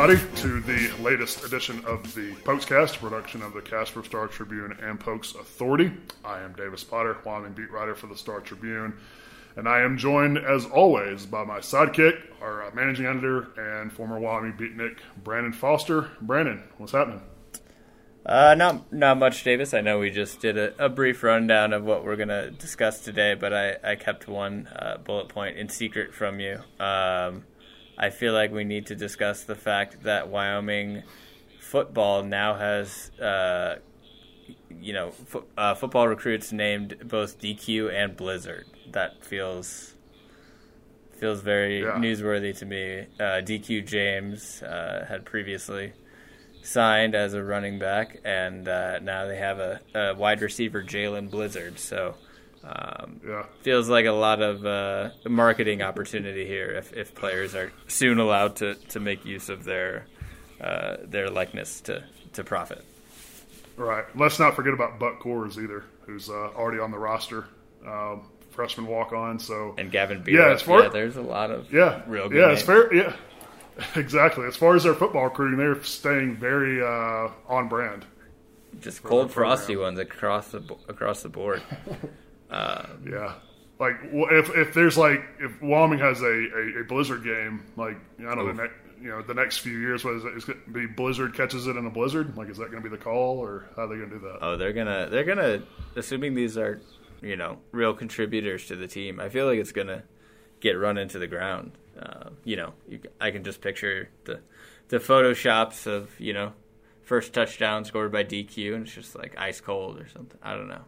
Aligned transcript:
Everybody, 0.00 0.36
to 0.40 0.60
the 0.60 1.02
latest 1.02 1.44
edition 1.44 1.84
of 1.84 2.14
the 2.14 2.32
Pokescast, 2.36 3.00
production 3.00 3.42
of 3.42 3.52
the 3.52 3.60
Casper 3.60 4.02
Star 4.02 4.28
Tribune 4.28 4.74
and 4.82 4.98
Pokes 4.98 5.34
Authority. 5.34 5.92
I 6.24 6.40
am 6.40 6.54
Davis 6.54 6.82
Potter, 6.82 7.18
Wyoming 7.22 7.52
beat 7.52 7.70
writer 7.70 7.94
for 7.94 8.06
the 8.06 8.16
Star 8.16 8.40
Tribune, 8.40 8.96
and 9.56 9.68
I 9.68 9.82
am 9.82 9.98
joined, 9.98 10.38
as 10.38 10.64
always, 10.64 11.26
by 11.26 11.44
my 11.44 11.58
sidekick, 11.58 12.18
our 12.40 12.62
uh, 12.62 12.70
managing 12.74 13.04
editor 13.04 13.48
and 13.58 13.92
former 13.92 14.18
Wyoming 14.18 14.54
beatnik, 14.54 15.00
Brandon 15.22 15.52
Foster. 15.52 16.08
Brandon, 16.22 16.62
what's 16.78 16.92
happening? 16.92 17.20
Uh, 18.24 18.54
not 18.54 18.90
not 18.90 19.18
much, 19.18 19.44
Davis. 19.44 19.74
I 19.74 19.82
know 19.82 19.98
we 19.98 20.10
just 20.10 20.40
did 20.40 20.56
a, 20.56 20.86
a 20.86 20.88
brief 20.88 21.22
rundown 21.22 21.74
of 21.74 21.84
what 21.84 22.06
we're 22.06 22.16
going 22.16 22.28
to 22.28 22.50
discuss 22.50 23.00
today, 23.00 23.34
but 23.34 23.52
I, 23.52 23.76
I 23.84 23.96
kept 23.96 24.26
one 24.26 24.66
uh, 24.74 24.96
bullet 24.96 25.28
point 25.28 25.58
in 25.58 25.68
secret 25.68 26.14
from 26.14 26.40
you. 26.40 26.60
Um, 26.78 27.44
I 28.02 28.08
feel 28.08 28.32
like 28.32 28.50
we 28.50 28.64
need 28.64 28.86
to 28.86 28.94
discuss 28.96 29.44
the 29.44 29.54
fact 29.54 30.04
that 30.04 30.28
Wyoming 30.28 31.02
football 31.60 32.22
now 32.22 32.54
has, 32.54 33.10
uh, 33.20 33.76
you 34.70 34.94
know, 34.94 35.10
fo- 35.10 35.44
uh, 35.58 35.74
football 35.74 36.08
recruits 36.08 36.50
named 36.50 36.96
both 37.04 37.38
DQ 37.38 37.92
and 37.92 38.16
Blizzard. 38.16 38.64
That 38.90 39.22
feels 39.22 39.94
feels 41.12 41.42
very 41.42 41.80
Yeah. 41.82 41.96
newsworthy 41.98 42.56
to 42.58 42.64
me. 42.64 43.00
Uh, 43.20 43.42
DQ 43.42 43.82
James 43.86 44.62
uh, 44.62 45.04
had 45.06 45.26
previously 45.26 45.92
signed 46.62 47.14
as 47.14 47.34
a 47.34 47.42
running 47.44 47.78
back, 47.78 48.18
and 48.24 48.66
uh, 48.66 48.98
now 49.00 49.26
they 49.26 49.36
have 49.36 49.58
a, 49.58 49.80
a 49.94 50.14
wide 50.14 50.40
receiver, 50.40 50.82
Jalen 50.82 51.30
Blizzard. 51.30 51.78
So 51.78 52.14
um, 52.64 53.20
Yeah. 53.26 53.44
feels 53.62 53.88
like 53.88 54.06
a 54.06 54.12
lot 54.12 54.42
of 54.42 54.64
uh, 54.66 55.10
marketing 55.28 55.82
opportunity 55.82 56.46
here 56.46 56.70
if, 56.72 56.92
if 56.92 57.14
players 57.14 57.54
are 57.54 57.72
soon 57.88 58.18
allowed 58.18 58.56
to, 58.56 58.74
to 58.90 59.00
make 59.00 59.24
use 59.24 59.48
of 59.48 59.64
their 59.64 60.06
uh, 60.60 60.96
their 61.04 61.30
likeness 61.30 61.80
to, 61.82 62.04
to 62.34 62.44
profit. 62.44 62.84
Right. 63.76 64.04
Let's 64.14 64.38
not 64.38 64.56
forget 64.56 64.74
about 64.74 64.98
Buck 64.98 65.20
Coors 65.22 65.56
either, 65.56 65.84
who's 66.04 66.28
uh, 66.28 66.32
already 66.32 66.80
on 66.80 66.90
the 66.90 66.98
roster, 66.98 67.46
um, 67.86 68.26
freshman 68.50 68.86
walk 68.86 69.14
on. 69.14 69.38
So 69.38 69.74
And 69.78 69.90
Gavin 69.90 70.22
Beer, 70.22 70.38
Yeah, 70.48 70.52
as 70.52 70.60
far- 70.60 70.82
yeah, 70.82 70.88
there's 70.90 71.16
a 71.16 71.22
lot 71.22 71.50
of 71.50 71.72
yeah, 71.72 72.02
real 72.06 72.28
good 72.28 72.36
yeah, 72.38 72.50
it's 72.52 72.66
names. 72.68 72.90
fair. 72.90 72.94
Yeah, 72.94 73.16
exactly. 73.96 74.44
As 74.46 74.54
far 74.56 74.76
as 74.76 74.82
their 74.84 74.92
football 74.94 75.24
recruiting, 75.24 75.56
they're 75.58 75.82
staying 75.82 76.36
very 76.36 76.82
uh, 76.82 77.30
on 77.48 77.68
brand. 77.70 78.04
just 78.82 79.02
cold 79.02 79.32
frosty 79.32 79.76
ones 79.76 79.98
across 79.98 80.48
the 80.48 80.58
across 80.88 81.22
the 81.22 81.30
board. 81.30 81.62
Yeah. 82.50 83.34
Like 83.78 83.96
if 84.02 84.54
if 84.54 84.74
there's 84.74 84.98
like 84.98 85.22
if 85.40 85.60
Wyoming 85.62 86.00
has 86.00 86.20
a, 86.20 86.26
a, 86.26 86.80
a 86.80 86.84
Blizzard 86.84 87.24
game, 87.24 87.64
like 87.76 87.96
I 88.18 88.34
don't 88.34 88.36
know, 88.36 88.46
the 88.48 88.62
next 88.62 88.74
you 89.00 89.08
know 89.08 89.22
the 89.22 89.34
next 89.34 89.58
few 89.58 89.78
years, 89.78 90.04
what 90.04 90.14
is 90.14 90.24
it? 90.24 90.36
Is 90.36 90.44
going 90.44 90.60
to 90.62 90.70
be 90.70 90.86
Blizzard 90.86 91.34
catches 91.34 91.66
it 91.66 91.76
in 91.76 91.86
a 91.86 91.90
Blizzard. 91.90 92.36
Like, 92.36 92.50
is 92.50 92.58
that 92.58 92.70
going 92.70 92.82
to 92.82 92.88
be 92.88 92.94
the 92.94 93.02
call, 93.02 93.38
or 93.38 93.70
how 93.76 93.84
are 93.84 93.88
they 93.88 93.96
going 93.96 94.10
to 94.10 94.18
do 94.18 94.22
that? 94.26 94.38
Oh, 94.42 94.56
they're 94.56 94.74
gonna 94.74 95.08
they're 95.10 95.24
gonna 95.24 95.62
assuming 95.96 96.34
these 96.34 96.58
are 96.58 96.82
you 97.22 97.36
know 97.36 97.58
real 97.72 97.94
contributors 97.94 98.66
to 98.66 98.76
the 98.76 98.86
team. 98.86 99.18
I 99.18 99.30
feel 99.30 99.46
like 99.46 99.58
it's 99.58 99.72
gonna 99.72 100.02
get 100.60 100.72
run 100.72 100.98
into 100.98 101.18
the 101.18 101.26
ground. 101.26 101.72
Uh, 101.98 102.30
you 102.44 102.56
know, 102.56 102.74
you, 102.86 103.00
I 103.20 103.30
can 103.30 103.44
just 103.44 103.62
picture 103.62 104.10
the 104.24 104.40
the 104.88 104.98
photoshops 104.98 105.86
of 105.86 106.10
you 106.20 106.34
know 106.34 106.52
first 107.02 107.32
touchdown 107.32 107.86
scored 107.86 108.12
by 108.12 108.24
DQ, 108.24 108.74
and 108.74 108.86
it's 108.86 108.94
just 108.94 109.16
like 109.16 109.38
ice 109.38 109.60
cold 109.60 109.98
or 109.98 110.08
something. 110.08 110.38
I 110.42 110.54
don't 110.54 110.68
know. 110.68 110.84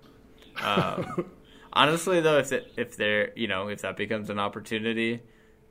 Um, 0.62 1.30
honestly, 1.72 2.20
though, 2.20 2.38
if 2.38 2.52
it, 2.52 2.72
if 2.77 2.96
there 2.96 3.33
you 3.36 3.48
know 3.48 3.68
if 3.68 3.83
that 3.83 3.96
becomes 3.96 4.30
an 4.30 4.38
opportunity. 4.38 5.20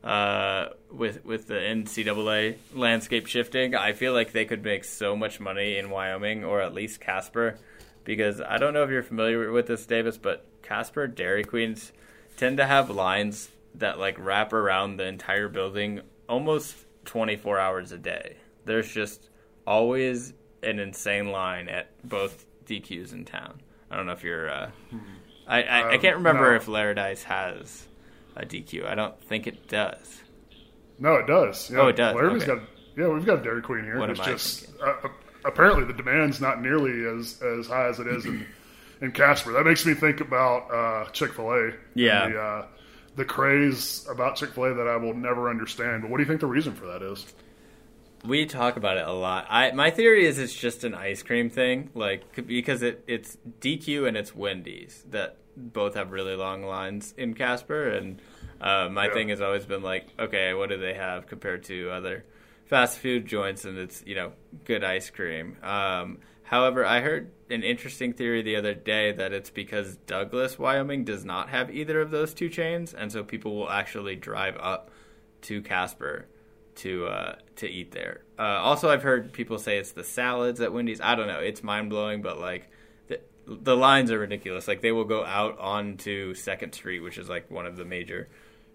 Uh, 0.04 0.70
with 0.90 1.24
with 1.24 1.46
the 1.46 1.54
NCAA 1.54 2.56
landscape 2.74 3.28
shifting, 3.28 3.76
I 3.76 3.94
feel 3.94 4.14
like 4.14 4.32
they 4.32 4.46
could 4.46 4.64
make 4.64 4.84
so 4.84 5.16
much 5.16 5.40
money 5.40 5.78
in 5.78 5.92
Wyoming 5.92 6.44
or 6.44 6.60
at 6.60 6.74
least 6.74 7.00
Casper, 7.00 7.60
because 8.04 8.42
I 8.42 8.58
don't 8.58 8.74
know 8.74 8.84
if 8.84 8.90
you're 8.90 9.04
familiar 9.04 9.52
with 9.52 9.68
this, 9.68 9.86
Davis, 9.86 10.18
but 10.18 10.44
Casper 10.64 11.06
Dairy 11.06 11.44
Queens 11.44 11.92
tend 12.36 12.58
to 12.58 12.66
have 12.66 12.90
lines 12.90 13.50
that 13.76 14.00
like 14.00 14.16
wrap 14.18 14.54
around 14.54 14.98
the 14.98 15.06
entire 15.06 15.48
building 15.48 16.02
almost 16.28 16.76
24 17.06 17.60
hours 17.60 17.92
a 17.92 17.98
day. 17.98 18.38
There's 18.66 18.92
just 18.92 19.30
always 19.68 20.34
an 20.64 20.80
insane 20.80 21.32
line 21.32 21.70
at 21.70 21.90
both 22.08 22.46
DQs 22.66 23.14
in 23.14 23.26
town. 23.26 23.62
I 23.90 23.96
don't 23.98 24.06
know 24.06 24.14
if 24.14 24.24
you're. 24.24 24.50
Uh, 24.50 24.72
I, 25.52 25.64
I, 25.64 25.80
I 25.80 25.96
Um, 25.96 26.02
can't 26.02 26.16
remember 26.18 26.52
no. 26.52 26.56
if 26.56 26.68
Laramie 26.68 27.16
has 27.26 27.88
a 28.36 28.46
DQ. 28.46 28.86
I 28.86 28.96
don't 28.96 29.22
think 29.26 29.48
it 29.48 29.68
does. 29.68 30.22
No, 31.00 31.16
it 31.16 31.28
does. 31.28 31.70
Yeah. 31.70 31.80
Oh, 31.80 31.88
it 31.88 31.96
does, 31.96 32.16
okay. 32.16 32.46
got 32.46 32.60
yeah, 32.98 33.08
we've 33.08 33.26
got 33.26 33.44
Dairy 33.44 33.62
Queen 33.62 33.84
here. 33.84 33.98
What 34.00 34.10
it's 34.10 34.20
just 34.20 34.68
uh, 34.82 34.94
uh, 35.04 35.10
apparently 35.46 35.86
the 35.86 35.94
demand's 35.94 36.40
not 36.42 36.62
nearly 36.62 37.06
as 37.18 37.42
as 37.42 37.68
high 37.68 37.88
as 37.88 38.00
it 38.00 38.08
is 38.08 38.26
in 38.26 38.46
in 39.02 39.12
Casper. 39.12 39.52
That 39.54 39.66
makes 39.66 39.86
me 39.86 39.94
think 39.94 40.22
about 40.22 40.72
uh, 40.72 41.10
Chick 41.12 41.34
Fil 41.34 41.52
A. 41.52 41.72
Yeah. 41.96 42.30
The, 42.30 42.40
uh, 42.40 42.66
the 43.16 43.26
craze 43.26 44.06
about 44.10 44.36
Chick 44.38 44.52
Fil 44.54 44.66
A 44.66 44.74
that 44.76 44.88
I 44.88 44.96
will 44.98 45.14
never 45.16 45.50
understand. 45.50 46.02
But 46.04 46.12
what 46.12 46.18
do 46.18 46.24
you 46.24 46.28
think 46.28 46.40
the 46.42 46.48
reason 46.48 46.74
for 46.74 46.86
that 46.88 47.02
is? 47.02 47.26
We 48.24 48.46
talk 48.46 48.78
about 48.78 48.98
it 48.98 49.08
a 49.08 49.12
lot. 49.12 49.48
I 49.50 49.72
my 49.72 49.90
theory 49.90 50.26
is 50.28 50.38
it's 50.38 50.54
just 50.54 50.84
an 50.84 50.94
ice 50.94 51.24
cream 51.24 51.50
thing, 51.50 51.90
like 51.96 52.46
because 52.46 52.84
it 52.84 53.04
it's 53.08 53.36
DQ 53.60 54.08
and 54.08 54.16
it's 54.16 54.36
Wendy's 54.36 55.04
that 55.10 55.38
both 55.56 55.96
have 55.96 56.12
really 56.12 56.36
long 56.36 56.64
lines 56.64 57.14
in 57.18 57.34
Casper, 57.34 57.90
and 57.90 58.22
uh, 58.60 58.90
my 58.92 59.08
Yeah. 59.08 59.14
thing 59.14 59.30
has 59.30 59.42
always 59.42 59.66
been 59.66 59.82
like, 59.84 60.08
okay, 60.20 60.54
what 60.54 60.70
do 60.70 60.78
they 60.78 60.94
have 60.94 61.28
compared 61.28 61.64
to 61.66 61.90
other 61.92 62.24
fast 62.66 63.00
food 63.00 63.26
joints? 63.26 63.66
And 63.66 63.78
it's 63.78 64.04
you 64.06 64.16
know 64.16 64.34
good 64.66 64.84
ice 64.84 65.10
cream. 65.10 65.58
Um, 65.64 66.20
however, 66.44 66.86
I 66.86 67.02
heard 67.02 67.32
an 67.50 67.64
interesting 67.64 68.14
theory 68.14 68.42
the 68.42 68.56
other 68.56 68.74
day 68.74 69.12
that 69.12 69.34
it's 69.34 69.50
because 69.50 69.98
Douglas, 70.08 70.58
Wyoming, 70.58 71.04
does 71.04 71.26
not 71.26 71.50
have 71.50 71.70
either 71.74 72.00
of 72.02 72.12
those 72.12 72.34
two 72.34 72.50
chains, 72.50 72.94
and 72.94 73.12
so 73.12 73.24
people 73.24 73.56
will 73.56 73.70
actually 73.70 74.16
drive 74.16 74.58
up 74.60 74.90
to 75.44 75.62
Casper 75.62 76.28
to 76.76 77.08
uh, 77.08 77.36
to 77.58 77.68
eat 77.68 77.92
there. 77.92 78.22
Uh, 78.40 78.44
also, 78.44 78.90
I've 78.90 79.04
heard 79.04 79.34
people 79.34 79.58
say 79.60 79.78
it's 79.78 79.92
the 79.92 80.04
salads 80.04 80.62
at 80.62 80.72
Wendy's. 80.72 81.02
I 81.02 81.16
don't 81.16 81.28
know. 81.28 81.40
It's 81.40 81.62
mind 81.64 81.90
blowing, 81.90 82.22
but 82.22 82.40
like 82.40 82.70
the 83.48 83.76
lines 83.76 84.12
are 84.12 84.20
ridiculous. 84.20 84.68
Like 84.68 84.82
they 84.82 84.92
will 84.92 85.06
go 85.06 85.24
out 85.26 85.58
onto 85.60 86.34
Second 86.36 86.74
Street, 86.74 87.00
which 87.02 87.18
is 87.18 87.28
like 87.30 87.50
one 87.52 87.66
of 87.66 87.76
the 87.78 87.86
major 87.86 88.30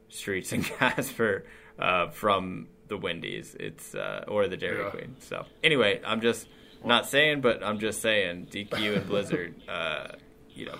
streets 0.09 0.53
in 0.53 0.62
Casper, 0.78 1.44
uh, 1.78 2.09
from 2.09 2.69
the 2.88 2.97
Wendy's. 2.97 3.54
It's 3.59 3.94
uh, 3.94 4.25
or 4.28 4.49
the 4.49 4.56
Dairy 4.56 4.82
Yeah. 4.84 4.91
Queen. 4.91 5.16
So 5.21 5.44
anyway, 5.62 6.00
I'm 6.04 6.21
just 6.21 6.49
not 6.84 7.06
saying, 7.06 7.41
but 7.41 7.62
I'm 7.65 7.78
just 7.78 8.00
saying 8.03 8.49
DQ 8.50 8.97
and 8.97 9.06
Blizzard. 9.06 9.54
Uh, 9.69 10.12
you 10.54 10.65
know, 10.66 10.78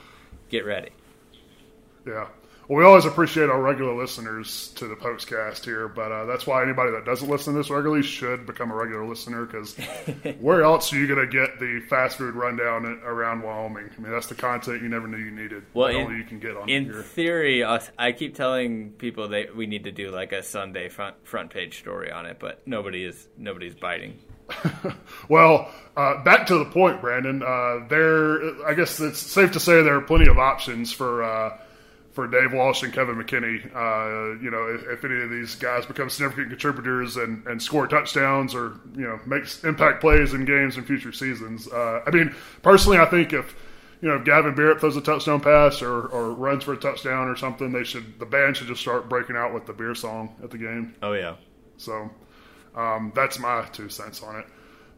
get 0.49 0.65
ready. 0.65 0.89
Yeah. 2.07 2.29
Well, 2.69 2.79
we 2.79 2.85
always 2.85 3.05
appreciate 3.05 3.49
our 3.49 3.61
regular 3.63 3.95
listeners 3.95 4.73
to 4.75 4.89
the 4.89 4.97
Pokescast 4.97 5.65
here, 5.65 5.87
but 5.87 6.11
uh, 6.11 6.25
that's 6.25 6.49
why 6.49 6.65
anybody 6.65 6.91
that 6.91 7.05
doesn't 7.05 7.29
listen 7.29 7.53
to 7.55 7.59
this 7.61 7.71
regularly 7.71 8.03
should 8.03 8.45
become 8.45 8.73
a 8.73 8.75
regular 8.75 9.07
listener 9.07 9.45
because 9.47 9.77
where 10.41 10.63
else 10.63 10.93
are 10.93 10.97
you 10.99 11.07
going 11.07 11.21
to 11.21 11.27
get 11.33 11.61
the 11.61 11.81
fast 11.89 12.19
food 12.19 12.35
rundown 12.35 12.85
around 13.05 13.43
Wyoming? 13.43 13.89
I 13.97 14.01
mean, 14.01 14.11
that's 14.11 14.27
the 14.27 14.35
content 14.35 14.83
you 14.83 14.89
never 14.89 15.07
knew 15.07 15.19
you 15.19 15.31
needed. 15.31 15.63
Well, 15.75 15.89
in- 15.89 15.97
only 16.07 16.17
you 16.17 16.25
can 16.25 16.41
get 16.41 16.57
on 16.57 16.69
In 16.69 16.87
here. 16.87 17.03
theory, 17.03 17.65
I 17.65 18.13
keep 18.13 18.35
telling 18.35 18.91
people 18.93 19.29
that 19.29 19.55
we 19.55 19.67
need 19.67 19.85
to 19.85 19.93
do 19.93 20.11
like 20.11 20.33
a 20.33 20.43
Sunday 20.43 20.89
front 20.89 21.15
front 21.25 21.51
page 21.51 21.79
story 21.79 22.11
on 22.11 22.27
it, 22.27 22.39
but 22.41 22.67
nobody 22.67 23.05
is 23.05 23.29
nobody's 23.39 23.75
biting. 23.75 24.19
Well, 25.29 25.71
uh, 25.97 26.23
back 26.23 26.47
to 26.49 26.59
the 26.59 26.65
point, 26.67 27.01
Brandon. 27.01 27.43
Uh, 27.43 27.87
there, 27.89 28.65
I 28.67 28.75
guess 28.75 29.01
it's 29.01 29.19
safe 29.19 29.53
to 29.53 29.61
say 29.61 29.83
there 29.83 29.97
are 29.97 30.01
plenty 30.03 30.29
of 30.29 30.39
options 30.39 30.93
for 30.93 31.23
uh, 31.25 31.59
for 32.17 32.27
Dave 32.27 32.55
Walsh 32.55 32.83
and 32.83 32.95
Kevin 32.95 33.17
McKinney. 33.17 33.63
Uh, 33.77 34.43
you 34.43 34.51
know, 34.51 34.67
if, 34.67 34.83
if 34.89 35.05
any 35.05 35.23
of 35.23 35.29
these 35.29 35.55
guys 35.55 35.85
become 35.85 36.09
significant 36.09 36.49
contributors 36.49 37.17
and, 37.17 37.47
and 37.47 37.63
score 37.63 37.87
touchdowns 37.87 38.55
or 38.55 38.81
you 38.97 39.03
know 39.03 39.21
makes 39.27 39.63
impact 39.65 40.01
plays 40.01 40.33
in 40.33 40.47
games 40.47 40.79
in 40.79 40.85
future 40.85 41.13
seasons. 41.13 41.69
Uh, 41.69 42.01
I 42.07 42.11
mean, 42.11 42.35
personally, 42.63 42.97
I 42.99 43.05
think 43.05 43.35
if 43.35 43.55
you 44.01 44.09
know 44.09 44.17
if 44.17 44.25
Gavin 44.25 44.55
Beerup 44.55 44.81
throws 44.81 44.97
a 44.97 45.03
touchdown 45.03 45.43
pass 45.43 45.83
or, 45.83 46.07
or 46.07 46.33
runs 46.33 46.65
for 46.65 46.73
a 46.73 46.77
touchdown 46.79 47.29
or 47.29 47.37
something, 47.37 47.71
they 47.71 47.85
should 47.85 48.19
the 48.19 48.27
band 48.27 48.57
should 48.57 48.69
just 48.69 48.81
start 48.81 49.11
breaking 49.11 49.37
out 49.37 49.53
with 49.53 49.67
the 49.67 49.75
beer 49.75 49.95
song 49.95 50.35
at 50.43 50.51
the 50.51 50.59
game. 50.59 50.95
Oh 51.03 51.13
yeah, 51.13 51.37
So 51.77 52.11
um, 52.75 53.13
that's 53.15 53.39
my 53.39 53.67
two 53.73 53.91
cents 53.91 54.23
on 54.23 54.37
it. 54.37 54.47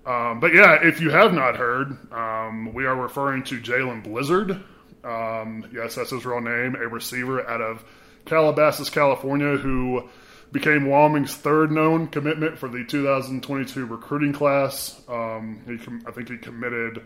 Um, 0.07 0.39
but 0.39 0.55
yeah, 0.55 0.79
if 0.83 1.01
you 1.01 1.11
have 1.11 1.35
not 1.35 1.57
heard, 1.57 1.99
um, 2.13 2.73
we 2.73 2.87
are 2.87 2.95
referring 2.95 3.43
to 3.45 3.61
Jalen 3.61 4.05
Blizzard. 4.05 4.63
Um, 5.05 5.69
yes, 5.73 5.95
that's 5.95 6.11
his 6.11 6.25
real 6.27 6.41
name, 6.41 6.75
a 6.75 6.89
receiver 6.89 7.47
out 7.49 7.61
of 7.61 7.85
Calabasas, 8.25 8.91
California, 8.91 9.57
who 9.57 10.09
became 10.53 10.87
Wyoming's 10.87 11.35
third 11.35 11.71
known 11.71 12.07
commitment 12.09 12.59
for 12.59 12.69
the 12.69 12.85
2022 12.85 13.87
recruiting 13.87 14.33
class. 14.33 15.01
Um, 15.09 15.61
he, 15.67 15.79
com- 15.79 16.03
I 16.07 16.11
think 16.11 16.31
he 16.31 16.37
committed 16.39 16.99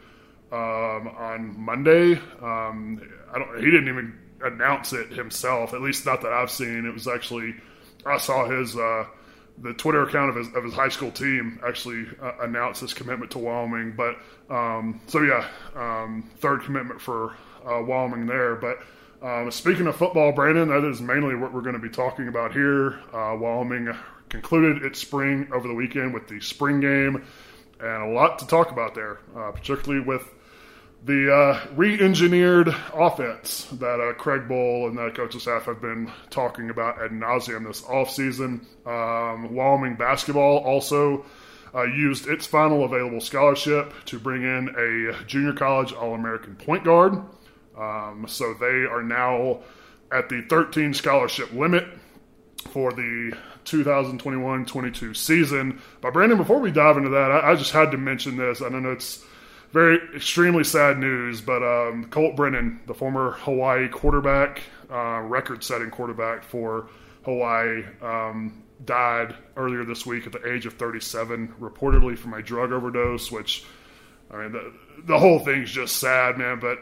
um, 0.50 1.09
on 1.09 1.55
Monday. 1.59 2.15
Um, 2.41 3.00
I 3.33 3.39
don't. 3.39 3.59
He 3.59 3.65
didn't 3.67 3.89
even 3.89 4.19
announce 4.43 4.93
it 4.93 5.11
himself. 5.11 5.75
At 5.75 5.81
least 5.81 6.06
not 6.06 6.23
that 6.23 6.33
I've 6.33 6.50
seen. 6.50 6.85
It 6.87 6.93
was 6.93 7.09
actually 7.09 7.55
I 8.05 8.19
saw 8.19 8.49
his 8.49 8.77
uh, 8.77 9.06
the 9.59 9.75
Twitter 9.75 10.03
account 10.03 10.31
of 10.31 10.37
his, 10.37 10.55
of 10.55 10.65
his 10.65 10.75
high 10.75 10.89
school 10.89 11.11
team 11.11 11.61
actually 11.67 12.06
uh, 12.21 12.33
announced 12.41 12.81
his 12.81 12.94
commitment 12.94 13.31
to 13.33 13.39
Wyoming. 13.39 13.94
But 13.97 14.17
um, 14.50 15.00
so 15.06 15.23
yeah, 15.23 15.47
um, 15.75 16.31
third 16.39 16.62
commitment 16.62 17.00
for 17.00 17.37
uh, 17.67 17.82
Wyoming 17.82 18.26
there. 18.26 18.56
But 18.56 18.79
um, 19.23 19.50
speaking 19.50 19.87
of 19.87 19.97
football, 19.97 20.32
Brandon, 20.32 20.69
that 20.69 20.85
is 20.85 21.00
mainly 21.00 21.35
what 21.35 21.53
we're 21.53 21.61
going 21.62 21.75
to 21.75 21.81
be 21.81 21.91
talking 21.91 22.29
about 22.29 22.53
here. 22.53 23.00
Uh, 23.12 23.37
Wyoming 23.37 23.94
concluded 24.29 24.82
its 24.82 24.99
spring 24.99 25.49
over 25.53 25.69
the 25.69 25.75
weekend 25.75 26.14
with 26.14 26.26
the 26.29 26.41
spring 26.41 26.81
game, 26.81 27.25
and 27.81 28.03
a 28.03 28.14
lot 28.14 28.38
to 28.38 28.47
talk 28.47 28.70
about 28.70 28.94
there, 28.94 29.19
uh, 29.37 29.50
particularly 29.53 30.05
with 30.05 30.29
the 31.05 31.35
uh, 31.35 31.61
re-engineered 31.75 32.75
offense 32.94 33.65
that 33.73 34.00
uh, 34.00 34.12
Craig 34.15 34.43
Bohl 34.49 34.87
and 34.87 34.97
the 34.97 35.11
coaching 35.11 35.41
staff 35.41 35.65
have 35.65 35.81
been 35.81 36.11
talking 36.31 36.70
about 36.70 37.03
ad 37.03 37.11
nauseum 37.11 37.67
this 37.67 37.82
offseason. 37.82 38.65
Um, 38.87 39.53
Wyoming 39.53 39.97
basketball 39.97 40.58
also 40.58 41.25
uh, 41.75 41.82
used 41.82 42.29
its 42.29 42.47
final 42.47 42.85
available 42.85 43.20
scholarship 43.20 43.93
to 44.06 44.19
bring 44.19 44.43
in 44.43 44.69
a 44.76 45.25
junior 45.25 45.53
college 45.53 45.93
All-American 45.93 46.55
point 46.55 46.85
guard. 46.85 47.20
Um, 47.76 48.26
so 48.28 48.54
they 48.54 48.84
are 48.84 49.02
now 49.02 49.60
at 50.10 50.28
the 50.28 50.42
13 50.42 50.94
scholarship 50.94 51.52
limit 51.52 51.86
for 52.70 52.92
the 52.92 53.34
2021-22 53.64 55.16
season. 55.16 55.80
But 56.00 56.12
Brandon, 56.12 56.38
before 56.38 56.60
we 56.60 56.70
dive 56.70 56.96
into 56.96 57.10
that, 57.10 57.30
I, 57.30 57.52
I 57.52 57.54
just 57.56 57.72
had 57.72 57.90
to 57.92 57.98
mention 57.98 58.36
this. 58.36 58.62
I 58.62 58.69
know 58.69 58.92
it's 58.92 59.24
very 59.72 59.98
extremely 60.14 60.64
sad 60.64 60.98
news, 60.98 61.40
but 61.40 61.62
um, 61.62 62.04
Colt 62.10 62.36
Brennan, 62.36 62.80
the 62.86 62.94
former 62.94 63.32
Hawaii 63.32 63.88
quarterback, 63.88 64.62
uh, 64.90 65.20
record-setting 65.20 65.90
quarterback 65.90 66.44
for 66.44 66.88
Hawaii, 67.24 67.84
um, 68.02 68.62
died 68.84 69.34
earlier 69.56 69.84
this 69.84 70.04
week 70.04 70.26
at 70.26 70.32
the 70.32 70.52
age 70.52 70.66
of 70.66 70.74
37, 70.74 71.54
reportedly 71.60 72.19
from 72.19 72.34
a 72.34 72.42
drug 72.42 72.72
overdose. 72.72 73.32
Which, 73.32 73.64
I 74.30 74.42
mean, 74.42 74.52
the, 74.52 74.72
the 75.04 75.19
whole 75.19 75.38
thing's 75.38 75.70
just 75.70 75.96
sad, 75.96 76.36
man. 76.36 76.58
But 76.60 76.78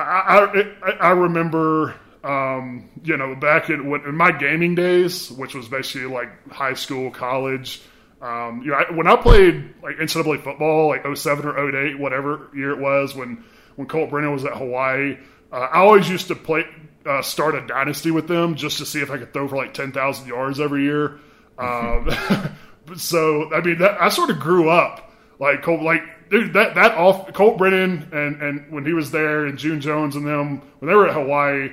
I 0.00 0.64
I, 0.82 0.90
I 0.90 1.10
remember. 1.10 1.94
Um, 2.24 2.88
you 3.04 3.16
know, 3.16 3.36
back 3.36 3.70
in, 3.70 3.82
in 4.04 4.16
my 4.16 4.32
gaming 4.32 4.74
days, 4.74 5.30
which 5.30 5.54
was 5.54 5.68
basically 5.68 6.08
like 6.08 6.50
high 6.50 6.74
school, 6.74 7.12
college, 7.12 7.82
um, 8.20 8.62
you 8.62 8.70
know, 8.70 8.76
I, 8.76 8.90
when 8.92 9.06
I 9.06 9.16
played 9.16 9.74
like 9.82 9.96
NCAA 9.96 10.42
football, 10.42 10.88
like 10.88 11.04
07 11.16 11.46
or 11.46 11.86
08, 11.86 11.98
whatever 11.98 12.50
year 12.54 12.70
it 12.70 12.78
was, 12.78 13.14
when 13.14 13.44
when 13.76 13.86
Colt 13.86 14.10
Brennan 14.10 14.32
was 14.32 14.44
at 14.44 14.54
Hawaii, 14.54 15.18
uh, 15.52 15.56
I 15.56 15.78
always 15.78 16.08
used 16.08 16.28
to 16.28 16.34
play 16.34 16.64
uh, 17.04 17.22
start 17.22 17.54
a 17.54 17.66
dynasty 17.66 18.10
with 18.10 18.26
them 18.26 18.54
just 18.54 18.78
to 18.78 18.86
see 18.86 19.00
if 19.00 19.10
I 19.10 19.18
could 19.18 19.32
throw 19.32 19.46
for 19.46 19.56
like 19.56 19.74
10,000 19.74 20.26
yards 20.26 20.58
every 20.58 20.84
year. 20.84 21.20
Um, 21.58 22.10
so 22.96 23.52
I 23.54 23.60
mean, 23.60 23.78
that, 23.78 24.00
I 24.00 24.08
sort 24.08 24.30
of 24.30 24.40
grew 24.40 24.70
up 24.70 25.12
like 25.38 25.62
Colt, 25.62 25.82
like 25.82 26.02
dude, 26.30 26.52
that 26.54 26.74
that 26.74 26.94
off 26.96 27.32
Colt 27.32 27.58
Brennan 27.58 28.08
and 28.12 28.42
and 28.42 28.72
when 28.72 28.84
he 28.84 28.92
was 28.92 29.10
there 29.10 29.46
and 29.46 29.58
June 29.58 29.80
Jones 29.80 30.16
and 30.16 30.26
them 30.26 30.62
when 30.78 30.88
they 30.88 30.94
were 30.94 31.08
at 31.08 31.14
Hawaii 31.14 31.70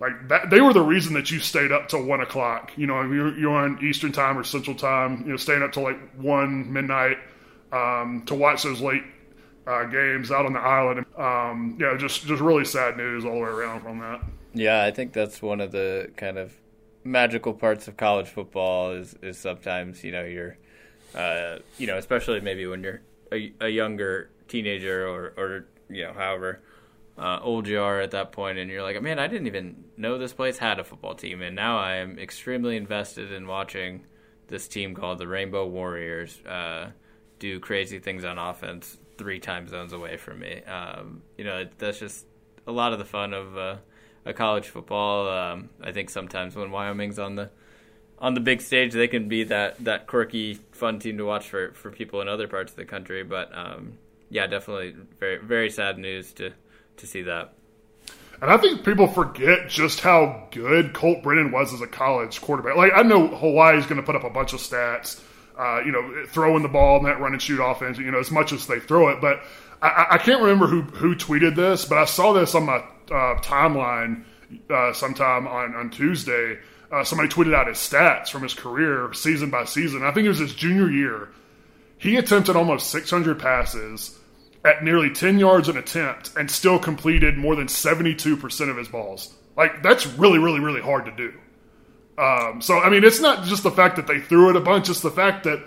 like 0.00 0.28
that 0.28 0.50
they 0.50 0.60
were 0.60 0.72
the 0.72 0.82
reason 0.82 1.14
that 1.14 1.30
you 1.30 1.38
stayed 1.38 1.72
up 1.72 1.88
till 1.88 2.04
one 2.04 2.20
o'clock. 2.20 2.72
You 2.76 2.86
know 2.86 3.02
you're, 3.02 3.36
you're 3.38 3.56
on 3.56 3.78
eastern 3.82 4.12
time 4.12 4.36
or 4.36 4.44
central 4.44 4.76
time 4.76 5.22
you 5.22 5.30
know 5.30 5.36
staying 5.36 5.62
up 5.62 5.72
till 5.72 5.84
like 5.84 5.98
one 6.16 6.72
midnight 6.72 7.18
um, 7.72 8.22
to 8.26 8.34
watch 8.34 8.62
those 8.62 8.80
late 8.80 9.02
uh, 9.66 9.84
games 9.84 10.30
out 10.30 10.46
on 10.46 10.52
the 10.52 10.60
island. 10.60 11.06
Um, 11.16 11.76
yeah 11.80 11.96
just 11.98 12.26
just 12.26 12.42
really 12.42 12.64
sad 12.64 12.96
news 12.96 13.24
all 13.24 13.34
the 13.34 13.40
way 13.40 13.48
around 13.48 13.82
from 13.82 13.98
that. 14.00 14.22
Yeah 14.52 14.84
i 14.84 14.90
think 14.90 15.12
that's 15.12 15.42
one 15.42 15.60
of 15.60 15.72
the 15.72 16.10
kind 16.16 16.38
of 16.38 16.52
magical 17.04 17.54
parts 17.54 17.88
of 17.88 17.96
college 17.96 18.28
football 18.28 18.92
is 18.92 19.14
is 19.22 19.38
sometimes 19.38 20.02
you 20.02 20.12
know 20.12 20.24
you're 20.24 20.58
uh, 21.14 21.58
you 21.78 21.86
know 21.86 21.96
especially 21.96 22.40
maybe 22.40 22.66
when 22.66 22.82
you're 22.82 23.00
a, 23.32 23.52
a 23.60 23.68
younger 23.68 24.30
teenager 24.48 25.06
or 25.06 25.32
or 25.36 25.66
you 25.88 26.04
know 26.04 26.12
however 26.12 26.62
uh, 27.18 27.38
old 27.42 27.66
you 27.66 27.80
are 27.80 28.00
at 28.00 28.10
that 28.10 28.32
point, 28.32 28.58
and 28.58 28.70
you're 28.70 28.82
like, 28.82 29.00
man, 29.00 29.18
I 29.18 29.26
didn't 29.26 29.46
even 29.46 29.84
know 29.96 30.18
this 30.18 30.34
place 30.34 30.58
had 30.58 30.78
a 30.78 30.84
football 30.84 31.14
team, 31.14 31.40
and 31.40 31.56
now 31.56 31.78
I 31.78 31.96
am 31.96 32.18
extremely 32.18 32.76
invested 32.76 33.32
in 33.32 33.46
watching 33.46 34.04
this 34.48 34.68
team 34.68 34.94
called 34.94 35.18
the 35.18 35.26
Rainbow 35.26 35.66
Warriors 35.66 36.40
uh, 36.44 36.90
do 37.38 37.58
crazy 37.58 37.98
things 37.98 38.24
on 38.24 38.38
offense 38.38 38.98
three 39.18 39.40
time 39.40 39.66
zones 39.66 39.92
away 39.92 40.16
from 40.18 40.40
me. 40.40 40.62
Um, 40.64 41.22
you 41.38 41.44
know, 41.44 41.66
that's 41.78 41.98
just 41.98 42.26
a 42.66 42.72
lot 42.72 42.92
of 42.92 42.98
the 42.98 43.04
fun 43.04 43.32
of 43.32 43.56
uh, 43.56 43.76
a 44.26 44.34
college 44.34 44.68
football. 44.68 45.28
Um, 45.28 45.70
I 45.82 45.92
think 45.92 46.10
sometimes 46.10 46.54
when 46.54 46.70
Wyoming's 46.70 47.18
on 47.18 47.34
the 47.36 47.50
on 48.18 48.34
the 48.34 48.40
big 48.40 48.60
stage, 48.60 48.92
they 48.92 49.08
can 49.08 49.28
be 49.28 49.44
that 49.44 49.82
that 49.84 50.06
quirky, 50.06 50.54
fun 50.72 50.98
team 50.98 51.18
to 51.18 51.24
watch 51.24 51.48
for 51.48 51.72
for 51.72 51.90
people 51.90 52.20
in 52.20 52.28
other 52.28 52.48
parts 52.48 52.72
of 52.72 52.76
the 52.76 52.84
country. 52.84 53.22
But 53.22 53.56
um, 53.56 53.98
yeah, 54.30 54.46
definitely 54.46 54.94
very 55.20 55.38
very 55.38 55.70
sad 55.70 55.98
news 55.98 56.32
to 56.34 56.52
to 56.98 57.06
see 57.06 57.22
that. 57.22 57.52
And 58.40 58.50
I 58.50 58.58
think 58.58 58.84
people 58.84 59.06
forget 59.06 59.68
just 59.68 60.00
how 60.00 60.48
good 60.50 60.92
Colt 60.92 61.22
Brennan 61.22 61.52
was 61.52 61.72
as 61.72 61.80
a 61.80 61.86
college 61.86 62.40
quarterback. 62.40 62.76
Like 62.76 62.92
I 62.94 63.02
know 63.02 63.28
Hawaii's 63.28 63.86
going 63.86 64.00
to 64.00 64.06
put 64.06 64.16
up 64.16 64.24
a 64.24 64.30
bunch 64.30 64.52
of 64.52 64.60
stats, 64.60 65.20
uh, 65.58 65.80
you 65.84 65.92
know, 65.92 66.24
throwing 66.28 66.62
the 66.62 66.68
ball 66.68 66.98
in 66.98 67.04
that 67.04 67.18
run 67.18 67.32
and 67.32 67.40
shoot 67.40 67.62
offense, 67.62 67.98
you 67.98 68.10
know, 68.10 68.18
as 68.18 68.30
much 68.30 68.52
as 68.52 68.66
they 68.66 68.78
throw 68.78 69.08
it. 69.08 69.20
But 69.20 69.40
I, 69.80 70.06
I 70.12 70.18
can't 70.18 70.40
remember 70.40 70.66
who 70.66 70.82
who 70.82 71.14
tweeted 71.14 71.56
this, 71.56 71.84
but 71.84 71.98
I 71.98 72.04
saw 72.04 72.32
this 72.32 72.54
on 72.54 72.64
my 72.64 72.76
uh, 73.10 73.40
timeline 73.40 74.24
uh, 74.70 74.92
sometime 74.92 75.46
on 75.46 75.74
on 75.74 75.90
Tuesday. 75.90 76.58
Uh, 76.90 77.02
somebody 77.02 77.28
tweeted 77.28 77.54
out 77.54 77.66
his 77.66 77.78
stats 77.78 78.28
from 78.28 78.42
his 78.42 78.54
career, 78.54 79.12
season 79.12 79.50
by 79.50 79.64
season. 79.64 80.04
I 80.04 80.12
think 80.12 80.24
it 80.24 80.28
was 80.28 80.38
his 80.38 80.54
junior 80.54 80.88
year. 80.88 81.28
He 81.98 82.16
attempted 82.16 82.54
almost 82.54 82.90
600 82.90 83.38
passes 83.40 84.18
at 84.64 84.84
nearly 84.84 85.10
10 85.10 85.38
yards 85.38 85.68
an 85.68 85.76
attempt 85.76 86.32
and 86.36 86.50
still 86.50 86.78
completed 86.78 87.36
more 87.36 87.56
than 87.56 87.66
72% 87.68 88.70
of 88.70 88.76
his 88.76 88.88
balls. 88.88 89.34
Like, 89.56 89.82
that's 89.82 90.06
really, 90.06 90.38
really, 90.38 90.60
really 90.60 90.80
hard 90.80 91.06
to 91.06 91.12
do. 91.12 91.32
Um, 92.18 92.60
so, 92.60 92.78
I 92.80 92.90
mean, 92.90 93.04
it's 93.04 93.20
not 93.20 93.44
just 93.44 93.62
the 93.62 93.70
fact 93.70 93.96
that 93.96 94.06
they 94.06 94.20
threw 94.20 94.50
it 94.50 94.56
a 94.56 94.60
bunch, 94.60 94.88
it's 94.88 95.00
the 95.00 95.10
fact 95.10 95.44
that 95.44 95.62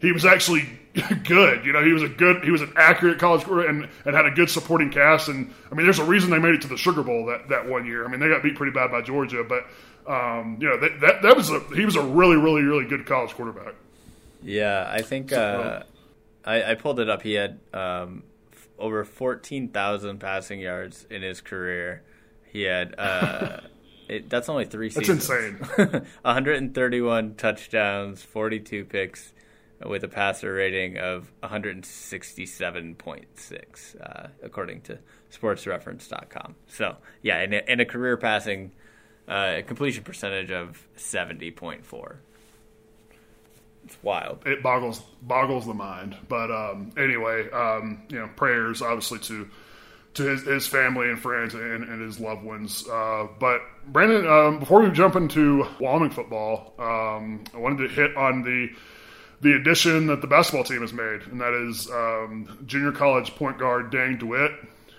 he 0.00 0.12
was 0.12 0.24
actually 0.24 0.68
good. 1.24 1.64
You 1.64 1.72
know, 1.72 1.84
he 1.84 1.92
was 1.92 2.02
a 2.02 2.08
good, 2.08 2.44
he 2.44 2.50
was 2.50 2.62
an 2.62 2.72
accurate 2.76 3.18
college 3.18 3.44
and, 3.46 3.88
and 4.04 4.14
had 4.14 4.26
a 4.26 4.30
good 4.30 4.50
supporting 4.50 4.90
cast. 4.90 5.28
And, 5.28 5.52
I 5.70 5.74
mean, 5.74 5.86
there's 5.86 5.98
a 5.98 6.04
reason 6.04 6.30
they 6.30 6.38
made 6.38 6.54
it 6.54 6.62
to 6.62 6.68
the 6.68 6.76
Sugar 6.76 7.02
Bowl 7.02 7.26
that, 7.26 7.48
that 7.48 7.68
one 7.68 7.86
year. 7.86 8.04
I 8.04 8.08
mean, 8.08 8.20
they 8.20 8.28
got 8.28 8.42
beat 8.42 8.54
pretty 8.54 8.72
bad 8.72 8.90
by 8.90 9.02
Georgia, 9.02 9.44
but, 9.44 9.66
um, 10.06 10.58
you 10.60 10.68
know, 10.68 10.78
that, 10.78 11.00
that, 11.00 11.22
that 11.22 11.36
was 11.36 11.50
a, 11.50 11.60
he 11.74 11.84
was 11.84 11.96
a 11.96 12.02
really, 12.02 12.36
really, 12.36 12.62
really 12.62 12.84
good 12.84 13.06
college 13.06 13.32
quarterback. 13.32 13.74
Yeah, 14.42 14.86
I 14.88 15.02
think, 15.02 15.32
uh, 15.32 15.82
I, 16.44 16.72
I 16.72 16.74
pulled 16.74 17.00
it 17.00 17.08
up. 17.08 17.22
He 17.22 17.34
had, 17.34 17.58
um, 17.72 18.22
over 18.78 19.04
14,000 19.04 20.18
passing 20.18 20.60
yards 20.60 21.06
in 21.10 21.22
his 21.22 21.40
career. 21.40 22.02
He 22.52 22.62
had 22.62 22.94
uh, 22.98 23.60
it, 24.08 24.30
that's 24.30 24.48
only 24.48 24.64
three 24.64 24.90
seasons. 24.90 25.28
That's 25.28 25.78
insane. 25.78 25.90
131 26.22 27.34
touchdowns, 27.36 28.22
42 28.22 28.84
picks, 28.84 29.32
with 29.84 30.04
a 30.04 30.08
passer 30.08 30.54
rating 30.54 30.98
of 30.98 31.32
167.6, 31.42 34.00
uh, 34.00 34.28
according 34.42 34.80
to 34.82 34.98
SportsReference.com. 35.32 36.54
So 36.68 36.98
yeah, 37.22 37.42
in 37.42 37.54
a, 37.54 37.62
in 37.66 37.80
a 37.80 37.84
career 37.84 38.16
passing 38.16 38.70
uh, 39.28 39.62
completion 39.66 40.04
percentage 40.04 40.50
of 40.50 40.86
70.4 40.96 42.16
it's 43.84 43.98
wild. 44.02 44.38
It 44.46 44.62
boggles 44.62 45.00
boggles 45.22 45.66
the 45.66 45.74
mind. 45.74 46.16
But 46.28 46.50
um, 46.50 46.92
anyway, 46.96 47.50
um, 47.50 48.02
you 48.08 48.18
know, 48.18 48.28
prayers 48.34 48.82
obviously 48.82 49.18
to 49.20 49.48
to 50.14 50.22
his, 50.22 50.44
his 50.44 50.66
family 50.66 51.08
and 51.08 51.18
friends 51.18 51.54
and, 51.54 51.84
and 51.84 52.00
his 52.00 52.20
loved 52.20 52.44
ones. 52.44 52.86
Uh, 52.88 53.26
but 53.38 53.60
Brandon, 53.86 54.26
um, 54.26 54.60
before 54.60 54.80
we 54.80 54.90
jump 54.90 55.16
into 55.16 55.66
Wyoming 55.80 56.10
football, 56.10 56.74
um, 56.78 57.44
I 57.52 57.58
wanted 57.58 57.88
to 57.88 57.94
hit 57.94 58.16
on 58.16 58.42
the 58.42 58.70
the 59.40 59.54
addition 59.56 60.06
that 60.06 60.22
the 60.22 60.26
basketball 60.26 60.64
team 60.64 60.80
has 60.80 60.92
made, 60.92 61.22
and 61.30 61.40
that 61.40 61.52
is 61.52 61.90
um, 61.90 62.62
junior 62.64 62.92
college 62.92 63.34
point 63.34 63.58
guard 63.58 63.90
Dane 63.90 64.16
DeWitt, 64.16 64.52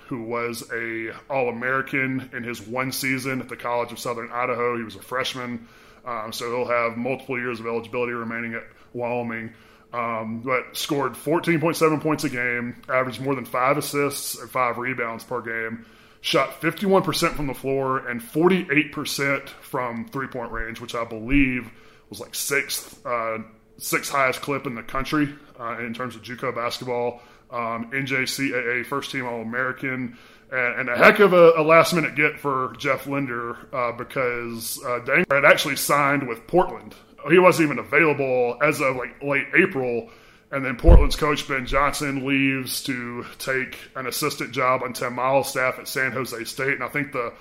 who 0.07 0.23
was 0.23 0.63
a 0.71 1.11
All 1.29 1.49
American 1.49 2.29
in 2.33 2.43
his 2.43 2.61
one 2.61 2.91
season 2.91 3.41
at 3.41 3.49
the 3.49 3.55
College 3.55 3.91
of 3.91 3.99
Southern 3.99 4.31
Idaho. 4.31 4.77
He 4.77 4.83
was 4.83 4.95
a 4.95 5.01
freshman. 5.01 5.67
Um, 6.05 6.31
so 6.31 6.45
he'll 6.55 6.67
have 6.67 6.97
multiple 6.97 7.37
years 7.39 7.59
of 7.59 7.65
eligibility 7.65 8.13
remaining 8.13 8.53
at 8.53 8.63
Wyoming. 8.93 9.53
Um, 9.93 10.41
but 10.41 10.75
scored 10.75 11.13
14.7 11.13 12.01
points 12.01 12.23
a 12.25 12.29
game, 12.29 12.81
averaged 12.89 13.21
more 13.21 13.33
than 13.33 13.45
five 13.45 13.77
assists 13.77 14.37
and 14.37 14.49
five 14.49 14.77
rebounds 14.77 15.23
per 15.23 15.41
game, 15.41 15.85
shot 16.19 16.59
51% 16.59 17.33
from 17.33 17.47
the 17.47 17.53
floor 17.53 18.05
and 18.07 18.21
48% 18.21 19.47
from 19.47 20.05
three 20.09 20.27
point 20.27 20.51
range, 20.51 20.81
which 20.81 20.95
I 20.95 21.05
believe 21.05 21.71
was 22.09 22.19
like 22.19 22.35
sixth, 22.35 23.05
uh, 23.05 23.37
sixth 23.77 24.11
highest 24.11 24.41
clip 24.41 24.67
in 24.67 24.75
the 24.75 24.83
country 24.83 25.33
uh, 25.59 25.77
in 25.79 25.93
terms 25.93 26.15
of 26.15 26.23
JUCO 26.23 26.53
basketball. 26.53 27.21
Um, 27.51 27.91
NJCAA 27.91 28.85
first 28.85 29.11
team 29.11 29.25
All 29.25 29.41
American 29.41 30.17
and, 30.51 30.79
and 30.79 30.89
a 30.89 30.97
heck 30.97 31.19
of 31.19 31.33
a, 31.33 31.53
a, 31.57 31.63
last 31.63 31.93
minute 31.93 32.15
get 32.15 32.39
for 32.39 32.73
Jeff 32.77 33.07
Linder 33.07 33.57
uh, 33.71 33.91
because 33.91 34.83
uh, 34.83 34.99
Danger 34.99 35.25
had 35.29 35.45
actually 35.45 35.75
signed 35.75 36.27
with 36.27 36.47
Portland 36.47 36.95
he 37.29 37.39
wasn't 37.39 37.65
even 37.65 37.79
available 37.79 38.57
as 38.61 38.81
of 38.81 38.95
like 38.95 39.21
late 39.21 39.47
April. 39.55 40.09
And 40.51 40.63
then 40.63 40.77
Portland's 40.77 41.15
coach 41.15 41.47
Ben 41.47 41.65
Johnson 41.65 42.25
leaves 42.25 42.83
to 42.83 43.25
take 43.39 43.77
an 43.95 44.07
assistant 44.07 44.51
job 44.51 44.83
on 44.83 44.93
Tim 44.93 45.13
Miles' 45.13 45.49
staff 45.49 45.79
at 45.79 45.87
San 45.87 46.11
Jose 46.11 46.43
State. 46.43 46.75
And 46.75 46.83
I 46.83 46.87
think 46.87 47.11
the 47.11 47.33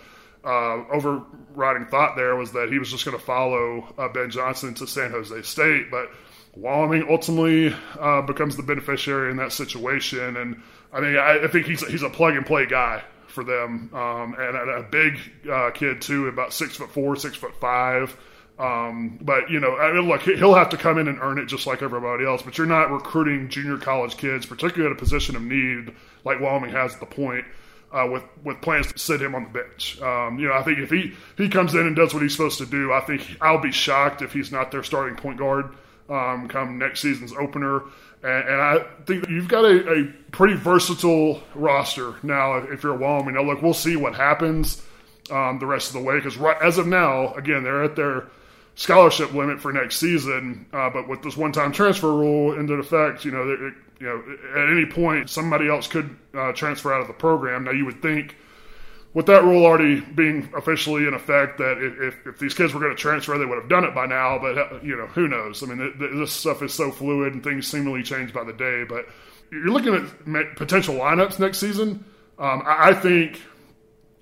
uh, 0.42 0.84
overriding 0.90 1.86
thought 1.86 2.16
there 2.16 2.34
was 2.34 2.52
that 2.52 2.70
he 2.70 2.78
was 2.78 2.90
just 2.90 3.04
going 3.04 3.16
to 3.16 3.22
follow 3.22 3.92
uh, 3.98 4.08
Ben 4.08 4.30
Johnson 4.30 4.74
to 4.74 4.86
San 4.86 5.10
Jose 5.10 5.42
State. 5.42 5.90
But 5.90 6.10
Wyoming 6.56 7.06
ultimately 7.08 7.74
uh, 7.98 8.22
becomes 8.22 8.56
the 8.56 8.62
beneficiary 8.62 9.30
in 9.30 9.36
that 9.38 9.52
situation. 9.52 10.36
And 10.36 10.62
I 10.92 11.00
mean, 11.00 11.16
I, 11.16 11.44
I 11.44 11.48
think 11.48 11.66
he's 11.66 11.86
he's 11.86 12.02
a 12.02 12.10
plug 12.10 12.36
and 12.36 12.46
play 12.46 12.66
guy 12.66 13.02
for 13.26 13.42
them, 13.42 13.90
um, 13.92 14.34
and 14.38 14.56
a, 14.56 14.76
a 14.78 14.82
big 14.82 15.18
uh, 15.50 15.70
kid 15.72 16.00
too, 16.00 16.28
about 16.28 16.52
six 16.52 16.76
foot 16.76 16.90
four, 16.92 17.16
six 17.16 17.36
foot 17.36 17.58
five. 17.60 18.16
Um, 18.56 19.18
but 19.20 19.50
you 19.50 19.58
know, 19.58 19.76
I 19.76 19.92
mean, 19.92 20.08
look, 20.08 20.22
he'll 20.22 20.54
have 20.54 20.70
to 20.70 20.76
come 20.76 20.98
in 20.98 21.08
and 21.08 21.18
earn 21.20 21.38
it 21.38 21.46
just 21.46 21.66
like 21.66 21.82
everybody 21.82 22.24
else. 22.24 22.42
But 22.42 22.56
you're 22.56 22.68
not 22.68 22.92
recruiting 22.92 23.48
junior 23.48 23.76
college 23.78 24.16
kids, 24.16 24.46
particularly 24.46 24.94
at 24.94 24.96
a 24.96 24.98
position 24.98 25.34
of 25.34 25.42
need 25.42 25.92
like 26.24 26.40
Wyoming 26.40 26.70
has 26.70 26.94
at 26.94 27.00
the 27.00 27.06
point. 27.06 27.44
Uh, 27.92 28.08
with 28.10 28.24
with 28.42 28.60
plans 28.60 28.92
to 28.92 28.98
sit 28.98 29.22
him 29.22 29.36
on 29.36 29.44
the 29.44 29.50
bench, 29.50 30.00
um, 30.02 30.36
you 30.36 30.48
know, 30.48 30.52
I 30.52 30.64
think 30.64 30.78
if 30.80 30.90
he 30.90 31.12
he 31.36 31.48
comes 31.48 31.74
in 31.74 31.86
and 31.86 31.94
does 31.94 32.12
what 32.12 32.24
he's 32.24 32.32
supposed 32.32 32.58
to 32.58 32.66
do, 32.66 32.92
I 32.92 32.98
think 33.00 33.36
I'll 33.40 33.60
be 33.60 33.70
shocked 33.70 34.20
if 34.20 34.32
he's 34.32 34.50
not 34.50 34.72
their 34.72 34.82
starting 34.82 35.14
point 35.14 35.38
guard 35.38 35.66
um, 36.08 36.48
come 36.48 36.78
next 36.78 37.00
season's 37.00 37.32
opener. 37.32 37.82
And, 38.22 38.48
and, 38.48 38.60
I 38.60 38.78
think 39.04 39.28
you've 39.28 39.48
got 39.48 39.64
a, 39.64 39.92
a, 39.92 40.04
pretty 40.32 40.54
versatile 40.54 41.42
roster 41.54 42.14
now 42.22 42.56
if 42.56 42.82
you're 42.82 42.94
a 42.94 42.96
Wyoming. 42.96 43.34
Now, 43.34 43.42
look, 43.42 43.62
we'll 43.62 43.74
see 43.74 43.96
what 43.96 44.14
happens 44.14 44.82
um, 45.30 45.58
the 45.58 45.66
rest 45.66 45.88
of 45.88 45.94
the 45.94 46.00
way 46.00 46.16
because 46.16 46.36
right, 46.36 46.56
as 46.62 46.78
of 46.78 46.86
now, 46.86 47.34
again, 47.34 47.62
they're 47.62 47.84
at 47.84 47.96
their 47.96 48.28
scholarship 48.76 49.32
limit 49.32 49.60
for 49.60 49.72
next 49.72 49.96
season. 49.96 50.66
Uh, 50.72 50.90
but 50.90 51.08
with 51.08 51.22
this 51.22 51.36
one-time 51.36 51.72
transfer 51.72 52.12
rule 52.12 52.58
into 52.58 52.74
effect, 52.74 53.24
you 53.24 53.30
know, 53.30 53.48
it, 53.50 53.74
you 54.00 54.06
know, 54.06 54.60
at 54.60 54.70
any 54.70 54.86
point 54.86 55.30
somebody 55.30 55.68
else 55.68 55.86
could 55.86 56.14
uh, 56.34 56.52
transfer 56.52 56.92
out 56.92 57.00
of 57.00 57.06
the 57.06 57.12
program. 57.12 57.64
Now, 57.64 57.70
you 57.70 57.84
would 57.84 58.02
think 58.02 58.36
with 59.14 59.26
that 59.26 59.44
rule 59.44 59.64
already 59.64 60.00
being 60.00 60.48
officially 60.56 61.06
in 61.06 61.14
effect, 61.14 61.58
that 61.58 61.78
if, 61.78 62.26
if 62.26 62.38
these 62.38 62.52
kids 62.52 62.74
were 62.74 62.80
going 62.80 62.94
to 62.94 63.00
transfer, 63.00 63.38
they 63.38 63.46
would 63.46 63.58
have 63.58 63.68
done 63.68 63.84
it 63.84 63.94
by 63.94 64.06
now. 64.06 64.38
But 64.38 64.84
you 64.84 64.96
know, 64.96 65.06
who 65.06 65.28
knows? 65.28 65.62
I 65.62 65.66
mean, 65.66 65.94
this 65.98 66.32
stuff 66.32 66.62
is 66.62 66.74
so 66.74 66.90
fluid 66.90 67.32
and 67.32 67.42
things 67.42 67.66
seemingly 67.66 68.02
change 68.02 68.34
by 68.34 68.42
the 68.42 68.52
day. 68.52 68.84
But 68.86 69.06
you're 69.50 69.70
looking 69.70 69.94
at 69.94 70.56
potential 70.56 70.96
lineups 70.96 71.38
next 71.38 71.58
season. 71.58 72.04
Um, 72.38 72.62
I, 72.66 72.92
think 72.92 73.40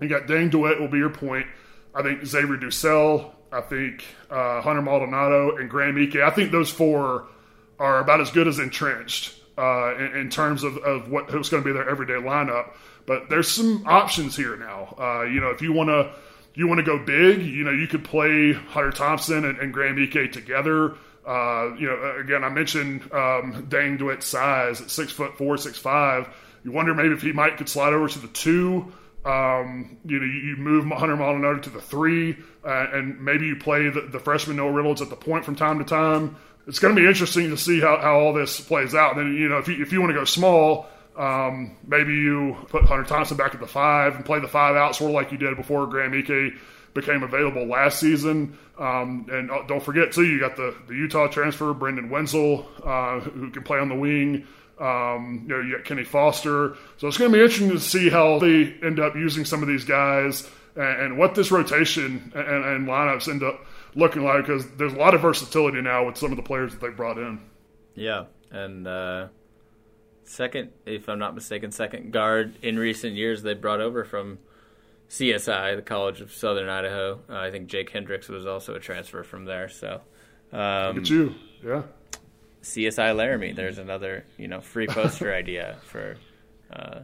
you 0.00 0.08
got 0.08 0.26
Dane 0.26 0.50
DeWitt 0.50 0.78
will 0.78 0.88
be 0.88 0.98
your 0.98 1.10
point. 1.10 1.46
I 1.94 2.02
think 2.02 2.24
Xavier 2.26 2.58
DuSell. 2.58 3.32
I 3.50 3.62
think 3.62 4.04
uh, 4.30 4.60
Hunter 4.60 4.82
Maldonado 4.82 5.56
and 5.56 5.68
Graham 5.68 5.96
Ike. 5.96 6.16
I 6.16 6.30
think 6.30 6.52
those 6.52 6.70
four 6.70 7.26
are 7.78 8.00
about 8.00 8.20
as 8.20 8.30
good 8.30 8.46
as 8.46 8.58
entrenched 8.58 9.34
uh, 9.56 9.94
in, 9.96 10.16
in, 10.16 10.30
terms 10.30 10.64
of, 10.64 10.76
of 10.78 11.10
what 11.10 11.30
who's 11.30 11.48
going 11.48 11.62
to 11.62 11.66
be 11.66 11.72
their 11.72 11.88
everyday 11.88 12.14
lineup. 12.14 12.74
But 13.06 13.28
there's 13.28 13.48
some 13.48 13.84
options 13.86 14.36
here 14.36 14.56
now. 14.56 14.94
Uh, 14.98 15.22
you 15.24 15.40
know, 15.40 15.50
if 15.50 15.62
you 15.62 15.72
want 15.72 15.88
to 15.88 16.12
you 16.54 16.68
want 16.68 16.78
to 16.78 16.84
go 16.84 16.98
big, 16.98 17.42
you 17.42 17.64
know, 17.64 17.70
you 17.70 17.86
could 17.86 18.04
play 18.04 18.52
Hunter 18.52 18.90
Thompson 18.90 19.44
and, 19.44 19.58
and 19.58 19.72
Graham 19.72 19.96
Ike 20.00 20.32
together. 20.32 20.94
Uh, 21.26 21.74
you 21.78 21.86
know, 21.86 22.16
again, 22.20 22.44
I 22.44 22.48
mentioned 22.48 23.10
um, 23.12 23.66
Dane 23.68 23.96
DeWitt's 23.96 24.26
size 24.26 24.80
at 24.80 24.90
six 24.90 25.12
foot 25.12 25.38
four, 25.38 25.56
six 25.56 25.78
five. 25.78 26.28
You 26.64 26.72
wonder 26.72 26.94
maybe 26.94 27.14
if 27.14 27.22
he 27.22 27.32
might 27.32 27.56
could 27.56 27.68
slide 27.68 27.92
over 27.92 28.08
to 28.08 28.18
the 28.18 28.28
two. 28.28 28.92
Um, 29.24 29.98
you 30.04 30.18
know, 30.18 30.26
you, 30.26 30.56
move 30.56 30.84
Hunter 30.86 31.16
Maldonado 31.16 31.60
to 31.60 31.70
the 31.70 31.80
three, 31.80 32.36
uh, 32.64 32.86
and 32.92 33.20
maybe 33.24 33.46
you 33.46 33.54
play 33.54 33.88
the, 33.88 34.00
the 34.00 34.18
freshman 34.18 34.56
Noah 34.56 34.72
Reynolds 34.72 35.00
at 35.00 35.10
the 35.10 35.16
point 35.16 35.44
from 35.44 35.54
time 35.54 35.78
to 35.78 35.84
time. 35.84 36.36
It's 36.66 36.80
going 36.80 36.94
to 36.94 37.00
be 37.00 37.06
interesting 37.06 37.50
to 37.50 37.56
see 37.56 37.80
how, 37.80 37.98
how 37.98 38.18
all 38.18 38.32
this 38.32 38.60
plays 38.60 38.96
out. 38.96 39.16
And 39.18 39.38
you 39.38 39.48
know, 39.48 39.58
if 39.58 39.68
you, 39.68 39.80
if 39.80 39.92
you 39.92 40.00
want 40.00 40.10
to 40.10 40.18
go 40.18 40.24
small, 40.24 40.88
um, 41.16 41.76
maybe 41.86 42.12
you 42.12 42.56
put 42.68 42.84
Hunter 42.84 43.04
Thompson 43.04 43.36
back 43.36 43.54
at 43.54 43.60
the 43.60 43.66
five 43.66 44.16
and 44.16 44.24
play 44.24 44.40
the 44.40 44.48
five 44.48 44.76
out, 44.76 44.96
sort 44.96 45.10
of 45.10 45.14
like 45.14 45.32
you 45.32 45.38
did 45.38 45.56
before 45.56 45.86
Graham 45.86 46.14
Ike 46.14 46.54
became 46.94 47.22
available 47.22 47.66
last 47.66 48.00
season. 48.00 48.58
Um, 48.78 49.26
and 49.30 49.50
uh, 49.50 49.62
don't 49.66 49.82
forget, 49.82 50.12
too, 50.12 50.24
you 50.24 50.40
got 50.40 50.56
the, 50.56 50.74
the 50.88 50.94
Utah 50.94 51.28
transfer, 51.28 51.72
Brendan 51.74 52.10
Wenzel, 52.10 52.66
uh, 52.84 53.20
who 53.20 53.50
can 53.50 53.62
play 53.62 53.78
on 53.78 53.88
the 53.88 53.94
wing. 53.94 54.46
Um, 54.78 55.44
you 55.46 55.54
know, 55.54 55.60
you 55.60 55.76
got 55.76 55.84
Kenny 55.84 56.04
Foster. 56.04 56.76
So 56.96 57.08
it's 57.08 57.18
going 57.18 57.30
to 57.30 57.36
be 57.36 57.42
interesting 57.42 57.70
to 57.70 57.80
see 57.80 58.08
how 58.08 58.38
they 58.38 58.74
end 58.82 58.98
up 58.98 59.14
using 59.14 59.44
some 59.44 59.62
of 59.62 59.68
these 59.68 59.84
guys 59.84 60.48
and, 60.74 61.02
and 61.02 61.18
what 61.18 61.34
this 61.34 61.50
rotation 61.50 62.32
and, 62.34 62.64
and, 62.64 62.88
lineups 62.88 63.28
end 63.28 63.42
up 63.42 63.64
looking 63.94 64.24
like 64.24 64.46
because 64.46 64.66
there's 64.72 64.94
a 64.94 64.96
lot 64.96 65.14
of 65.14 65.20
versatility 65.20 65.82
now 65.82 66.06
with 66.06 66.16
some 66.16 66.32
of 66.32 66.36
the 66.36 66.42
players 66.42 66.72
that 66.72 66.80
they 66.80 66.88
brought 66.88 67.18
in. 67.18 67.38
Yeah. 67.94 68.24
And, 68.50 68.88
uh 68.88 69.28
second, 70.32 70.70
if 70.86 71.08
I'm 71.08 71.18
not 71.18 71.34
mistaken, 71.34 71.70
second 71.70 72.12
guard 72.12 72.54
in 72.62 72.78
recent 72.78 73.14
years 73.14 73.42
they 73.42 73.54
brought 73.54 73.80
over 73.80 74.04
from 74.04 74.38
CSI, 75.08 75.76
the 75.76 75.82
College 75.82 76.20
of 76.20 76.32
Southern 76.32 76.68
Idaho. 76.68 77.20
Uh, 77.28 77.36
I 77.36 77.50
think 77.50 77.68
Jake 77.68 77.90
Hendricks 77.90 78.28
was 78.28 78.46
also 78.46 78.74
a 78.74 78.80
transfer 78.80 79.22
from 79.22 79.44
there. 79.44 79.68
So, 79.68 80.00
um, 80.52 80.96
look 80.96 81.04
at 81.04 81.10
you, 81.10 81.34
yeah. 81.62 81.82
CSI 82.62 83.14
Laramie. 83.14 83.52
There's 83.52 83.78
another 83.78 84.24
you 84.38 84.48
know 84.48 84.60
free 84.60 84.86
poster 84.86 85.34
idea 85.42 85.78
for 85.84 86.16
uh, 86.72 87.00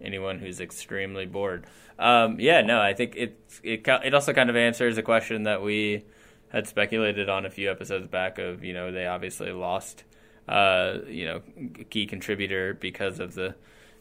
anyone 0.00 0.38
who's 0.38 0.60
extremely 0.60 1.26
bored. 1.26 1.66
Um, 1.98 2.38
yeah, 2.38 2.60
no, 2.60 2.80
I 2.80 2.94
think 2.94 3.16
it 3.16 3.40
it 3.62 3.86
it 3.86 4.14
also 4.14 4.32
kind 4.32 4.48
of 4.48 4.56
answers 4.56 4.96
a 4.96 5.02
question 5.02 5.42
that 5.44 5.62
we 5.62 6.04
had 6.50 6.66
speculated 6.68 7.28
on 7.28 7.46
a 7.46 7.50
few 7.50 7.70
episodes 7.70 8.06
back. 8.06 8.38
Of 8.38 8.62
you 8.62 8.74
know 8.74 8.92
they 8.92 9.06
obviously 9.06 9.50
lost 9.50 10.04
uh, 10.50 10.98
you 11.06 11.24
know, 11.24 11.42
key 11.90 12.06
contributor 12.06 12.74
because 12.74 13.20
of 13.20 13.34
the 13.34 13.54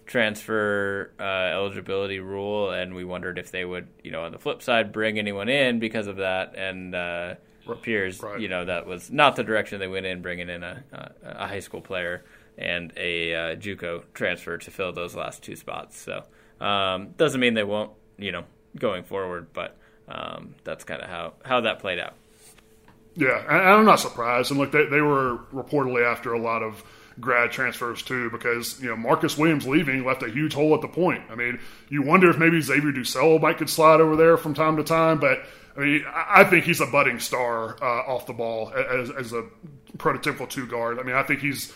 transfer 0.05 1.11
uh, 1.19 1.23
eligibility 1.23 2.19
rule, 2.19 2.71
and 2.71 2.95
we 2.95 3.05
wondered 3.05 3.37
if 3.37 3.51
they 3.51 3.63
would, 3.63 3.87
you 4.03 4.11
know, 4.11 4.23
on 4.23 4.31
the 4.31 4.39
flip 4.39 4.63
side, 4.63 4.91
bring 4.91 5.19
anyone 5.19 5.47
in 5.47 5.79
because 5.79 6.07
of 6.07 6.17
that, 6.17 6.55
and 6.55 6.95
uh, 6.95 7.35
appears, 7.69 8.21
right. 8.23 8.39
you 8.39 8.47
know, 8.47 8.65
that 8.65 8.87
was 8.87 9.11
not 9.11 9.35
the 9.35 9.43
direction 9.43 9.79
they 9.79 9.87
went 9.87 10.07
in, 10.07 10.21
bringing 10.23 10.49
in 10.49 10.63
a, 10.63 10.83
a 11.23 11.47
high 11.47 11.59
school 11.59 11.81
player 11.81 12.23
and 12.57 12.91
a 12.97 13.33
uh, 13.33 13.55
JUCO 13.55 14.03
transfer 14.13 14.57
to 14.57 14.71
fill 14.71 14.91
those 14.91 15.15
last 15.15 15.43
two 15.43 15.55
spots. 15.55 15.97
So 15.97 16.23
um, 16.59 17.11
doesn't 17.17 17.39
mean 17.39 17.53
they 17.53 17.63
won't, 17.63 17.91
you 18.17 18.31
know, 18.31 18.43
going 18.77 19.03
forward, 19.03 19.53
but 19.53 19.77
um, 20.07 20.55
that's 20.63 20.83
kind 20.83 21.01
of 21.01 21.09
how 21.09 21.33
how 21.45 21.61
that 21.61 21.79
played 21.79 21.99
out. 21.99 22.15
Yeah, 23.15 23.39
and 23.49 23.69
I'm 23.69 23.85
not 23.85 23.99
surprised. 23.99 24.51
And 24.51 24.59
look, 24.59 24.71
they, 24.71 24.85
they 24.85 25.01
were 25.01 25.39
reportedly 25.53 26.05
after 26.05 26.33
a 26.33 26.39
lot 26.39 26.63
of 26.63 26.83
grad 27.19 27.51
transfers 27.51 28.01
too, 28.01 28.29
because 28.29 28.81
you 28.81 28.89
know 28.89 28.95
Marcus 28.95 29.37
Williams 29.37 29.67
leaving 29.67 30.05
left 30.05 30.23
a 30.23 30.29
huge 30.29 30.53
hole 30.53 30.73
at 30.73 30.81
the 30.81 30.87
point. 30.87 31.23
I 31.29 31.35
mean, 31.35 31.59
you 31.89 32.01
wonder 32.01 32.29
if 32.29 32.37
maybe 32.37 32.61
Xavier 32.61 32.91
DuSell 32.91 33.41
might 33.41 33.57
could 33.57 33.69
slide 33.69 33.99
over 33.99 34.15
there 34.15 34.37
from 34.37 34.53
time 34.53 34.77
to 34.77 34.83
time, 34.83 35.19
but 35.19 35.43
I 35.75 35.81
mean, 35.81 36.05
I 36.13 36.43
think 36.43 36.65
he's 36.65 36.81
a 36.81 36.85
budding 36.85 37.19
star 37.19 37.81
uh, 37.81 38.11
off 38.11 38.25
the 38.25 38.33
ball 38.33 38.71
as, 38.71 39.09
as 39.11 39.33
a 39.33 39.45
prototypical 39.97 40.49
two 40.49 40.67
guard. 40.67 40.99
I 40.99 41.03
mean, 41.03 41.15
I 41.15 41.23
think 41.23 41.41
he's. 41.41 41.73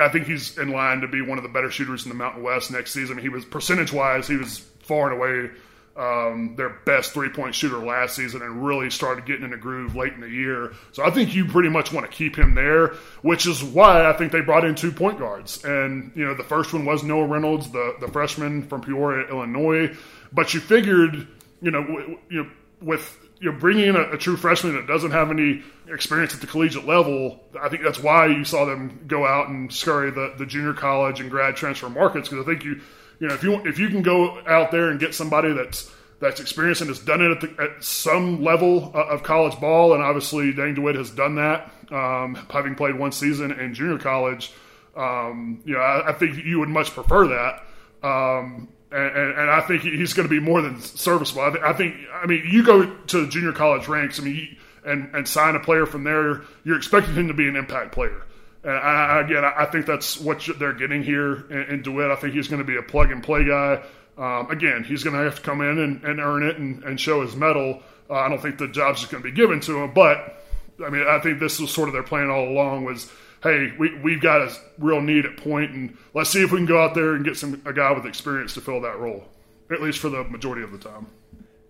I 0.00 0.08
think 0.08 0.26
he's 0.26 0.56
in 0.56 0.70
line 0.70 1.00
to 1.00 1.08
be 1.08 1.20
one 1.20 1.36
of 1.36 1.42
the 1.42 1.50
better 1.50 1.70
shooters 1.70 2.04
in 2.04 2.08
the 2.08 2.14
Mountain 2.14 2.42
West 2.42 2.70
next 2.70 2.92
season. 2.92 3.18
He 3.18 3.28
was 3.28 3.44
percentage 3.44 3.92
wise, 3.92 4.26
he 4.26 4.36
was 4.36 4.58
far 4.80 5.10
and 5.10 5.18
away 5.18 5.50
um, 5.96 6.54
their 6.56 6.70
best 6.70 7.12
three 7.12 7.28
point 7.28 7.54
shooter 7.54 7.78
last 7.78 8.16
season 8.16 8.42
and 8.42 8.66
really 8.66 8.90
started 8.90 9.26
getting 9.26 9.44
in 9.44 9.52
a 9.52 9.56
groove 9.56 9.94
late 9.94 10.12
in 10.12 10.20
the 10.20 10.28
year. 10.28 10.72
So 10.92 11.04
I 11.04 11.10
think 11.10 11.34
you 11.34 11.46
pretty 11.46 11.68
much 11.68 11.92
want 11.92 12.10
to 12.10 12.12
keep 12.12 12.36
him 12.36 12.54
there, 12.54 12.88
which 13.22 13.46
is 13.46 13.62
why 13.62 14.08
I 14.08 14.12
think 14.14 14.32
they 14.32 14.40
brought 14.40 14.64
in 14.64 14.74
two 14.74 14.90
point 14.90 15.18
guards. 15.18 15.62
And, 15.64 16.10
you 16.16 16.24
know, 16.24 16.34
the 16.34 16.44
first 16.44 16.72
one 16.72 16.84
was 16.84 17.04
Noah 17.04 17.26
Reynolds, 17.26 17.70
the, 17.70 17.94
the 18.00 18.08
freshman 18.08 18.62
from 18.64 18.80
Peoria, 18.80 19.28
Illinois. 19.28 19.96
But 20.32 20.52
you 20.52 20.60
figured, 20.60 21.28
you 21.62 21.70
know, 21.70 21.82
w- 21.82 22.18
you 22.28 22.42
know 22.42 22.50
with 22.80 23.16
you 23.40 23.52
know, 23.52 23.58
bringing 23.58 23.88
in 23.88 23.96
a, 23.96 24.12
a, 24.12 24.18
true 24.18 24.36
freshman 24.36 24.74
that 24.74 24.86
doesn't 24.86 25.10
have 25.10 25.30
any 25.30 25.62
experience 25.88 26.34
at 26.34 26.40
the 26.40 26.46
collegiate 26.46 26.86
level, 26.86 27.44
I 27.60 27.68
think 27.68 27.82
that's 27.82 27.98
why 27.98 28.26
you 28.26 28.44
saw 28.44 28.64
them 28.64 29.04
go 29.06 29.26
out 29.26 29.48
and 29.48 29.72
scurry 29.72 30.10
the, 30.10 30.34
the 30.38 30.46
junior 30.46 30.72
college 30.72 31.20
and 31.20 31.30
grad 31.30 31.56
transfer 31.56 31.88
markets 31.88 32.28
because 32.28 32.44
I 32.44 32.48
think 32.48 32.64
you 32.64 32.80
you 33.24 33.30
know, 33.30 33.36
if 33.36 33.42
you 33.42 33.54
if 33.66 33.78
you 33.78 33.88
can 33.88 34.02
go 34.02 34.38
out 34.46 34.70
there 34.70 34.90
and 34.90 35.00
get 35.00 35.14
somebody 35.14 35.54
that's 35.54 35.90
that's 36.20 36.40
experienced 36.40 36.82
and 36.82 36.90
has 36.90 36.98
done 36.98 37.22
it 37.22 37.30
at, 37.30 37.40
the, 37.40 37.62
at 37.62 37.82
some 37.82 38.44
level 38.44 38.92
of 38.94 39.22
college 39.22 39.58
ball, 39.58 39.94
and 39.94 40.02
obviously 40.02 40.52
Dane 40.52 40.74
DeWitt 40.74 40.94
has 40.96 41.10
done 41.10 41.36
that, 41.36 41.72
um, 41.90 42.34
having 42.50 42.74
played 42.74 42.96
one 42.96 43.12
season 43.12 43.50
in 43.50 43.72
junior 43.72 43.96
college. 43.96 44.52
Um, 44.94 45.62
you 45.64 45.72
know, 45.72 45.80
I, 45.80 46.10
I, 46.10 46.12
think 46.12 46.44
you 46.44 46.58
would 46.58 46.68
much 46.68 46.90
prefer 46.90 47.28
that. 47.28 48.06
Um, 48.06 48.68
and, 48.92 49.38
and, 49.38 49.50
I 49.50 49.62
think 49.62 49.82
he's 49.82 50.12
going 50.12 50.28
to 50.28 50.30
be 50.30 50.38
more 50.38 50.60
than 50.60 50.80
serviceable. 50.80 51.42
I, 51.42 51.50
th- 51.50 51.64
I, 51.64 51.72
think, 51.72 51.96
I 52.12 52.26
mean, 52.26 52.46
you 52.48 52.62
go 52.62 52.94
to 52.94 53.26
junior 53.28 53.52
college 53.52 53.88
ranks, 53.88 54.20
I 54.20 54.24
mean, 54.24 54.56
and, 54.84 55.12
and 55.14 55.26
sign 55.26 55.56
a 55.56 55.60
player 55.60 55.86
from 55.86 56.04
there, 56.04 56.42
you're 56.62 56.76
expecting 56.76 57.14
him 57.14 57.26
to 57.28 57.34
be 57.34 57.48
an 57.48 57.56
impact 57.56 57.92
player. 57.92 58.22
And 58.64 58.72
I, 58.72 59.20
again, 59.20 59.44
I 59.44 59.66
think 59.66 59.86
that's 59.86 60.18
what 60.18 60.48
they're 60.58 60.72
getting 60.72 61.02
here 61.02 61.44
in, 61.50 61.62
in 61.74 61.82
DeWitt. 61.82 62.10
I 62.10 62.16
think 62.16 62.34
he's 62.34 62.48
going 62.48 62.62
to 62.62 62.66
be 62.66 62.76
a 62.76 62.82
plug 62.82 63.12
and 63.12 63.22
play 63.22 63.44
guy. 63.44 63.82
Um, 64.16 64.50
again, 64.50 64.84
he's 64.84 65.04
going 65.04 65.16
to 65.16 65.22
have 65.22 65.36
to 65.36 65.42
come 65.42 65.60
in 65.60 65.78
and, 65.78 66.04
and 66.04 66.20
earn 66.20 66.42
it 66.44 66.56
and, 66.56 66.82
and 66.84 66.98
show 66.98 67.22
his 67.22 67.36
mettle. 67.36 67.82
Uh, 68.08 68.14
I 68.14 68.28
don't 68.28 68.40
think 68.40 68.58
the 68.58 68.68
job's 68.68 69.00
just 69.00 69.12
going 69.12 69.22
to 69.22 69.28
be 69.28 69.34
given 69.34 69.60
to 69.60 69.82
him, 69.82 69.92
but 69.92 70.42
I 70.84 70.90
mean, 70.90 71.04
I 71.06 71.18
think 71.20 71.40
this 71.40 71.60
was 71.60 71.70
sort 71.70 71.88
of 71.88 71.92
their 71.92 72.02
plan 72.02 72.30
all 72.30 72.48
along 72.48 72.84
was, 72.84 73.10
hey, 73.42 73.72
we, 73.78 73.96
we've 73.98 74.20
got 74.20 74.40
a 74.40 74.52
real 74.78 75.00
need 75.00 75.24
at 75.26 75.36
point, 75.36 75.70
and 75.72 75.96
let's 76.14 76.30
see 76.30 76.42
if 76.42 76.50
we 76.52 76.58
can 76.58 76.66
go 76.66 76.82
out 76.82 76.94
there 76.94 77.14
and 77.14 77.24
get 77.24 77.36
some 77.36 77.60
a 77.64 77.72
guy 77.72 77.92
with 77.92 78.06
experience 78.06 78.54
to 78.54 78.60
fill 78.60 78.80
that 78.82 78.98
role, 78.98 79.24
at 79.70 79.82
least 79.82 79.98
for 79.98 80.08
the 80.08 80.24
majority 80.24 80.62
of 80.62 80.72
the 80.72 80.78
time. 80.78 81.06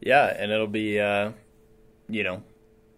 Yeah, 0.00 0.26
and 0.26 0.52
it'll 0.52 0.66
be, 0.66 1.00
uh, 1.00 1.32
you 2.08 2.22
know, 2.24 2.42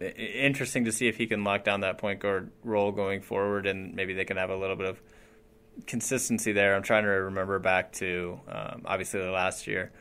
interesting 0.00 0.84
to 0.84 0.92
see 0.92 1.08
if 1.08 1.16
he 1.16 1.26
can 1.26 1.44
lock 1.44 1.64
down 1.64 1.80
that 1.80 1.98
point 1.98 2.20
guard 2.20 2.50
role 2.62 2.92
going 2.92 3.22
forward, 3.22 3.66
and 3.66 3.94
maybe 3.94 4.14
they 4.14 4.24
can 4.24 4.36
have 4.36 4.50
a 4.50 4.56
little 4.56 4.76
bit 4.76 4.86
of 4.86 5.00
consistency 5.86 6.52
there. 6.52 6.74
I'm 6.74 6.82
trying 6.82 7.04
to 7.04 7.08
remember 7.08 7.58
back 7.58 7.92
to 7.94 8.40
um, 8.48 8.82
obviously 8.84 9.20
last 9.20 9.66
year. 9.66 9.92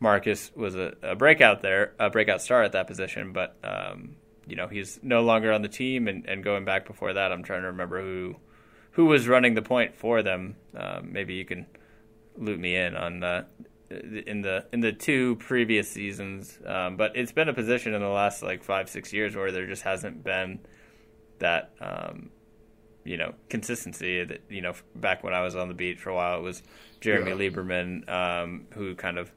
Marcus 0.00 0.50
was 0.54 0.74
a, 0.74 0.94
a, 1.02 1.14
breakout 1.14 1.62
there, 1.62 1.94
a 1.98 2.10
breakout 2.10 2.42
star 2.42 2.62
at 2.62 2.72
that 2.72 2.86
position, 2.86 3.32
but 3.32 3.56
um, 3.62 4.16
you 4.46 4.56
know 4.56 4.68
he's 4.68 4.98
no 5.02 5.22
longer 5.22 5.52
on 5.52 5.62
the 5.62 5.68
team. 5.68 6.08
And, 6.08 6.26
and, 6.26 6.42
going 6.42 6.64
back 6.64 6.86
before 6.86 7.12
that, 7.12 7.32
I'm 7.32 7.42
trying 7.42 7.62
to 7.62 7.68
remember 7.68 8.02
who 8.02 8.36
who 8.92 9.06
was 9.06 9.26
running 9.26 9.54
the 9.54 9.62
point 9.62 9.96
for 9.96 10.22
them. 10.22 10.56
Um, 10.76 11.12
maybe 11.12 11.34
you 11.34 11.44
can 11.44 11.66
loop 12.36 12.58
me 12.58 12.74
in 12.74 12.96
on 12.96 13.22
uh, 13.22 13.44
in 14.26 14.42
the 14.42 14.66
in 14.72 14.80
the 14.80 14.92
two 14.92 15.36
previous 15.36 15.90
seasons. 15.90 16.58
Um, 16.66 16.96
but 16.96 17.16
it's 17.16 17.32
been 17.32 17.48
a 17.48 17.54
position 17.54 17.94
in 17.94 18.00
the 18.00 18.08
last 18.08 18.42
like 18.42 18.62
five 18.62 18.88
six 18.88 19.12
years 19.12 19.36
where 19.36 19.52
there 19.52 19.66
just 19.66 19.82
hasn't 19.82 20.24
been 20.24 20.60
that 21.38 21.72
um, 21.80 22.30
you 23.04 23.16
know 23.16 23.34
consistency. 23.48 24.24
That 24.24 24.42
you 24.48 24.62
know 24.62 24.74
back 24.94 25.22
when 25.22 25.34
I 25.34 25.42
was 25.42 25.56
on 25.56 25.68
the 25.68 25.74
beat 25.74 26.00
for 26.00 26.10
a 26.10 26.14
while, 26.14 26.38
it 26.38 26.42
was 26.42 26.62
Jeremy 27.00 27.30
yeah. 27.30 27.50
Lieberman 27.50 28.08
um, 28.08 28.66
who 28.74 28.94
kind 28.94 29.18
of 29.18 29.32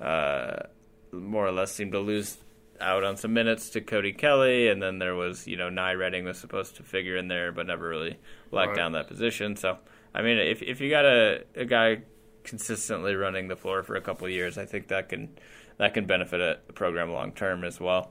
uh, 0.00 0.66
more 1.12 1.46
or 1.46 1.52
less 1.52 1.72
seemed 1.72 1.92
to 1.92 2.00
lose 2.00 2.38
out 2.80 3.02
on 3.02 3.16
some 3.16 3.32
minutes 3.32 3.70
to 3.70 3.80
Cody 3.80 4.12
Kelly, 4.12 4.68
and 4.68 4.82
then 4.82 4.98
there 4.98 5.14
was 5.14 5.46
you 5.46 5.56
know 5.56 5.68
Nye 5.68 5.94
Redding 5.94 6.24
was 6.24 6.38
supposed 6.38 6.76
to 6.76 6.82
figure 6.82 7.16
in 7.16 7.28
there, 7.28 7.52
but 7.52 7.66
never 7.66 7.88
really 7.88 8.18
locked 8.50 8.68
right. 8.68 8.76
down 8.76 8.92
that 8.92 9.08
position. 9.08 9.56
So 9.56 9.78
I 10.14 10.22
mean, 10.22 10.38
if 10.38 10.62
if 10.62 10.80
you 10.80 10.90
got 10.90 11.04
a, 11.04 11.44
a 11.54 11.64
guy 11.64 12.02
consistently 12.44 13.14
running 13.14 13.48
the 13.48 13.56
floor 13.56 13.82
for 13.82 13.96
a 13.96 14.00
couple 14.00 14.26
of 14.26 14.32
years, 14.32 14.58
I 14.58 14.64
think 14.64 14.88
that 14.88 15.08
can 15.08 15.30
that 15.78 15.94
can 15.94 16.06
benefit 16.06 16.40
a 16.40 16.72
program 16.72 17.12
long 17.12 17.32
term 17.32 17.64
as 17.64 17.80
well. 17.80 18.10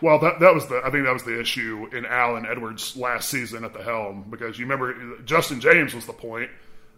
Well, 0.00 0.18
that 0.20 0.40
that 0.40 0.54
was 0.54 0.66
the 0.68 0.80
I 0.84 0.90
think 0.90 1.04
that 1.04 1.12
was 1.12 1.24
the 1.24 1.38
issue 1.40 1.88
in 1.92 2.06
Allen 2.06 2.46
Edwards 2.48 2.96
last 2.96 3.28
season 3.28 3.64
at 3.64 3.72
the 3.72 3.82
helm 3.82 4.26
because 4.30 4.58
you 4.58 4.64
remember 4.64 5.18
Justin 5.24 5.60
James 5.60 5.94
was 5.94 6.06
the 6.06 6.12
point. 6.12 6.50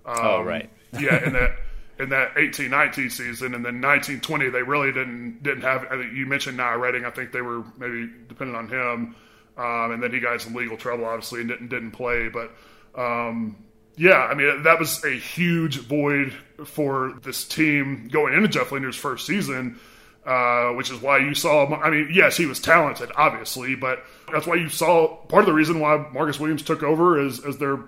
Um, 0.05 0.17
oh 0.21 0.43
right, 0.43 0.71
yeah, 0.99 1.25
in 1.25 1.33
that 1.33 1.57
in 1.99 2.09
that 2.11 2.33
eighteen 2.37 2.71
nineteen 2.71 3.09
season, 3.09 3.55
and 3.55 3.65
then 3.65 3.81
nineteen 3.81 4.21
twenty 4.21 4.51
they 4.51 4.63
really 4.63 4.93
didn't 4.93 5.43
didn't 5.43 5.63
have. 5.63 5.87
you 6.13 6.27
mentioned 6.27 6.59
Nye 6.59 6.75
Redding, 6.75 7.05
I 7.05 7.11
think 7.11 7.33
they 7.33 7.41
were 7.41 7.65
maybe 7.79 8.11
dependent 8.29 8.57
on 8.57 8.69
him, 8.69 9.17
um, 9.57 9.93
and 9.93 10.03
then 10.03 10.13
he 10.13 10.21
got 10.21 10.41
some 10.43 10.55
legal 10.55 10.77
trouble 10.77 11.07
obviously 11.07 11.41
and 11.41 11.49
didn't 11.49 11.69
didn't 11.69 11.93
play, 11.93 12.29
but. 12.29 12.53
Um, 12.93 13.57
yeah, 13.97 14.19
I 14.19 14.35
mean 14.35 14.63
that 14.63 14.79
was 14.79 15.05
a 15.05 15.11
huge 15.11 15.79
void 15.79 16.33
for 16.65 17.15
this 17.23 17.47
team 17.47 18.09
going 18.11 18.35
into 18.35 18.49
Jeff 18.49 18.73
Linder's 18.73 18.97
first 18.97 19.27
season, 19.27 19.79
uh, 20.25 20.71
which 20.71 20.91
is 20.91 21.01
why 21.01 21.19
you 21.19 21.35
saw. 21.35 21.67
I 21.67 21.91
mean, 21.91 22.11
yes, 22.13 22.37
he 22.37 22.47
was 22.47 22.61
talented, 22.61 23.11
obviously, 23.17 23.75
but 23.75 24.05
that's 24.33 24.47
why 24.47 24.57
you 24.57 24.69
saw 24.69 25.17
part 25.27 25.43
of 25.43 25.47
the 25.47 25.53
reason 25.53 25.81
why 25.81 26.07
Marcus 26.13 26.41
Williams 26.41 26.63
took 26.63 26.83
over 26.83 27.21
as 27.21 27.45
as 27.45 27.59
their 27.59 27.79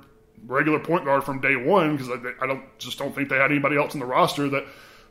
regular 0.47 0.81
point 0.81 1.05
guard 1.05 1.25
from 1.25 1.41
day 1.41 1.57
one 1.57 1.97
because 1.97 2.11
I, 2.11 2.45
I, 2.45 2.47
don't 2.49 2.65
just 2.79 2.99
don't 2.99 3.15
think 3.15 3.29
they 3.29 3.37
had 3.37 3.51
anybody 3.51 3.77
else 3.77 3.95
in 3.95 4.01
the 4.01 4.07
roster 4.07 4.49
that. 4.51 4.65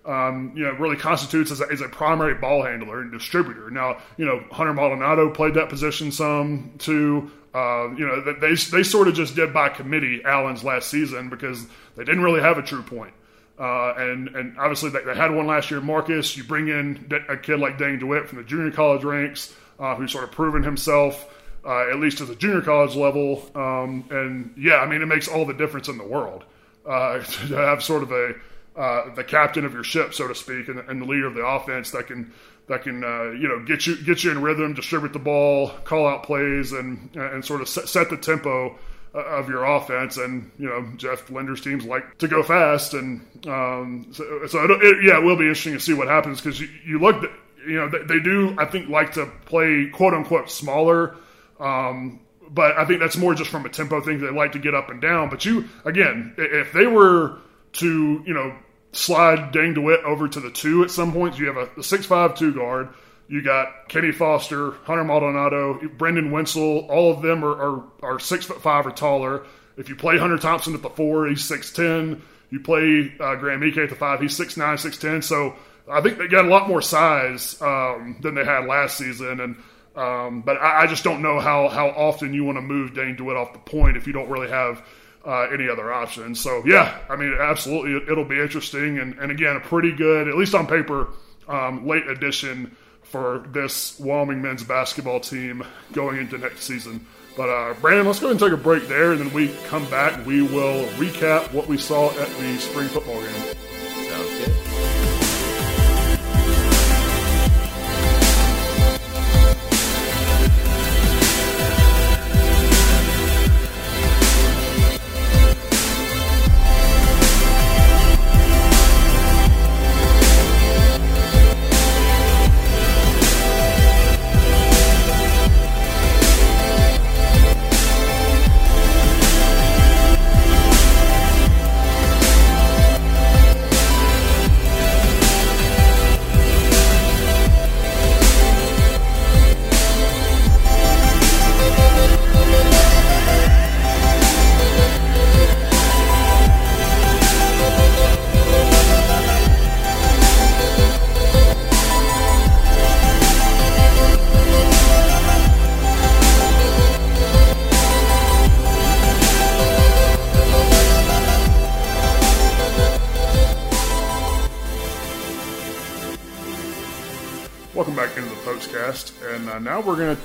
Um, 0.03 0.53
you 0.55 0.63
know, 0.63 0.71
really 0.71 0.95
constitutes 0.95 1.51
as 1.51 1.61
a, 1.61 1.71
as 1.71 1.79
a, 1.81 1.87
primary 1.87 2.33
ball 2.33 2.63
handler 2.63 3.01
and 3.01 3.11
distributor. 3.11 3.69
Now, 3.69 3.99
you 4.17 4.25
know, 4.25 4.43
Hunter 4.51 4.73
Maldonado 4.73 5.29
played 5.29 5.53
that 5.53 5.69
position 5.69 6.11
some 6.11 6.73
too. 6.79 7.29
Uh, 7.53 7.89
you 7.95 8.07
know, 8.07 8.21
they 8.21 8.55
they 8.55 8.83
sort 8.83 9.07
of 9.07 9.13
just 9.13 9.35
did 9.35 9.53
by 9.53 9.69
committee 9.69 10.23
Allen's 10.23 10.63
last 10.63 10.89
season 10.89 11.29
because 11.29 11.65
they 11.95 12.03
didn't 12.03 12.23
really 12.23 12.41
have 12.41 12.57
a 12.57 12.61
true 12.61 12.83
point. 12.83 13.13
Uh, 13.59 13.93
and 13.97 14.29
and 14.29 14.57
obviously 14.57 14.89
they, 14.89 15.03
they, 15.03 15.15
had 15.15 15.31
one 15.31 15.45
last 15.47 15.69
year. 15.69 15.81
Marcus, 15.81 16.35
you 16.37 16.43
bring 16.43 16.69
in 16.69 17.11
a 17.27 17.37
kid 17.37 17.59
like 17.59 17.77
Dane 17.77 17.99
DeWitt 17.99 18.27
from 18.27 18.37
the 18.37 18.43
junior 18.43 18.71
college 18.71 19.03
ranks, 19.03 19.53
uh, 19.79 19.95
who's 19.95 20.11
sort 20.11 20.23
of 20.23 20.31
proven 20.31 20.63
himself 20.63 21.27
uh, 21.65 21.89
at 21.89 21.99
least 21.99 22.21
at 22.21 22.27
the 22.27 22.35
junior 22.35 22.61
college 22.61 22.95
level. 22.95 23.49
Um, 23.55 24.05
and 24.09 24.53
yeah, 24.57 24.77
I 24.77 24.87
mean 24.87 25.01
it 25.01 25.07
makes 25.07 25.27
all 25.27 25.45
the 25.45 25.53
difference 25.53 25.87
in 25.87 25.97
the 25.97 26.05
world 26.05 26.43
uh, 26.85 27.19
to 27.47 27.55
have 27.55 27.83
sort 27.83 28.03
of 28.03 28.11
a 28.11 28.33
uh, 28.75 29.13
the 29.15 29.23
captain 29.23 29.65
of 29.65 29.73
your 29.73 29.83
ship, 29.83 30.13
so 30.13 30.27
to 30.27 30.35
speak, 30.35 30.67
and, 30.67 30.79
and, 30.79 31.01
the 31.01 31.05
leader 31.05 31.27
of 31.27 31.33
the 31.33 31.45
offense 31.45 31.91
that 31.91 32.07
can 32.07 32.31
that 32.67 32.83
can 32.83 33.03
uh, 33.03 33.31
you 33.31 33.47
know 33.47 33.59
get 33.65 33.85
you 33.85 34.01
get 34.03 34.23
you 34.23 34.31
in 34.31 34.41
rhythm, 34.41 34.73
distribute 34.73 35.11
the 35.11 35.19
ball, 35.19 35.69
call 35.83 36.07
out 36.07 36.23
plays, 36.23 36.71
and 36.71 37.13
and 37.15 37.43
sort 37.43 37.61
of 37.61 37.67
set, 37.67 37.89
set 37.89 38.09
the 38.09 38.15
tempo 38.15 38.77
uh, 39.13 39.17
of 39.17 39.49
your 39.49 39.65
offense. 39.65 40.15
And 40.15 40.51
you 40.57 40.69
know 40.69 40.87
Jeff 40.95 41.29
Linder's 41.29 41.59
teams 41.59 41.83
like 41.83 42.17
to 42.19 42.29
go 42.29 42.43
fast, 42.43 42.93
and 42.93 43.21
um, 43.45 44.07
so, 44.13 44.23
so 44.47 44.63
it, 44.63 45.03
yeah, 45.03 45.17
it 45.17 45.23
will 45.23 45.37
be 45.37 45.43
interesting 45.43 45.73
to 45.73 45.79
see 45.79 45.93
what 45.93 46.07
happens 46.07 46.39
because 46.39 46.61
you, 46.61 46.69
you 46.85 46.97
look 46.99 47.29
you 47.67 47.75
know 47.75 47.89
they, 47.89 48.03
they, 48.05 48.19
do 48.19 48.55
I 48.57 48.65
think 48.65 48.87
like 48.87 49.13
to 49.13 49.25
play 49.45 49.89
quote 49.91 50.13
unquote 50.13 50.49
smaller. 50.49 51.17
Um, 51.59 52.21
but 52.49 52.77
I 52.77 52.85
think 52.85 52.99
that's 52.99 53.17
more 53.17 53.33
just 53.33 53.49
from 53.49 53.65
a 53.65 53.69
tempo 53.69 54.01
thing. 54.01 54.19
They 54.19 54.29
like 54.29 54.53
to 54.53 54.59
get 54.59 54.75
up 54.75 54.89
and 54.89 55.01
down. 55.01 55.29
But 55.29 55.45
you, 55.45 55.69
again, 55.85 56.33
if 56.37 56.73
they 56.73 56.85
were 56.85 57.37
to, 57.73 58.23
you 58.25 58.33
know, 58.33 58.55
slide 58.91 59.51
Dane 59.51 59.73
DeWitt 59.73 60.03
over 60.03 60.27
to 60.27 60.39
the 60.39 60.51
two 60.51 60.83
at 60.83 60.91
some 60.91 61.13
points. 61.13 61.39
You 61.39 61.47
have 61.47 61.57
a, 61.57 61.79
a 61.79 61.83
six-five 61.83 62.35
two 62.35 62.53
guard. 62.53 62.89
You 63.27 63.41
got 63.41 63.87
Kenny 63.87 64.11
Foster, 64.11 64.71
Hunter 64.83 65.05
Maldonado, 65.05 65.79
Brendan 65.97 66.31
Wenzel. 66.31 66.79
All 66.89 67.13
of 67.13 67.21
them 67.21 67.45
are, 67.45 67.55
are, 67.55 67.83
are 68.03 68.19
six 68.19 68.45
foot 68.45 68.61
five 68.61 68.85
or 68.85 68.91
taller. 68.91 69.45
If 69.77 69.87
you 69.87 69.95
play 69.95 70.17
Hunter 70.17 70.37
Thompson 70.37 70.73
at 70.73 70.81
the 70.81 70.89
four, 70.89 71.27
he's 71.27 71.45
six 71.45 71.71
ten. 71.71 72.21
You 72.49 72.59
play 72.59 73.13
uh, 73.19 73.35
Graham 73.35 73.63
Ike 73.63 73.77
at 73.77 73.89
the 73.89 73.95
five, 73.95 74.19
he's 74.19 74.35
six 74.35 74.57
nine, 74.57 74.77
six 74.77 74.97
ten. 74.97 75.21
So 75.21 75.55
I 75.89 76.01
think 76.01 76.17
they 76.17 76.27
got 76.27 76.45
a 76.45 76.49
lot 76.49 76.67
more 76.67 76.81
size 76.81 77.59
um, 77.61 78.17
than 78.21 78.35
they 78.35 78.43
had 78.43 78.65
last 78.65 78.97
season. 78.97 79.39
And 79.39 79.55
um, 79.95 80.41
but 80.41 80.57
I, 80.57 80.83
I, 80.83 80.87
just 80.87 81.03
don't 81.03 81.21
know 81.21 81.39
how 81.39 81.67
how 81.67 81.89
often 81.89 82.33
you 82.33 82.43
want 82.43 82.57
to 82.57 82.61
move 82.61 82.93
Dane 82.93 83.15
DeWitt 83.15 83.35
off 83.35 83.53
the 83.53 83.59
point 83.59 83.97
if 83.97 84.07
you 84.07 84.13
don't 84.13 84.29
really 84.29 84.49
have 84.49 84.85
uh, 85.25 85.47
any 85.51 85.69
other 85.69 85.91
options. 85.91 86.39
So 86.39 86.63
yeah, 86.65 86.97
I 87.09 87.15
mean, 87.15 87.35
absolutely, 87.39 87.93
it, 88.11 88.15
will 88.15 88.25
be 88.25 88.39
interesting, 88.39 88.99
and, 88.99 89.17
and 89.19 89.31
again, 89.31 89.55
a 89.55 89.59
pretty 89.59 89.91
good, 89.91 90.27
at 90.27 90.35
least 90.35 90.55
on 90.55 90.67
paper, 90.67 91.09
um, 91.47 91.87
late 91.87 92.07
addition 92.07 92.75
for 93.03 93.45
this 93.49 93.99
Wyoming 93.99 94.41
men's 94.41 94.63
basketball 94.63 95.19
team 95.19 95.63
going 95.91 96.17
into 96.17 96.37
next 96.37 96.63
season. 96.63 97.05
But 97.35 97.49
uh, 97.49 97.73
Brandon, 97.79 98.05
let's 98.05 98.19
go 98.19 98.27
ahead 98.27 98.41
and 98.41 98.51
take 98.51 98.59
a 98.59 98.61
break 98.61 98.87
there, 98.87 99.11
and 99.11 99.21
then 99.21 99.33
we 99.33 99.53
come 99.67 99.85
back. 99.89 100.25
We 100.25 100.41
will 100.41 100.85
recap 100.95 101.51
what 101.53 101.67
we 101.67 101.77
saw 101.77 102.09
at 102.11 102.27
the 102.37 102.57
spring 102.57 102.87
football 102.89 103.21
game. 103.21 103.55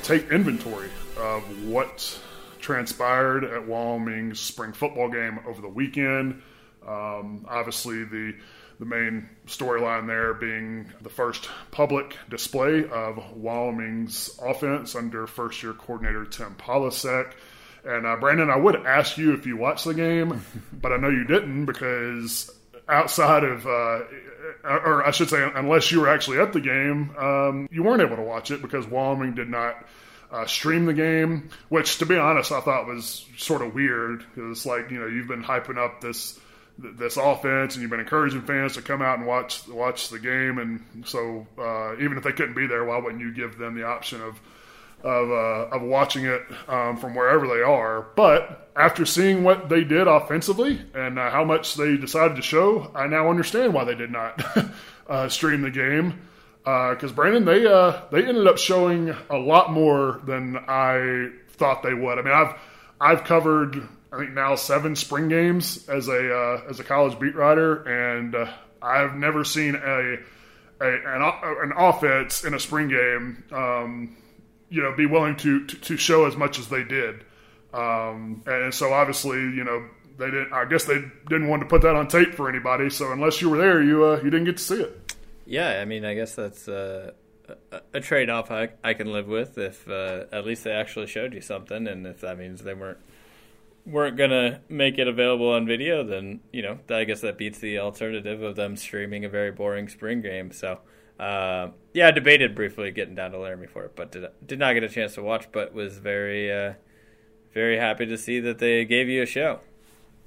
Take 0.07 0.31
inventory 0.31 0.89
of 1.19 1.43
what 1.65 2.17
transpired 2.61 3.43
at 3.43 3.67
Wyoming's 3.67 4.39
spring 4.39 4.73
football 4.73 5.09
game 5.11 5.41
over 5.47 5.61
the 5.61 5.69
weekend. 5.69 6.43
Um, 6.87 7.45
obviously, 7.49 8.05
the 8.05 8.35
The 8.79 8.85
main 8.85 9.29
storyline 9.47 10.07
there 10.07 10.35
being 10.35 10.93
the 11.01 11.09
first 11.09 11.49
public 11.71 12.17
display 12.29 12.87
of 12.89 13.19
Wyoming's 13.35 14.39
offense 14.43 14.95
under 14.95 15.27
first 15.27 15.63
year 15.63 15.73
coordinator 15.73 16.27
Tim 16.27 16.55
Polasek. 16.57 17.33
And 17.85 18.05
uh, 18.07 18.17
Brandon, 18.17 18.51
I 18.51 18.57
would 18.57 18.77
ask 18.77 19.17
you 19.17 19.33
if 19.33 19.47
you 19.47 19.57
watched 19.57 19.87
the 19.87 19.95
game, 19.95 20.43
but 20.73 20.93
I 20.93 20.99
know 20.99 21.09
you 21.09 21.25
didn't 21.25 21.65
because 21.65 22.51
outside 22.89 23.45
of, 23.45 23.67
uh, 23.67 24.01
or 24.65 25.07
I 25.07 25.11
should 25.11 25.29
say, 25.29 25.51
unless 25.55 25.91
you 25.91 26.01
were 26.01 26.09
actually 26.09 26.39
at 26.39 26.53
the 26.53 26.61
game, 26.61 27.17
um, 27.17 27.69
you 27.71 27.83
weren't 27.83 28.03
able 28.03 28.17
to 28.17 28.23
watch 28.23 28.51
it 28.51 28.63
because 28.63 28.87
Wyoming 28.87 29.35
did 29.35 29.49
not 29.49 29.85
uh, 30.31 30.47
stream 30.47 30.87
the 30.87 30.95
game. 30.95 31.51
Which, 31.69 31.99
to 31.99 32.07
be 32.07 32.17
honest, 32.17 32.53
I 32.53 32.61
thought 32.61 32.87
was 32.87 33.27
sort 33.37 33.63
of 33.63 33.75
weird 33.75 34.25
because, 34.35 34.67
like, 34.67 34.91
you 34.91 34.99
know, 34.99 35.07
you've 35.07 35.29
been 35.29 35.43
hyping 35.43 35.79
up 35.79 36.01
this 36.01 36.39
this 36.79 37.17
offense, 37.17 37.75
and 37.75 37.83
you've 37.83 37.91
been 37.91 38.01
encouraging 38.01 38.43
fans 38.43 38.75
to 38.75 38.83
come 38.83 39.01
out 39.01 39.19
and 39.19 39.27
watch 39.27 39.67
watch 39.69 40.11
the 40.11 40.19
game. 40.19 40.59
And 40.59 41.07
so, 41.07 41.47
uh, 41.59 41.95
even 41.95 42.19
if 42.19 42.25
they 42.25 42.33
couldn't 42.33 42.55
be 42.55 42.67
there, 42.67 42.85
why 42.85 42.99
wouldn't 42.99 43.21
you 43.21 43.33
give 43.33 43.59
them 43.59 43.75
the 43.75 43.85
option 43.85 44.21
of 44.21 44.39
of, 45.07 45.31
uh, 45.31 45.77
of 45.77 45.83
watching 45.83 46.25
it 46.25 46.43
um, 46.69 46.97
from 46.97 47.15
wherever 47.15 47.47
they 47.47 47.63
are? 47.63 48.03
But 48.17 48.71
after 48.77 49.07
seeing 49.07 49.45
what 49.45 49.69
they 49.69 49.85
did 49.85 50.09
offensively 50.09 50.81
and 50.95 51.19
uh, 51.19 51.31
how 51.31 51.45
much 51.45 51.75
they 51.75 51.97
decided 51.97 52.37
to 52.37 52.43
show, 52.43 52.91
I 52.95 53.07
now 53.07 53.31
understand 53.31 53.73
why 53.73 53.85
they 53.85 53.95
did 53.95 54.11
not 54.11 54.43
uh, 55.09 55.29
stream 55.29 55.63
the 55.63 55.71
game. 55.71 56.21
Because 56.65 57.13
uh, 57.13 57.15
Brandon, 57.15 57.45
they 57.45 57.65
uh, 57.65 58.01
they 58.11 58.27
ended 58.27 58.49
up 58.49 58.59
showing 58.59 59.15
a 59.31 59.37
lot 59.37 59.71
more 59.71 60.21
than 60.25 60.57
I 60.57 61.31
thought 61.51 61.85
they 61.85 61.95
would. 61.95 62.19
I 62.19 62.23
mean, 62.23 62.35
I've 62.35 62.59
I've 63.01 63.23
covered 63.23 63.87
I 64.13 64.19
think 64.19 64.33
now 64.33 64.55
seven 64.57 64.97
spring 64.97 65.29
games 65.29 65.89
as 65.89 66.09
a 66.09 66.35
uh, 66.35 66.63
as 66.69 66.81
a 66.81 66.85
college 66.85 67.19
beat 67.21 67.37
writer, 67.37 67.83
and 67.83 68.35
I've 68.81 69.15
never 69.15 69.45
seen 69.45 69.75
a, 69.75 70.19
a 70.81 70.87
an, 70.87 71.23
an, 71.63 71.73
offense 71.77 72.45
in 72.45 72.55
a 72.55 72.61
spring 72.61 72.89
game, 72.89 73.45
um, 73.53 74.17
you 74.69 74.83
know, 74.83 74.95
be 74.95 75.07
willing 75.07 75.37
to, 75.37 75.67
to, 75.67 75.77
to 75.77 75.97
show 75.97 76.27
as 76.27 76.37
much 76.37 76.59
as 76.59 76.69
they 76.69 76.85
did. 76.85 77.25
Um, 77.73 78.43
and 78.47 78.73
so 78.73 78.93
obviously, 78.93 79.39
you 79.39 79.65
know, 79.65 79.87
they 80.19 80.27
didn't. 80.27 80.53
I 80.53 80.65
guess 80.65 80.85
they 80.85 81.03
didn't 81.29 81.49
want 81.49 81.63
to 81.63 81.69
put 81.69 81.83
that 81.83 81.95
on 81.95 82.09
tape 82.09 82.35
for 82.35 82.49
anybody. 82.49 82.91
So 82.91 83.13
unless 83.13 83.43
you 83.43 83.51
were 83.51 83.59
there, 83.59 83.83
you 83.83 84.05
uh, 84.05 84.17
you 84.23 84.31
didn't 84.31 84.45
get 84.45 84.57
to 84.57 84.63
see 84.63 84.81
it. 84.81 85.15
Yeah, 85.45 85.81
I 85.81 85.85
mean, 85.85 86.05
I 86.05 86.15
guess 86.15 86.35
that's 86.35 86.69
uh, 86.69 87.13
a, 87.93 88.01
trade 88.01 88.31
off 88.31 88.51
I, 88.51 88.71
I 88.83 88.95
can 88.95 89.13
live 89.13 89.29
with 89.29 89.59
if 89.59 89.89
uh, 89.89 90.25
at 90.33 90.45
least 90.45 90.65
they 90.65 90.73
actually 90.73 91.07
showed 91.07 91.35
you 91.35 91.41
something, 91.41 91.87
and 91.87 92.07
if 92.07 92.21
that 92.21 92.39
means 92.39 92.63
they 92.63 92.75
weren't 92.75 92.99
weren't 93.85 94.17
gonna 94.17 94.61
make 94.69 94.99
it 94.99 95.07
available 95.07 95.51
on 95.51 95.67
video, 95.67 96.03
then 96.03 96.41
you 96.53 96.63
know 96.63 96.79
I 96.91 97.05
guess 97.05 97.21
that 97.21 97.39
beats 97.39 97.59
the 97.59 97.79
alternative 97.79 98.43
of 98.43 98.57
them 98.57 98.77
streaming 98.77 99.25
a 99.25 99.29
very 99.29 99.53
boring 99.53 99.89
spring 99.89 100.23
game. 100.23 100.51
So 100.51 100.81
uh, 101.19 101.69
yeah, 101.93 102.09
I 102.09 102.11
debated 102.11 102.55
briefly 102.55 102.91
getting 102.91 103.15
down 103.15 103.33
to 103.33 103.39
Laramie 103.39 103.67
for 103.67 103.85
it, 103.85 103.97
but 103.97 104.13
did 104.13 104.27
did 104.45 104.59
not 104.59 104.75
get 104.75 104.83
a 104.85 104.89
chance 104.89 105.15
to 105.15 105.23
watch. 105.23 105.47
But 105.53 105.73
was 105.73 105.99
very 105.99 106.53
uh, 106.53 106.75
very 107.55 107.79
happy 107.79 108.07
to 108.07 108.19
see 108.19 108.41
that 108.41 108.59
they 108.59 108.85
gave 108.85 109.09
you 109.09 109.23
a 109.23 109.27
show. 109.27 109.61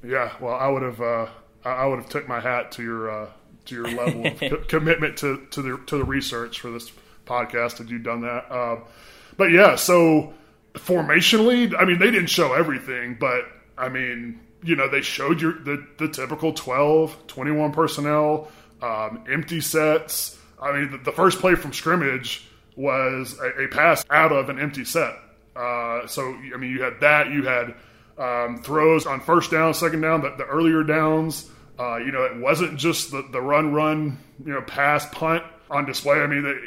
Yeah, 0.03 0.33
well, 0.39 0.55
I 0.55 0.67
would 0.67 0.81
have 0.81 1.01
uh, 1.01 1.27
I 1.63 1.85
would 1.85 1.99
have 1.99 2.09
took 2.09 2.27
my 2.27 2.39
hat 2.39 2.71
to 2.73 2.83
your 2.83 3.11
uh, 3.11 3.29
to 3.65 3.75
your 3.75 3.87
level 3.87 4.25
of 4.25 4.39
co- 4.39 4.63
commitment 4.67 5.17
to 5.17 5.45
to 5.51 5.61
the 5.61 5.81
to 5.87 5.97
the 5.97 6.03
research 6.05 6.59
for 6.59 6.71
this 6.71 6.91
podcast. 7.25 7.77
Had 7.77 7.89
you 7.89 7.99
done 7.99 8.21
that? 8.21 8.51
Uh, 8.51 8.79
but 9.37 9.51
yeah, 9.51 9.75
so 9.75 10.33
formationally, 10.73 11.73
I 11.77 11.85
mean, 11.85 11.99
they 11.99 12.11
didn't 12.11 12.27
show 12.27 12.53
everything, 12.53 13.17
but 13.19 13.45
I 13.77 13.89
mean, 13.89 14.39
you 14.63 14.75
know, 14.75 14.89
they 14.89 15.01
showed 15.01 15.41
your 15.41 15.53
the, 15.53 15.85
the 15.97 16.07
typical 16.09 16.53
12, 16.53 17.27
21 17.27 17.71
personnel, 17.71 18.49
um, 18.81 19.23
empty 19.29 19.61
sets. 19.61 20.38
I 20.61 20.71
mean, 20.73 20.91
the, 20.91 20.97
the, 20.97 21.11
first 21.11 21.39
play 21.39 21.55
from 21.55 21.73
scrimmage 21.73 22.45
was 22.75 23.37
a, 23.39 23.63
a 23.63 23.67
pass 23.67 24.05
out 24.09 24.31
of 24.31 24.49
an 24.49 24.59
empty 24.59 24.85
set. 24.85 25.13
Uh, 25.55 26.07
so, 26.07 26.33
I 26.53 26.57
mean, 26.57 26.71
you 26.71 26.81
had 26.81 26.99
that. 27.01 27.31
You 27.31 27.43
had 27.43 27.75
um, 28.17 28.61
throws 28.61 29.05
on 29.05 29.21
first 29.21 29.51
down, 29.51 29.73
second 29.73 30.01
down, 30.01 30.21
the, 30.21 30.35
the 30.37 30.45
earlier 30.45 30.83
downs. 30.83 31.49
Uh, 31.79 31.97
you 31.97 32.11
know, 32.11 32.23
it 32.23 32.37
wasn't 32.37 32.77
just 32.77 33.11
the, 33.11 33.25
the 33.31 33.41
run, 33.41 33.73
run, 33.73 34.17
you 34.45 34.53
know, 34.53 34.61
pass, 34.61 35.09
punt 35.11 35.43
on 35.69 35.85
display. 35.85 36.17
I 36.17 36.27
mean, 36.27 36.59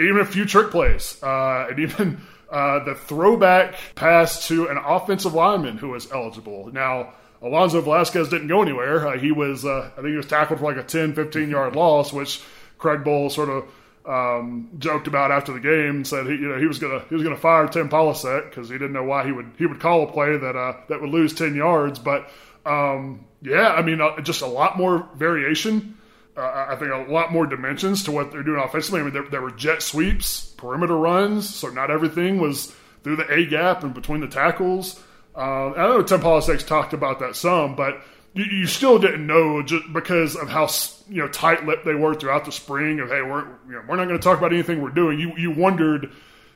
even 0.00 0.20
a 0.20 0.24
few 0.24 0.46
trick 0.46 0.70
plays, 0.70 1.22
uh, 1.22 1.66
and 1.68 1.78
even 1.78 2.20
uh, 2.50 2.82
the 2.84 2.94
throwback 2.94 3.74
pass 3.94 4.48
to 4.48 4.68
an 4.68 4.78
offensive 4.78 5.34
lineman 5.34 5.76
who 5.76 5.90
was 5.90 6.10
eligible. 6.12 6.72
Now, 6.72 7.12
Alonzo 7.42 7.80
Velasquez 7.82 8.28
didn't 8.30 8.48
go 8.48 8.62
anywhere. 8.62 9.06
Uh, 9.06 9.18
he 9.18 9.32
was, 9.32 9.64
uh, 9.64 9.90
I 9.92 9.96
think 9.96 10.08
he 10.08 10.16
was 10.16 10.26
tackled 10.26 10.60
for 10.60 10.64
like 10.64 10.82
a 10.82 10.86
10, 10.86 11.14
15 11.14 11.50
yard 11.50 11.76
loss, 11.76 12.12
which 12.12 12.42
Craig 12.84 13.00
Bohl 13.00 13.30
sort 13.30 13.48
of 13.48 13.64
um, 14.06 14.68
joked 14.78 15.06
about 15.06 15.30
after 15.30 15.52
the 15.52 15.60
game. 15.60 16.04
Said 16.04 16.26
he, 16.26 16.32
you 16.32 16.48
know, 16.48 16.58
he 16.58 16.66
was 16.66 16.78
gonna 16.78 17.00
he 17.08 17.14
was 17.14 17.24
gonna 17.24 17.36
fire 17.36 17.66
Tim 17.66 17.88
Polasek 17.88 18.50
because 18.50 18.68
he 18.68 18.74
didn't 18.74 18.92
know 18.92 19.04
why 19.04 19.24
he 19.24 19.32
would 19.32 19.50
he 19.56 19.66
would 19.66 19.80
call 19.80 20.02
a 20.02 20.12
play 20.12 20.36
that 20.36 20.56
uh, 20.56 20.74
that 20.88 21.00
would 21.00 21.10
lose 21.10 21.34
10 21.34 21.54
yards. 21.54 21.98
But 21.98 22.28
um, 22.66 23.24
yeah, 23.42 23.72
I 23.72 23.82
mean, 23.82 24.00
uh, 24.00 24.20
just 24.20 24.42
a 24.42 24.46
lot 24.46 24.76
more 24.76 25.08
variation 25.16 25.96
uh, 26.36 26.66
I 26.68 26.76
think 26.76 26.90
a 26.90 27.10
lot 27.10 27.32
more 27.32 27.46
dimensions 27.46 28.02
to 28.04 28.12
what 28.12 28.32
they're 28.32 28.42
doing 28.42 28.60
offensively. 28.60 29.00
I 29.00 29.04
mean, 29.04 29.12
there, 29.12 29.28
there, 29.30 29.42
were 29.42 29.52
jet 29.52 29.82
sweeps, 29.82 30.44
perimeter 30.56 30.96
runs, 30.96 31.52
so 31.54 31.68
not 31.68 31.90
everything 31.90 32.40
was 32.40 32.74
through 33.02 33.16
the 33.16 33.32
A 33.32 33.46
gap 33.46 33.84
and 33.84 33.94
between 33.94 34.20
the 34.20 34.26
tackles. 34.26 35.00
Uh, 35.36 35.70
I 35.72 35.86
know 35.86 36.02
Tim 36.02 36.20
Polasek's 36.20 36.64
talked 36.64 36.92
about 36.92 37.20
that 37.20 37.36
some, 37.36 37.76
but 37.76 38.02
you, 38.34 38.44
you, 38.44 38.66
still 38.66 38.98
didn't 38.98 39.26
know 39.26 39.62
just 39.62 39.92
because 39.92 40.36
of 40.36 40.48
how 40.48 40.68
you 41.08 41.22
know 41.22 41.28
tight-lipped 41.28 41.84
they 41.84 41.94
were 41.94 42.14
throughout 42.14 42.44
the 42.44 42.52
spring. 42.52 43.00
Of 43.00 43.08
hey, 43.08 43.22
we're 43.22 43.46
you 43.66 43.72
know, 43.72 43.82
we're 43.88 43.96
not 43.96 44.06
going 44.08 44.18
to 44.18 44.24
talk 44.24 44.38
about 44.38 44.52
anything 44.52 44.82
we're 44.82 44.90
doing. 44.90 45.18
You 45.18 45.36
you 45.36 45.50
wondered 45.52 46.12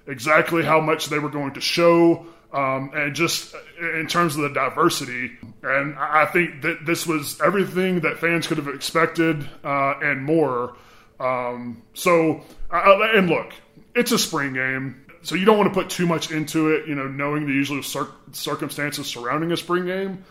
exactly 0.06 0.64
how 0.64 0.80
much 0.80 1.06
they 1.06 1.18
were 1.18 1.28
going 1.28 1.54
to 1.54 1.60
show 1.60 2.26
um, 2.52 2.90
and 2.94 3.14
just 3.14 3.54
in 3.78 4.06
terms 4.06 4.36
of 4.36 4.42
the 4.42 4.48
diversity. 4.48 5.36
And 5.62 5.98
I 5.98 6.26
think 6.26 6.62
that 6.62 6.86
this 6.86 7.06
was 7.06 7.40
everything 7.40 8.00
that 8.00 8.18
fans 8.18 8.46
could 8.46 8.56
have 8.56 8.68
expected 8.68 9.48
uh, 9.64 9.94
and 10.02 10.24
more. 10.24 10.76
Um, 11.20 11.82
so, 11.94 12.42
uh, 12.70 13.08
and 13.14 13.28
look, 13.28 13.52
it's 13.94 14.12
a 14.12 14.18
spring 14.18 14.54
game, 14.54 15.04
so 15.22 15.34
you 15.34 15.44
don't 15.44 15.58
want 15.58 15.72
to 15.72 15.78
put 15.78 15.90
too 15.90 16.06
much 16.06 16.30
into 16.30 16.70
it, 16.70 16.86
you 16.86 16.94
know, 16.94 17.08
knowing 17.08 17.46
the 17.46 17.52
usual 17.52 17.82
cir- 17.82 18.08
circumstances 18.32 19.06
surrounding 19.06 19.52
a 19.52 19.56
spring 19.56 19.86
game. 19.86 20.24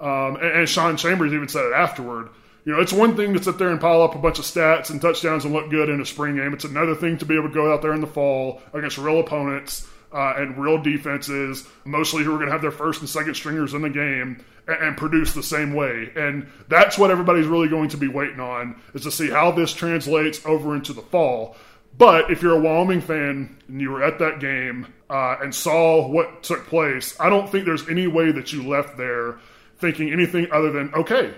Um, 0.00 0.36
and, 0.36 0.60
and 0.60 0.68
Sean 0.68 0.96
Chambers 0.96 1.32
even 1.32 1.48
said 1.48 1.66
it 1.66 1.72
afterward. 1.72 2.28
You 2.64 2.72
know, 2.72 2.80
it's 2.80 2.92
one 2.92 3.16
thing 3.16 3.32
to 3.34 3.42
sit 3.42 3.58
there 3.58 3.68
and 3.68 3.80
pile 3.80 4.02
up 4.02 4.16
a 4.16 4.18
bunch 4.18 4.40
of 4.40 4.44
stats 4.44 4.90
and 4.90 5.00
touchdowns 5.00 5.44
and 5.44 5.54
look 5.54 5.70
good 5.70 5.88
in 5.88 6.00
a 6.00 6.06
spring 6.06 6.36
game. 6.36 6.52
It's 6.52 6.64
another 6.64 6.96
thing 6.96 7.16
to 7.18 7.24
be 7.24 7.36
able 7.36 7.48
to 7.48 7.54
go 7.54 7.72
out 7.72 7.80
there 7.80 7.94
in 7.94 8.00
the 8.00 8.08
fall 8.08 8.60
against 8.72 8.98
real 8.98 9.20
opponents 9.20 9.86
uh, 10.12 10.34
and 10.36 10.56
real 10.58 10.82
defenses, 10.82 11.68
mostly 11.84 12.24
who 12.24 12.32
are 12.32 12.38
going 12.38 12.46
to 12.46 12.52
have 12.52 12.62
their 12.62 12.72
first 12.72 13.00
and 13.00 13.08
second 13.08 13.34
stringers 13.34 13.74
in 13.74 13.82
the 13.82 13.90
game, 13.90 14.44
and, 14.66 14.82
and, 14.82 14.96
produce 14.96 15.32
the 15.32 15.42
same 15.42 15.74
way. 15.74 16.10
And 16.16 16.48
that's 16.68 16.98
what 16.98 17.10
everybody's 17.10 17.46
really 17.46 17.68
going 17.68 17.90
to 17.90 17.96
be 17.96 18.08
waiting 18.08 18.40
on 18.40 18.80
is 18.94 19.02
to 19.02 19.10
see 19.10 19.30
how 19.30 19.52
this 19.52 19.72
translates 19.72 20.44
over 20.44 20.74
into 20.74 20.92
the 20.92 21.02
fall. 21.02 21.56
But 21.98 22.30
if 22.30 22.42
you're 22.42 22.56
a 22.56 22.60
Wyoming 22.60 23.00
fan 23.00 23.56
and 23.68 23.80
you 23.80 23.90
were 23.90 24.02
at 24.02 24.18
that 24.18 24.40
game 24.40 24.92
uh, 25.08 25.36
and 25.40 25.54
saw 25.54 26.08
what 26.08 26.42
took 26.42 26.66
place, 26.66 27.18
I 27.20 27.30
don't 27.30 27.48
think 27.48 27.64
there's 27.64 27.88
any 27.88 28.06
way 28.06 28.32
that 28.32 28.52
you 28.52 28.66
left 28.66 28.96
there 28.96 29.38
thinking 29.78 30.12
anything 30.12 30.48
other 30.52 30.70
than, 30.72 30.94
okay, 30.94 31.34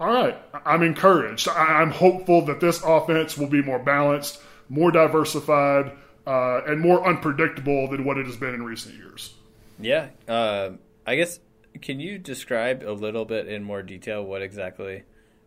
all 0.00 0.12
right, 0.12 0.36
I'm 0.66 0.82
encouraged. 0.82 1.48
I'm 1.48 1.90
hopeful 1.90 2.44
that 2.46 2.60
this 2.60 2.82
offense 2.82 3.38
will 3.38 3.46
be 3.46 3.62
more 3.62 3.78
balanced, 3.78 4.40
more 4.68 4.90
diversified, 4.90 5.92
uh, 6.26 6.62
and 6.66 6.80
more 6.80 7.06
unpredictable 7.06 7.88
than 7.88 8.04
what 8.04 8.18
it 8.18 8.26
has 8.26 8.36
been 8.36 8.54
in 8.54 8.64
recent 8.64 8.96
years. 8.96 9.34
Yeah, 9.78 10.08
uh, 10.28 10.70
I 11.06 11.16
guess 11.16 11.38
can 11.80 12.00
you 12.00 12.18
describe 12.18 12.82
a 12.82 12.92
little 12.92 13.24
bit 13.24 13.48
in 13.48 13.64
more 13.64 13.82
detail 13.82 14.24
what 14.24 14.42
exactly 14.42 15.04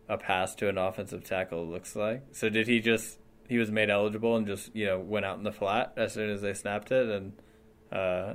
a 0.08 0.16
pass 0.16 0.54
to 0.56 0.68
an 0.68 0.78
offensive 0.78 1.24
tackle 1.24 1.66
looks 1.66 1.94
like? 1.94 2.22
So 2.32 2.48
did 2.48 2.66
he 2.66 2.80
just 2.80 3.18
he 3.48 3.58
was 3.58 3.70
made 3.70 3.90
eligible 3.90 4.36
and 4.36 4.46
just 4.46 4.74
you 4.74 4.86
know 4.86 4.98
went 4.98 5.24
out 5.24 5.38
in 5.38 5.44
the 5.44 5.52
flat 5.52 5.92
as 5.96 6.12
soon 6.12 6.30
as 6.30 6.42
they 6.42 6.54
snapped 6.54 6.90
it 6.90 7.08
and 7.08 7.32
uh, 7.92 8.34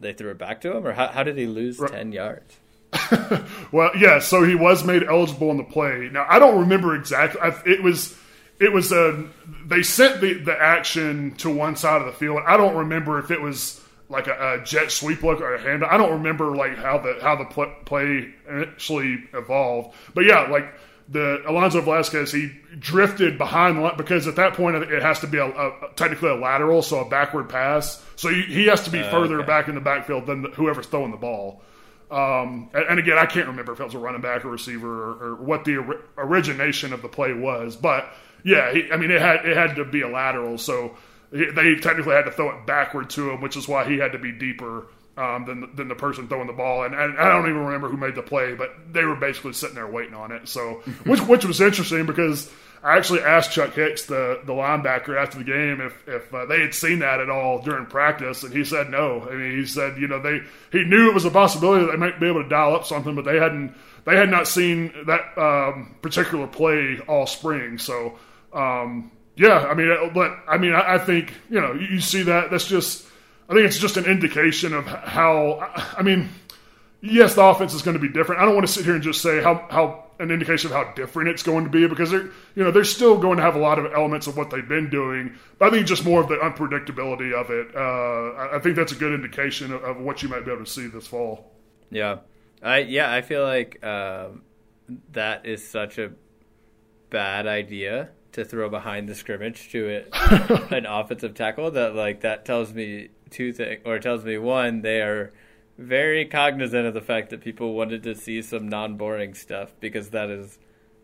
they 0.00 0.12
threw 0.12 0.30
it 0.30 0.38
back 0.38 0.60
to 0.62 0.76
him, 0.76 0.86
or 0.86 0.92
how, 0.92 1.08
how 1.08 1.22
did 1.22 1.36
he 1.36 1.46
lose 1.46 1.78
right. 1.78 1.90
ten 1.90 2.12
yards? 2.12 2.56
well, 3.72 3.90
yeah, 3.96 4.18
so 4.18 4.44
he 4.44 4.54
was 4.54 4.84
made 4.84 5.02
eligible 5.04 5.50
in 5.50 5.56
the 5.56 5.64
play. 5.64 6.08
Now 6.12 6.26
I 6.28 6.38
don't 6.38 6.60
remember 6.60 6.94
exactly. 6.94 7.40
It 7.64 7.82
was 7.82 8.16
it 8.58 8.72
was 8.72 8.92
a 8.92 9.28
they 9.66 9.82
sent 9.82 10.20
the 10.20 10.34
the 10.34 10.56
action 10.60 11.34
to 11.36 11.50
one 11.50 11.76
side 11.76 12.00
of 12.00 12.06
the 12.06 12.12
field. 12.12 12.40
I 12.46 12.56
don't 12.56 12.76
remember 12.76 13.18
if 13.18 13.30
it 13.30 13.40
was 13.40 13.80
like 14.08 14.28
a, 14.28 14.60
a 14.60 14.64
jet 14.64 14.92
sweep 14.92 15.22
look 15.22 15.40
or 15.40 15.54
a 15.54 15.60
hand. 15.60 15.84
I 15.84 15.96
don't 15.96 16.12
remember 16.12 16.56
like 16.56 16.76
how 16.76 16.98
the 16.98 17.18
how 17.20 17.36
the 17.36 17.44
play 17.84 18.32
actually 18.48 19.24
evolved. 19.34 19.94
But 20.14 20.24
yeah, 20.24 20.42
like 20.42 20.72
the 21.08 21.42
Alonzo 21.46 21.80
Velasquez, 21.80 22.32
he 22.32 22.52
drifted 22.78 23.38
behind 23.38 23.96
because 23.96 24.26
at 24.26 24.36
that 24.36 24.54
point 24.54 24.76
it 24.76 25.02
has 25.02 25.20
to 25.20 25.26
be 25.26 25.38
a, 25.38 25.46
a 25.46 25.90
technically 25.94 26.30
a 26.30 26.34
lateral, 26.34 26.82
so 26.82 27.00
a 27.00 27.08
backward 27.08 27.48
pass. 27.48 28.02
So 28.16 28.28
he, 28.28 28.42
he 28.42 28.66
has 28.66 28.82
to 28.84 28.90
be 28.90 29.00
uh, 29.00 29.10
further 29.10 29.38
okay. 29.40 29.46
back 29.46 29.68
in 29.68 29.74
the 29.74 29.80
backfield 29.80 30.26
than 30.26 30.42
the, 30.42 30.48
whoever's 30.50 30.86
throwing 30.86 31.10
the 31.10 31.16
ball. 31.16 31.62
Um, 32.10 32.70
and, 32.72 33.00
again, 33.00 33.18
I 33.18 33.26
can't 33.26 33.48
remember 33.48 33.72
if 33.72 33.80
it 33.80 33.84
was 33.84 33.94
a 33.94 33.98
running 33.98 34.20
back 34.20 34.44
or 34.44 34.50
receiver 34.50 34.88
or, 34.88 35.24
or 35.24 35.34
what 35.36 35.64
the 35.64 35.78
or, 35.78 36.00
origination 36.16 36.92
of 36.92 37.02
the 37.02 37.08
play 37.08 37.32
was, 37.32 37.74
but 37.74 38.12
yeah, 38.44 38.72
he, 38.72 38.90
I 38.92 38.96
mean, 38.96 39.10
it 39.10 39.20
had 39.20 39.44
it 39.44 39.56
had 39.56 39.74
to 39.76 39.84
be 39.84 40.02
a 40.02 40.08
lateral, 40.08 40.56
so 40.56 40.96
they 41.32 41.74
technically 41.76 42.14
had 42.14 42.26
to 42.26 42.30
throw 42.30 42.56
it 42.56 42.64
backward 42.64 43.10
to 43.10 43.30
him, 43.30 43.40
which 43.40 43.56
is 43.56 43.66
why 43.66 43.84
he 43.84 43.98
had 43.98 44.12
to 44.12 44.18
be 44.18 44.30
deeper 44.30 44.86
um, 45.16 45.44
than 45.46 45.74
than 45.74 45.88
the 45.88 45.94
person 45.94 46.28
throwing 46.28 46.46
the 46.46 46.52
ball. 46.52 46.84
And, 46.84 46.94
and, 46.94 47.18
I 47.18 47.28
don't 47.28 47.48
even 47.48 47.64
remember 47.64 47.88
who 47.88 47.96
made 47.96 48.14
the 48.14 48.22
play, 48.22 48.54
but 48.54 48.70
they 48.92 49.04
were 49.04 49.16
basically 49.16 49.52
sitting 49.52 49.74
there 49.74 49.86
waiting 49.86 50.14
on 50.14 50.30
it. 50.30 50.48
So, 50.48 50.74
which 51.04 51.20
which 51.22 51.44
was 51.44 51.60
interesting 51.60 52.06
because 52.06 52.50
I 52.86 52.96
actually 52.96 53.22
asked 53.22 53.50
Chuck 53.50 53.74
Hicks, 53.74 54.06
the, 54.06 54.40
the 54.44 54.52
linebacker, 54.52 55.20
after 55.20 55.38
the 55.38 55.44
game 55.44 55.80
if 55.80 56.06
if 56.06 56.32
uh, 56.32 56.46
they 56.46 56.60
had 56.60 56.72
seen 56.72 57.00
that 57.00 57.18
at 57.18 57.28
all 57.28 57.60
during 57.60 57.84
practice, 57.86 58.44
and 58.44 58.54
he 58.54 58.64
said 58.64 58.90
no. 58.90 59.26
I 59.28 59.34
mean, 59.34 59.58
he 59.58 59.66
said 59.66 59.98
you 59.98 60.06
know 60.06 60.22
they 60.22 60.40
he 60.70 60.84
knew 60.84 61.08
it 61.08 61.14
was 61.14 61.24
a 61.24 61.30
possibility 61.32 61.84
that 61.84 61.90
they 61.90 61.98
might 61.98 62.20
be 62.20 62.28
able 62.28 62.44
to 62.44 62.48
dial 62.48 62.76
up 62.76 62.86
something, 62.86 63.16
but 63.16 63.24
they 63.24 63.38
hadn't 63.38 63.74
they 64.04 64.16
had 64.16 64.30
not 64.30 64.46
seen 64.46 64.92
that 65.06 65.36
um, 65.36 65.96
particular 66.00 66.46
play 66.46 67.00
all 67.08 67.26
spring. 67.26 67.76
So 67.78 68.20
um, 68.52 69.10
yeah, 69.34 69.66
I 69.66 69.74
mean, 69.74 69.90
uh, 69.90 70.08
but 70.14 70.38
I 70.46 70.56
mean, 70.56 70.72
I, 70.72 70.94
I 70.94 70.98
think 70.98 71.34
you 71.50 71.60
know 71.60 71.72
you, 71.72 71.88
you 71.88 72.00
see 72.00 72.22
that 72.22 72.52
that's 72.52 72.68
just 72.68 73.04
I 73.48 73.54
think 73.54 73.66
it's 73.66 73.78
just 73.78 73.96
an 73.96 74.04
indication 74.04 74.72
of 74.72 74.86
how 74.86 75.72
I 75.98 76.02
mean 76.02 76.28
yes, 77.10 77.34
the 77.34 77.42
offense 77.42 77.74
is 77.74 77.82
going 77.82 77.96
to 77.96 78.00
be 78.00 78.08
different. 78.08 78.40
I 78.40 78.44
don't 78.44 78.54
want 78.54 78.66
to 78.66 78.72
sit 78.72 78.84
here 78.84 78.94
and 78.94 79.02
just 79.02 79.22
say 79.22 79.42
how, 79.42 79.66
how 79.70 80.04
an 80.18 80.30
indication 80.30 80.70
of 80.70 80.76
how 80.76 80.92
different 80.94 81.28
it's 81.28 81.42
going 81.42 81.64
to 81.64 81.70
be 81.70 81.86
because 81.86 82.10
they're 82.10 82.30
you 82.54 82.64
know 82.64 82.70
they're 82.70 82.84
still 82.84 83.18
going 83.18 83.36
to 83.36 83.42
have 83.42 83.54
a 83.54 83.58
lot 83.58 83.78
of 83.78 83.92
elements 83.92 84.26
of 84.26 84.36
what 84.36 84.50
they've 84.50 84.68
been 84.68 84.90
doing. 84.90 85.36
But 85.58 85.68
I 85.68 85.70
think 85.70 85.86
just 85.86 86.04
more 86.04 86.20
of 86.20 86.28
the 86.28 86.36
unpredictability 86.36 87.32
of 87.32 87.50
it. 87.50 87.74
Uh, 87.74 88.56
I 88.56 88.58
think 88.60 88.76
that's 88.76 88.92
a 88.92 88.96
good 88.96 89.12
indication 89.12 89.72
of, 89.72 89.82
of, 89.84 90.00
what 90.00 90.22
you 90.22 90.28
might 90.28 90.44
be 90.44 90.52
able 90.52 90.64
to 90.64 90.70
see 90.70 90.86
this 90.86 91.06
fall. 91.06 91.52
Yeah, 91.90 92.18
I 92.62 92.78
yeah 92.78 93.12
I 93.12 93.22
feel 93.22 93.42
like 93.42 93.84
um, 93.84 94.42
that 95.12 95.46
is 95.46 95.66
such 95.66 95.98
a 95.98 96.12
bad 97.10 97.46
idea 97.46 98.10
to 98.32 98.44
throw 98.44 98.68
behind 98.68 99.08
the 99.08 99.14
scrimmage 99.14 99.70
to 99.70 99.88
it 99.88 100.08
an 100.70 100.84
offensive 100.84 101.34
tackle 101.34 101.70
that 101.70 101.94
like 101.94 102.20
that 102.20 102.44
tells 102.44 102.72
me 102.72 103.08
two 103.30 103.52
things 103.52 103.80
or 103.86 103.98
tells 103.98 104.24
me 104.24 104.36
one 104.36 104.82
they 104.82 105.00
are 105.00 105.32
very 105.78 106.24
cognizant 106.24 106.86
of 106.86 106.94
the 106.94 107.00
fact 107.00 107.30
that 107.30 107.40
people 107.40 107.74
wanted 107.74 108.02
to 108.04 108.14
see 108.14 108.42
some 108.42 108.68
non-boring 108.68 109.34
stuff 109.34 109.72
because 109.80 110.10
that 110.10 110.30
is 110.30 110.58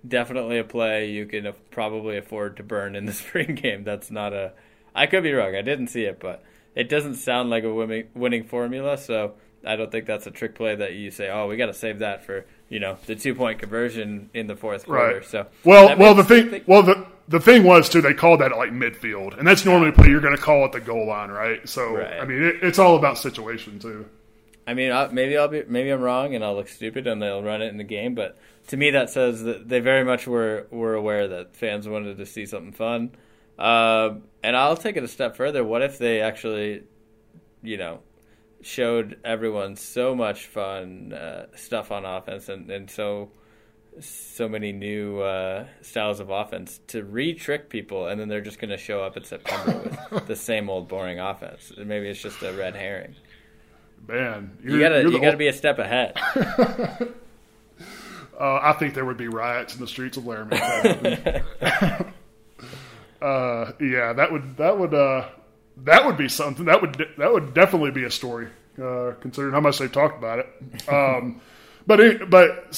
definitely 0.06 0.58
a 0.58 0.64
play 0.64 1.10
you 1.10 1.26
can 1.26 1.52
probably 1.70 2.16
afford 2.16 2.56
to 2.56 2.62
burn 2.62 2.96
in 2.96 3.06
the 3.06 3.12
spring 3.12 3.54
game. 3.54 3.84
That's 3.84 4.10
not 4.10 4.32
a. 4.32 4.52
I 4.94 5.06
could 5.06 5.22
be 5.22 5.32
wrong. 5.32 5.54
I 5.54 5.62
didn't 5.62 5.88
see 5.88 6.04
it, 6.04 6.20
but 6.20 6.42
it 6.74 6.88
doesn't 6.88 7.14
sound 7.16 7.50
like 7.50 7.64
a 7.64 7.72
winning 7.72 8.08
winning 8.14 8.44
formula. 8.44 8.98
So 8.98 9.34
I 9.64 9.76
don't 9.76 9.90
think 9.90 10.06
that's 10.06 10.26
a 10.26 10.30
trick 10.30 10.54
play 10.54 10.74
that 10.76 10.94
you 10.94 11.10
say, 11.10 11.30
"Oh, 11.30 11.48
we 11.48 11.56
got 11.56 11.66
to 11.66 11.74
save 11.74 12.00
that 12.00 12.24
for 12.24 12.44
you 12.68 12.80
know 12.80 12.98
the 13.06 13.14
two 13.14 13.34
point 13.34 13.58
conversion 13.58 14.30
in 14.34 14.46
the 14.46 14.56
fourth 14.56 14.86
quarter." 14.86 15.16
Right. 15.16 15.24
So 15.24 15.46
well, 15.64 15.96
well, 15.96 16.14
the 16.14 16.24
thing, 16.24 16.50
think- 16.50 16.64
well, 16.66 16.82
the 16.82 17.06
the 17.28 17.40
thing 17.40 17.64
was 17.64 17.88
too, 17.88 18.00
they 18.00 18.14
called 18.14 18.40
that 18.40 18.52
at 18.52 18.58
like 18.58 18.70
midfield, 18.70 19.38
and 19.38 19.46
that's 19.46 19.64
normally 19.64 19.90
a 19.90 19.92
play 19.92 20.08
you're 20.08 20.20
going 20.20 20.36
to 20.36 20.42
call 20.42 20.64
at 20.64 20.72
the 20.72 20.80
goal 20.80 21.06
line, 21.06 21.30
right? 21.30 21.66
So 21.68 21.96
right. 21.96 22.20
I 22.20 22.24
mean, 22.24 22.42
it, 22.42 22.56
it's 22.62 22.78
all 22.78 22.96
about 22.96 23.18
situation 23.18 23.78
too. 23.78 24.06
I 24.66 24.74
mean, 24.74 24.92
I, 24.92 25.08
maybe 25.08 25.36
I'll 25.36 25.48
be 25.48 25.64
maybe 25.66 25.90
I'm 25.90 26.00
wrong 26.00 26.34
and 26.34 26.44
I'll 26.44 26.54
look 26.54 26.68
stupid 26.68 27.06
and 27.06 27.20
they'll 27.20 27.42
run 27.42 27.62
it 27.62 27.68
in 27.68 27.78
the 27.78 27.84
game, 27.84 28.14
but 28.14 28.38
to 28.68 28.76
me 28.76 28.90
that 28.90 29.10
says 29.10 29.42
that 29.42 29.68
they 29.68 29.80
very 29.80 30.04
much 30.04 30.26
were 30.26 30.66
were 30.70 30.94
aware 30.94 31.28
that 31.28 31.56
fans 31.56 31.88
wanted 31.88 32.18
to 32.18 32.26
see 32.26 32.46
something 32.46 32.72
fun. 32.72 33.10
Uh, 33.58 34.16
and 34.42 34.56
I'll 34.56 34.76
take 34.76 34.96
it 34.96 35.02
a 35.02 35.08
step 35.08 35.36
further. 35.36 35.64
What 35.64 35.82
if 35.82 35.98
they 35.98 36.20
actually, 36.20 36.84
you 37.62 37.76
know, 37.76 38.00
showed 38.60 39.18
everyone 39.24 39.76
so 39.76 40.14
much 40.14 40.46
fun 40.46 41.12
uh, 41.12 41.46
stuff 41.56 41.90
on 41.90 42.04
offense 42.04 42.48
and, 42.48 42.70
and 42.70 42.90
so 42.90 43.30
so 44.00 44.48
many 44.48 44.72
new 44.72 45.20
uh, 45.20 45.66
styles 45.82 46.18
of 46.18 46.30
offense 46.30 46.80
to 46.86 47.04
re-trick 47.04 47.68
people, 47.68 48.06
and 48.06 48.18
then 48.18 48.26
they're 48.28 48.40
just 48.40 48.58
going 48.58 48.70
to 48.70 48.78
show 48.78 49.02
up 49.02 49.18
in 49.18 49.24
September 49.24 49.98
with 50.10 50.26
the 50.28 50.36
same 50.36 50.70
old 50.70 50.88
boring 50.88 51.20
offense. 51.20 51.72
Maybe 51.76 52.08
it's 52.08 52.22
just 52.22 52.40
a 52.42 52.54
red 52.54 52.74
herring 52.74 53.16
man, 54.06 54.56
you 54.62 54.78
gotta 54.80 55.02
you 55.02 55.20
gotta 55.20 55.36
be 55.36 55.48
a 55.48 55.52
step 55.52 55.78
ahead. 55.78 56.16
uh, 58.38 58.58
I 58.62 58.72
think 58.78 58.94
there 58.94 59.04
would 59.04 59.16
be 59.16 59.28
riots 59.28 59.74
in 59.74 59.80
the 59.80 59.86
streets 59.86 60.16
of 60.16 60.26
Laramie. 60.26 60.56
uh, 63.22 63.72
yeah, 63.80 64.12
that 64.12 64.28
would 64.30 64.56
that 64.56 64.78
would 64.78 64.94
uh, 64.94 65.28
that 65.84 66.06
would 66.06 66.16
be 66.16 66.28
something. 66.28 66.66
That 66.66 66.80
would 66.80 67.06
that 67.18 67.32
would 67.32 67.54
definitely 67.54 67.90
be 67.90 68.04
a 68.04 68.10
story, 68.10 68.48
uh, 68.82 69.12
considering 69.20 69.54
how 69.54 69.60
much 69.60 69.78
they've 69.78 69.92
talked 69.92 70.18
about 70.18 70.40
it. 70.40 70.88
Um, 70.88 71.40
but 71.86 72.30
but 72.30 72.76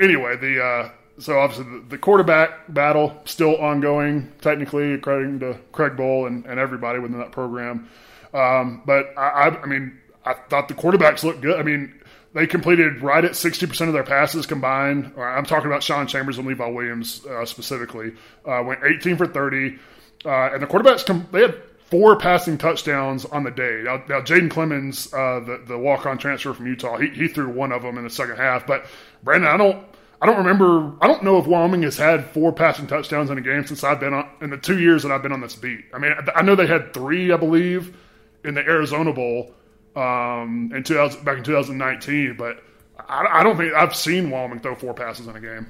anyway, 0.00 0.36
the 0.36 0.62
uh, 0.62 0.90
so 1.18 1.38
obviously 1.38 1.80
the, 1.80 1.84
the, 1.90 1.98
quarterback 1.98 2.72
battle 2.72 3.20
still 3.24 3.56
ongoing. 3.56 4.32
Technically, 4.40 4.94
according 4.94 5.40
to 5.40 5.58
Craig 5.72 5.92
Bohl 5.96 6.26
and, 6.26 6.46
and 6.46 6.58
everybody 6.58 6.98
within 6.98 7.18
that 7.18 7.32
program. 7.32 7.88
Um, 8.32 8.82
but 8.84 9.16
I, 9.16 9.28
I, 9.28 9.62
I 9.62 9.66
mean, 9.66 10.00
I 10.24 10.34
thought 10.34 10.68
the 10.68 10.74
quarterbacks 10.74 11.22
looked 11.22 11.40
good. 11.40 11.58
I 11.58 11.62
mean, 11.62 11.94
they 12.34 12.46
completed 12.46 13.00
right 13.00 13.24
at 13.24 13.32
60% 13.32 13.86
of 13.86 13.92
their 13.92 14.02
passes 14.02 14.46
combined. 14.46 15.12
I'm 15.16 15.46
talking 15.46 15.66
about 15.66 15.82
Sean 15.82 16.06
Chambers 16.06 16.38
and 16.38 16.46
Levi 16.46 16.66
Williams 16.66 17.24
uh, 17.26 17.44
specifically. 17.44 18.12
Uh, 18.44 18.62
went 18.64 18.80
18 18.84 19.16
for 19.16 19.26
30. 19.26 19.78
Uh, 20.24 20.50
and 20.52 20.62
the 20.62 20.66
quarterbacks, 20.66 21.06
com- 21.06 21.28
they 21.30 21.42
had 21.42 21.54
four 21.90 22.16
passing 22.16 22.58
touchdowns 22.58 23.24
on 23.26 23.44
the 23.44 23.50
day. 23.52 23.82
Now, 23.84 24.02
now 24.08 24.20
Jayden 24.20 24.48
Clemons, 24.48 25.12
uh, 25.12 25.44
the, 25.44 25.62
the 25.64 25.78
walk 25.78 26.06
on 26.06 26.18
transfer 26.18 26.52
from 26.52 26.66
Utah, 26.66 26.98
he, 26.98 27.08
he 27.10 27.28
threw 27.28 27.48
one 27.48 27.70
of 27.70 27.82
them 27.82 27.98
in 27.98 28.04
the 28.04 28.10
second 28.10 28.36
half. 28.36 28.66
But, 28.66 28.86
Brandon, 29.22 29.50
I 29.50 29.56
don't. 29.56 29.86
I 30.22 30.26
don't 30.26 30.38
remember. 30.38 30.94
I 31.02 31.06
don't 31.06 31.22
know 31.22 31.36
if 31.36 31.46
Wyoming 31.46 31.82
has 31.82 31.98
had 31.98 32.24
four 32.30 32.50
passing 32.50 32.86
touchdowns 32.86 33.28
in 33.28 33.36
a 33.36 33.42
game 33.42 33.66
since 33.66 33.84
I've 33.84 34.00
been 34.00 34.14
on 34.14 34.26
in 34.40 34.48
the 34.48 34.56
two 34.56 34.78
years 34.78 35.02
that 35.02 35.12
I've 35.12 35.22
been 35.22 35.32
on 35.32 35.42
this 35.42 35.54
beat. 35.54 35.84
I 35.92 35.98
mean, 35.98 36.14
I 36.34 36.40
know 36.40 36.54
they 36.54 36.66
had 36.66 36.94
three, 36.94 37.30
I 37.30 37.36
believe, 37.36 37.94
in 38.42 38.54
the 38.54 38.62
Arizona 38.62 39.12
Bowl, 39.12 39.52
um, 39.96 40.72
in 40.74 40.82
2000, 40.82 41.24
back 41.24 41.38
in 41.38 41.44
2019. 41.44 42.36
But 42.36 42.62
I, 42.98 43.40
I, 43.40 43.42
don't 43.42 43.56
think 43.56 43.74
I've 43.74 43.94
seen 43.94 44.30
Wyoming 44.30 44.60
throw 44.60 44.74
four 44.74 44.94
passes 44.94 45.26
in 45.26 45.36
a 45.36 45.40
game. 45.40 45.66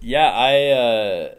Yeah, 0.00 0.30
I 0.30 0.70
uh, 0.70 1.34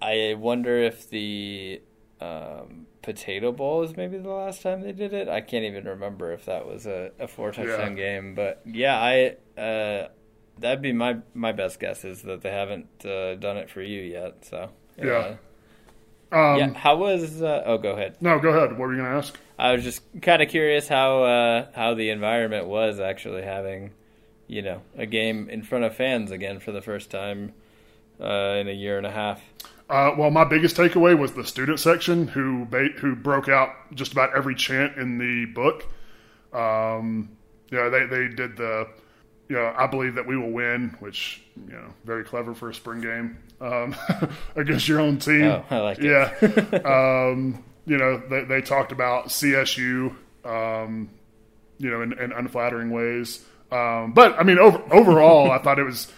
I 0.00 0.34
wonder 0.34 0.78
if 0.78 1.10
the 1.10 1.82
um, 2.20 2.86
Potato 3.02 3.52
Bowl 3.52 3.82
is 3.82 3.96
maybe 3.96 4.18
the 4.18 4.30
last 4.30 4.62
time 4.62 4.82
they 4.82 4.92
did 4.92 5.12
it. 5.12 5.28
I 5.28 5.40
can't 5.40 5.64
even 5.64 5.84
remember 5.84 6.32
if 6.32 6.46
that 6.46 6.66
was 6.66 6.86
a, 6.86 7.12
a 7.18 7.28
four 7.28 7.52
touchdown 7.52 7.96
yeah. 7.96 8.02
game. 8.02 8.34
But 8.34 8.62
yeah, 8.64 8.98
I 8.98 9.60
uh, 9.60 10.08
that'd 10.58 10.82
be 10.82 10.92
my 10.92 11.18
my 11.34 11.52
best 11.52 11.80
guess 11.80 12.04
is 12.04 12.22
that 12.22 12.42
they 12.42 12.50
haven't 12.50 13.04
uh, 13.04 13.34
done 13.34 13.56
it 13.56 13.70
for 13.70 13.82
you 13.82 14.00
yet. 14.00 14.44
So 14.44 14.70
yeah. 14.98 15.36
Um, 16.32 16.58
yeah. 16.58 16.74
How 16.74 16.96
was? 16.96 17.42
Uh, 17.42 17.62
oh, 17.66 17.78
go 17.78 17.92
ahead. 17.92 18.16
No, 18.20 18.38
go 18.38 18.50
ahead. 18.50 18.70
What 18.70 18.80
were 18.80 18.94
you 18.94 19.00
going 19.00 19.10
to 19.10 19.16
ask? 19.16 19.38
I 19.58 19.72
was 19.72 19.84
just 19.84 20.02
kind 20.20 20.42
of 20.42 20.48
curious 20.48 20.88
how 20.88 21.22
uh, 21.22 21.66
how 21.74 21.94
the 21.94 22.10
environment 22.10 22.66
was 22.66 23.00
actually 23.00 23.42
having, 23.42 23.92
you 24.46 24.62
know, 24.62 24.82
a 24.96 25.06
game 25.06 25.48
in 25.48 25.62
front 25.62 25.84
of 25.84 25.94
fans 25.94 26.30
again 26.30 26.60
for 26.60 26.72
the 26.72 26.82
first 26.82 27.10
time 27.10 27.54
uh, 28.20 28.56
in 28.58 28.68
a 28.68 28.72
year 28.72 28.98
and 28.98 29.06
a 29.06 29.12
half. 29.12 29.40
Uh, 29.88 30.10
well, 30.18 30.30
my 30.30 30.44
biggest 30.44 30.76
takeaway 30.76 31.16
was 31.16 31.32
the 31.32 31.44
student 31.44 31.78
section 31.78 32.26
who 32.28 32.64
ba- 32.64 32.88
who 32.98 33.14
broke 33.14 33.48
out 33.48 33.70
just 33.94 34.12
about 34.12 34.36
every 34.36 34.54
chant 34.54 34.96
in 34.96 35.18
the 35.18 35.46
book. 35.46 35.86
Um, 36.52 37.36
know, 37.70 37.90
they 37.90 38.06
they 38.06 38.28
did 38.28 38.56
the, 38.56 38.88
you 39.48 39.56
know, 39.56 39.72
I 39.76 39.86
believe 39.86 40.14
that 40.16 40.26
we 40.26 40.36
will 40.36 40.50
win, 40.50 40.96
which 41.00 41.42
you 41.68 41.72
know, 41.72 41.94
very 42.04 42.24
clever 42.24 42.54
for 42.54 42.70
a 42.70 42.74
spring 42.74 43.00
game 43.00 43.38
um, 43.60 43.94
against 44.56 44.88
your 44.88 45.00
own 45.00 45.18
team. 45.18 45.44
Oh, 45.44 45.64
I 45.70 45.78
like 45.78 45.98
it. 46.00 46.04
Yeah. 46.04 46.78
um, 47.30 47.62
you 47.86 47.96
know, 47.96 48.18
they, 48.28 48.44
they 48.44 48.60
talked 48.60 48.92
about 48.92 49.28
CSU, 49.28 50.14
um, 50.44 51.08
you 51.78 51.90
know, 51.90 52.02
in, 52.02 52.12
in 52.18 52.32
unflattering 52.32 52.90
ways. 52.90 53.44
Um, 53.70 54.12
but 54.12 54.38
I 54.38 54.42
mean, 54.42 54.58
over, 54.58 54.82
overall, 54.92 55.50
I 55.50 55.58
thought 55.58 55.78
it 55.78 55.84
was. 55.84 56.12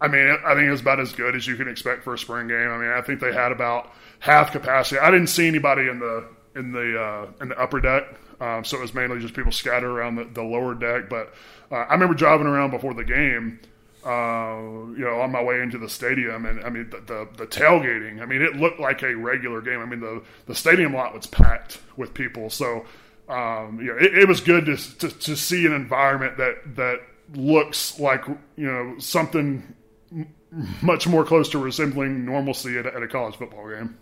I 0.00 0.08
mean, 0.08 0.36
I 0.44 0.54
think 0.54 0.66
it 0.66 0.70
was 0.70 0.80
about 0.80 1.00
as 1.00 1.12
good 1.12 1.34
as 1.34 1.46
you 1.46 1.56
can 1.56 1.68
expect 1.68 2.04
for 2.04 2.14
a 2.14 2.18
spring 2.18 2.48
game. 2.48 2.68
I 2.68 2.76
mean, 2.76 2.90
I 2.90 3.00
think 3.00 3.20
they 3.20 3.32
had 3.32 3.52
about 3.52 3.92
half 4.18 4.52
capacity. 4.52 4.98
I 4.98 5.10
didn't 5.10 5.28
see 5.28 5.46
anybody 5.46 5.88
in 5.88 5.98
the 5.98 6.26
in 6.56 6.72
the 6.72 7.00
uh, 7.00 7.26
in 7.40 7.48
the 7.48 7.58
upper 7.58 7.80
deck, 7.80 8.04
um, 8.40 8.64
so 8.64 8.78
it 8.78 8.80
was 8.80 8.94
mainly 8.94 9.20
just 9.20 9.34
people 9.34 9.52
scattered 9.52 9.90
around 9.90 10.16
the, 10.16 10.24
the 10.24 10.42
lower 10.42 10.74
deck. 10.74 11.08
But 11.08 11.34
uh, 11.70 11.76
I 11.76 11.92
remember 11.92 12.14
driving 12.14 12.46
around 12.46 12.70
before 12.70 12.94
the 12.94 13.04
game 13.04 13.60
uh, 14.04 14.60
you 14.96 15.04
know, 15.04 15.20
on 15.20 15.32
my 15.32 15.42
way 15.42 15.60
into 15.60 15.78
the 15.78 15.88
stadium, 15.88 16.44
and 16.44 16.62
I 16.62 16.68
mean 16.68 16.90
the, 16.90 17.00
the, 17.00 17.28
the 17.38 17.46
tailgating. 17.46 18.20
I 18.20 18.26
mean, 18.26 18.42
it 18.42 18.54
looked 18.56 18.78
like 18.78 19.02
a 19.02 19.14
regular 19.14 19.62
game. 19.62 19.80
I 19.80 19.86
mean, 19.86 20.00
the 20.00 20.22
the 20.46 20.54
stadium 20.54 20.92
lot 20.92 21.14
was 21.14 21.26
packed 21.26 21.80
with 21.96 22.12
people. 22.12 22.50
So, 22.50 22.84
um, 23.30 23.80
you 23.80 23.86
know, 23.86 23.96
it, 23.96 24.18
it 24.18 24.28
was 24.28 24.42
good 24.42 24.66
to, 24.66 24.76
to, 24.76 25.08
to 25.08 25.36
see 25.36 25.64
an 25.64 25.72
environment 25.72 26.36
that 26.36 26.76
that 26.76 27.00
looks 27.34 27.98
like 27.98 28.26
you 28.28 28.66
know 28.66 28.98
something 28.98 29.74
much 30.82 31.08
more 31.08 31.24
close 31.24 31.48
to 31.50 31.58
resembling 31.58 32.26
normalcy 32.26 32.78
at, 32.78 32.84
at 32.84 33.02
a 33.02 33.08
college 33.08 33.36
football 33.36 33.70
game. 33.70 33.96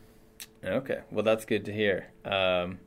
Okay, 0.64 0.98
well 1.12 1.22
that's 1.22 1.44
good 1.44 1.66
to 1.66 1.72
hear. 1.72 2.08
Um, 2.24 2.80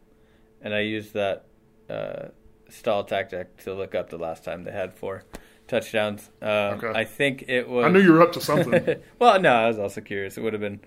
and 0.65 0.73
I 0.73 0.79
used 0.81 1.13
that 1.13 1.45
uh, 1.89 2.29
stall 2.69 3.03
tactic 3.05 3.55
to 3.63 3.73
look 3.73 3.93
up 3.95 4.09
the 4.09 4.17
last 4.17 4.43
time 4.43 4.63
they 4.63 4.71
had 4.71 4.93
four 4.93 5.23
touchdowns. 5.67 6.29
Um, 6.41 6.49
Okay. 6.49 6.91
I 6.93 7.05
think 7.05 7.45
it 7.47 7.69
was. 7.69 7.85
I 7.85 7.89
knew 7.89 8.01
you 8.01 8.11
were 8.11 8.21
up 8.23 8.33
to 8.33 8.41
something. 8.41 9.01
well, 9.19 9.39
no, 9.39 9.53
I 9.53 9.67
was 9.67 9.79
also 9.79 10.01
curious. 10.01 10.37
It 10.37 10.41
would 10.41 10.53
have 10.53 10.61
been 10.61 10.81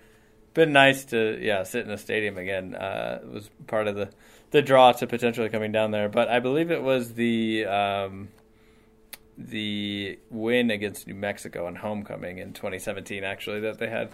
been 0.54 0.72
nice 0.72 1.04
to 1.06 1.38
yeah 1.40 1.62
sit 1.62 1.84
in 1.86 1.90
a 1.92 1.98
stadium 1.98 2.36
again. 2.36 2.74
Uh, 2.74 3.20
it 3.22 3.30
was 3.30 3.48
part 3.68 3.86
of 3.86 3.94
the 3.94 4.10
the 4.50 4.62
draw 4.62 4.90
to 4.92 5.06
potentially 5.06 5.48
coming 5.48 5.70
down 5.72 5.92
there. 5.92 6.08
But 6.08 6.28
I 6.28 6.40
believe 6.40 6.70
it 6.72 6.82
was 6.82 7.14
the 7.14 7.64
um, 7.66 8.28
the 9.36 10.18
win 10.30 10.70
against 10.72 11.06
New 11.06 11.14
Mexico 11.14 11.66
on 11.66 11.76
homecoming 11.76 12.38
in 12.38 12.52
2017. 12.52 13.22
Actually, 13.22 13.60
that 13.60 13.78
they 13.78 13.88
had 13.88 14.10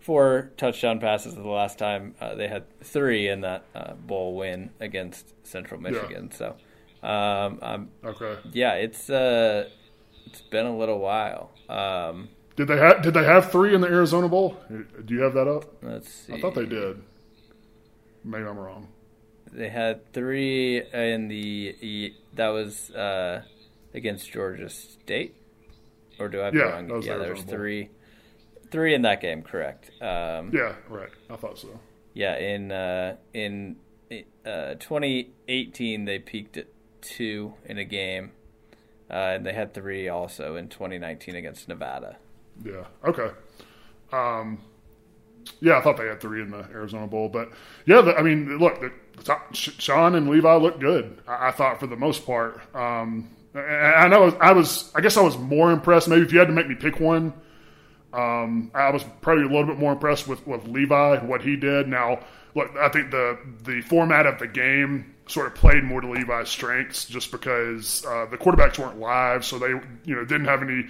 four 0.00 0.50
touchdown 0.56 1.00
passes 1.00 1.34
the 1.34 1.42
last 1.42 1.78
time. 1.78 2.14
Uh, 2.20 2.34
they 2.34 2.48
had 2.48 2.64
three 2.80 3.28
in 3.28 3.40
that 3.42 3.64
uh, 3.74 3.94
bowl 3.94 4.36
win 4.36 4.70
against 4.80 5.34
Central 5.46 5.80
Michigan. 5.80 6.30
So. 6.30 6.56
Um, 7.02 7.58
um, 7.62 7.90
okay. 8.04 8.38
yeah, 8.52 8.72
it's 8.74 9.08
uh, 9.08 9.68
it's 10.26 10.40
been 10.40 10.66
a 10.66 10.76
little 10.76 10.98
while. 10.98 11.52
Um, 11.68 12.28
Did 12.56 12.66
they 12.68 12.76
have 12.76 13.02
Did 13.02 13.14
they 13.14 13.22
have 13.24 13.52
three 13.52 13.72
in 13.74 13.80
the 13.80 13.86
Arizona 13.86 14.28
Bowl? 14.28 14.56
Do 14.68 15.14
you 15.14 15.20
have 15.20 15.34
that 15.34 15.46
up? 15.46 15.64
let's 15.82 16.12
see. 16.12 16.32
I 16.34 16.40
thought 16.40 16.56
they 16.56 16.66
did. 16.66 17.00
Maybe 18.24 18.44
I'm 18.44 18.58
wrong. 18.58 18.88
They 19.52 19.68
had 19.68 20.12
three 20.12 20.82
in 20.92 21.28
the 21.28 22.12
that 22.34 22.48
was 22.48 22.90
uh, 22.90 23.42
against 23.94 24.30
Georgia 24.32 24.68
State, 24.68 25.36
or 26.18 26.28
do 26.28 26.40
I 26.40 26.46
have 26.46 26.54
Yeah, 26.54 26.62
wrong? 26.64 27.02
yeah, 27.02 27.16
there's 27.16 27.42
three, 27.42 27.90
three 28.70 28.94
in 28.94 29.02
that 29.02 29.20
game. 29.20 29.42
Correct. 29.42 29.90
Um, 30.02 30.50
Yeah, 30.52 30.74
right. 30.88 31.10
I 31.30 31.36
thought 31.36 31.58
so. 31.58 31.68
yeah, 32.14 32.36
in 32.38 32.72
uh, 32.72 33.16
in 33.34 33.76
uh, 34.46 34.74
2018 34.74 36.04
they 36.04 36.18
peaked 36.18 36.56
at 36.56 36.66
two 37.00 37.54
in 37.64 37.78
a 37.78 37.84
game, 37.84 38.32
uh, 39.10 39.14
and 39.36 39.46
they 39.46 39.52
had 39.52 39.74
three 39.74 40.08
also 40.08 40.56
in 40.56 40.68
2019 40.68 41.34
against 41.36 41.68
Nevada. 41.68 42.16
Yeah. 42.64 42.84
Okay. 43.04 43.30
Um, 44.12 44.60
yeah, 45.60 45.78
I 45.78 45.82
thought 45.82 45.96
they 45.96 46.06
had 46.06 46.20
three 46.20 46.42
in 46.42 46.50
the 46.50 46.58
Arizona 46.72 47.06
Bowl, 47.06 47.28
but 47.28 47.50
yeah, 47.86 48.00
the, 48.00 48.16
I 48.16 48.22
mean, 48.22 48.58
look, 48.58 48.80
the, 48.80 49.36
Sean 49.52 50.14
and 50.14 50.28
Levi 50.28 50.54
looked 50.56 50.80
good. 50.80 51.22
I, 51.26 51.48
I 51.48 51.50
thought 51.52 51.78
for 51.80 51.86
the 51.86 51.96
most 51.96 52.26
part. 52.26 52.60
Um, 52.74 53.30
I 53.54 54.08
know 54.08 54.36
I 54.40 54.52
was, 54.52 54.90
I 54.94 55.00
guess 55.00 55.16
I 55.16 55.22
was 55.22 55.36
more 55.38 55.70
impressed. 55.72 56.08
Maybe 56.08 56.22
if 56.22 56.32
you 56.32 56.38
had 56.38 56.48
to 56.48 56.54
make 56.54 56.68
me 56.68 56.74
pick 56.74 57.00
one, 57.00 57.32
um, 58.12 58.70
I 58.74 58.90
was 58.90 59.04
probably 59.20 59.44
a 59.44 59.48
little 59.48 59.66
bit 59.66 59.78
more 59.78 59.92
impressed 59.92 60.26
with, 60.26 60.46
with 60.46 60.66
Levi 60.66 61.18
what 61.24 61.42
he 61.42 61.56
did. 61.56 61.88
Now, 61.88 62.20
look, 62.54 62.74
I 62.76 62.88
think 62.88 63.10
the 63.10 63.38
the 63.64 63.82
format 63.82 64.26
of 64.26 64.38
the 64.38 64.46
game 64.46 65.14
sort 65.26 65.46
of 65.46 65.54
played 65.54 65.84
more 65.84 66.00
to 66.00 66.08
Levi's 66.08 66.48
strengths, 66.48 67.04
just 67.04 67.30
because 67.30 68.04
uh, 68.06 68.26
the 68.26 68.38
quarterbacks 68.38 68.78
weren't 68.78 68.98
live, 68.98 69.44
so 69.44 69.58
they 69.58 69.68
you 69.68 70.14
know 70.14 70.24
didn't 70.24 70.46
have 70.46 70.62
any 70.62 70.86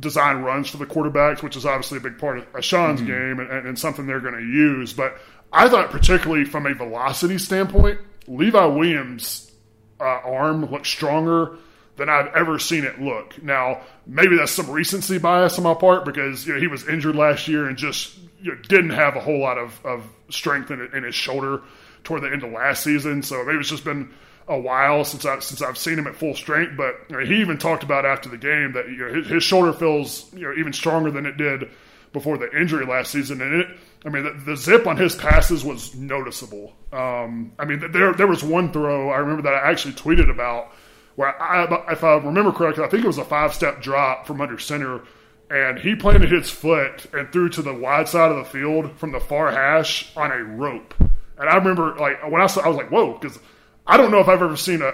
design 0.00 0.38
runs 0.38 0.68
for 0.68 0.78
the 0.78 0.86
quarterbacks, 0.86 1.42
which 1.42 1.56
is 1.56 1.66
obviously 1.66 1.98
a 1.98 2.00
big 2.00 2.18
part 2.18 2.38
of 2.38 2.64
Sean's 2.64 3.00
game 3.00 3.38
and, 3.38 3.50
and, 3.50 3.66
and 3.68 3.78
something 3.78 4.06
they're 4.06 4.20
going 4.20 4.34
to 4.34 4.40
use. 4.40 4.92
But 4.92 5.18
I 5.52 5.68
thought, 5.68 5.90
particularly 5.90 6.44
from 6.44 6.66
a 6.66 6.74
velocity 6.74 7.38
standpoint, 7.38 8.00
Levi 8.26 8.64
Williams' 8.64 9.52
uh, 10.00 10.04
arm 10.04 10.64
looked 10.64 10.86
stronger 10.86 11.58
than 11.96 12.08
I've 12.08 12.34
ever 12.34 12.58
seen 12.58 12.84
it 12.84 13.00
look. 13.00 13.40
Now, 13.42 13.82
maybe 14.06 14.36
that's 14.36 14.52
some 14.52 14.70
recency 14.70 15.18
bias 15.18 15.58
on 15.58 15.64
my 15.64 15.74
part 15.74 16.04
because 16.04 16.46
you 16.46 16.54
know, 16.54 16.60
he 16.60 16.66
was 16.66 16.86
injured 16.88 17.16
last 17.16 17.46
year 17.48 17.68
and 17.68 17.76
just 17.76 18.16
you 18.42 18.52
know, 18.52 18.58
didn't 18.68 18.90
have 18.90 19.16
a 19.16 19.20
whole 19.20 19.38
lot 19.38 19.58
of, 19.58 19.78
of 19.84 20.04
strength 20.28 20.70
in, 20.70 20.80
in 20.92 21.04
his 21.04 21.14
shoulder 21.14 21.62
toward 22.02 22.22
the 22.22 22.30
end 22.30 22.42
of 22.42 22.52
last 22.52 22.82
season. 22.82 23.22
So 23.22 23.44
maybe 23.44 23.58
it's 23.58 23.70
just 23.70 23.84
been 23.84 24.12
a 24.46 24.58
while 24.58 25.04
since 25.04 25.24
I 25.24 25.38
since 25.38 25.62
I've 25.62 25.78
seen 25.78 25.98
him 25.98 26.06
at 26.06 26.16
full 26.16 26.34
strength. 26.34 26.76
But 26.76 26.96
you 27.08 27.16
know, 27.16 27.24
he 27.24 27.40
even 27.40 27.58
talked 27.58 27.82
about 27.82 28.04
after 28.04 28.28
the 28.28 28.36
game 28.36 28.72
that 28.72 28.88
you 28.88 28.96
know 28.96 29.14
his, 29.14 29.26
his 29.28 29.42
shoulder 29.42 29.72
feels 29.72 30.32
you 30.34 30.42
know 30.42 30.54
even 30.58 30.72
stronger 30.72 31.10
than 31.10 31.26
it 31.26 31.36
did 31.36 31.70
before 32.12 32.38
the 32.38 32.50
injury 32.58 32.86
last 32.86 33.10
season. 33.10 33.40
And 33.40 33.62
it, 33.62 33.66
I 34.04 34.08
mean, 34.10 34.24
the, 34.24 34.32
the 34.32 34.56
zip 34.56 34.86
on 34.86 34.96
his 34.96 35.14
passes 35.16 35.64
was 35.64 35.94
noticeable. 35.94 36.74
Um, 36.92 37.52
I 37.58 37.64
mean, 37.64 37.90
there 37.92 38.12
there 38.12 38.26
was 38.26 38.44
one 38.44 38.72
throw 38.72 39.10
I 39.10 39.18
remember 39.18 39.42
that 39.42 39.54
I 39.54 39.70
actually 39.70 39.94
tweeted 39.94 40.30
about 40.30 40.72
where 41.16 41.40
I, 41.40 41.92
if 41.92 42.02
I 42.04 42.16
remember 42.16 42.52
correctly, 42.52 42.84
I 42.84 42.88
think 42.88 43.04
it 43.04 43.06
was 43.06 43.18
a 43.18 43.24
five 43.24 43.54
step 43.54 43.80
drop 43.80 44.26
from 44.26 44.40
under 44.40 44.58
center. 44.58 45.02
And 45.50 45.78
he 45.78 45.94
planted 45.94 46.32
his 46.32 46.50
foot 46.50 47.06
and 47.12 47.30
threw 47.30 47.48
to 47.50 47.62
the 47.62 47.74
wide 47.74 48.08
side 48.08 48.30
of 48.30 48.38
the 48.38 48.44
field 48.44 48.96
from 48.98 49.12
the 49.12 49.20
far 49.20 49.52
hash 49.52 50.10
on 50.16 50.32
a 50.32 50.42
rope. 50.42 50.94
And 51.00 51.48
I 51.48 51.56
remember, 51.56 51.94
like, 51.96 52.22
when 52.28 52.40
I 52.40 52.46
saw, 52.46 52.62
I 52.62 52.68
was 52.68 52.76
like, 52.76 52.88
"Whoa!" 52.88 53.12
Because 53.18 53.38
I 53.86 53.96
don't 53.96 54.10
know 54.10 54.20
if 54.20 54.28
I've 54.28 54.40
ever 54.40 54.56
seen 54.56 54.80
a, 54.82 54.92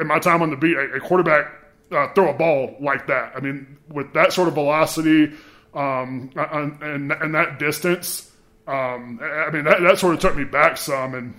in 0.00 0.06
my 0.06 0.18
time 0.18 0.42
on 0.42 0.50
the 0.50 0.56
beat 0.56 0.76
a, 0.76 0.94
a 0.94 1.00
quarterback 1.00 1.52
uh, 1.92 2.08
throw 2.14 2.30
a 2.30 2.34
ball 2.34 2.76
like 2.80 3.06
that. 3.08 3.32
I 3.36 3.40
mean, 3.40 3.78
with 3.88 4.12
that 4.14 4.32
sort 4.32 4.48
of 4.48 4.54
velocity 4.54 5.32
um, 5.74 6.30
and, 6.34 6.82
and 6.82 7.12
and 7.12 7.34
that 7.34 7.58
distance, 7.58 8.30
um, 8.66 9.20
I 9.22 9.50
mean 9.50 9.64
that, 9.64 9.80
that 9.82 9.98
sort 9.98 10.14
of 10.14 10.20
took 10.20 10.36
me 10.36 10.44
back 10.44 10.78
some. 10.78 11.14
And 11.14 11.34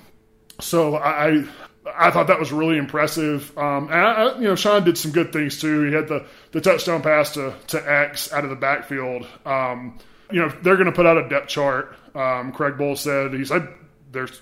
so 0.59 0.95
I 0.97 1.45
I 1.85 2.11
thought 2.11 2.27
that 2.27 2.39
was 2.39 2.51
really 2.51 2.77
impressive. 2.77 3.55
Um, 3.57 3.85
and 3.85 3.93
I, 3.93 4.35
you 4.35 4.43
know, 4.43 4.55
Sean 4.55 4.83
did 4.83 4.97
some 4.97 5.11
good 5.11 5.33
things 5.33 5.59
too. 5.59 5.83
He 5.83 5.93
had 5.93 6.07
the 6.07 6.25
the 6.51 6.61
touchdown 6.61 7.01
pass 7.01 7.33
to 7.33 7.53
to 7.67 7.91
X 7.91 8.31
out 8.31 8.43
of 8.43 8.49
the 8.49 8.55
backfield. 8.55 9.27
Um, 9.45 9.99
you 10.31 10.41
know, 10.41 10.49
they're 10.61 10.75
going 10.75 10.87
to 10.87 10.93
put 10.93 11.05
out 11.05 11.17
a 11.17 11.27
depth 11.27 11.49
chart. 11.49 11.95
Um, 12.15 12.51
Craig 12.51 12.75
Bohl 12.75 12.97
said 12.97 13.33
he 13.33 13.45
said 13.45 13.67
there's 14.11 14.41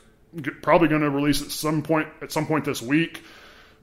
probably 0.62 0.88
going 0.88 1.01
to 1.01 1.10
release 1.10 1.41
at 1.41 1.51
some 1.51 1.82
point 1.82 2.08
at 2.21 2.32
some 2.32 2.45
point 2.45 2.65
this 2.65 2.82
week. 2.82 3.23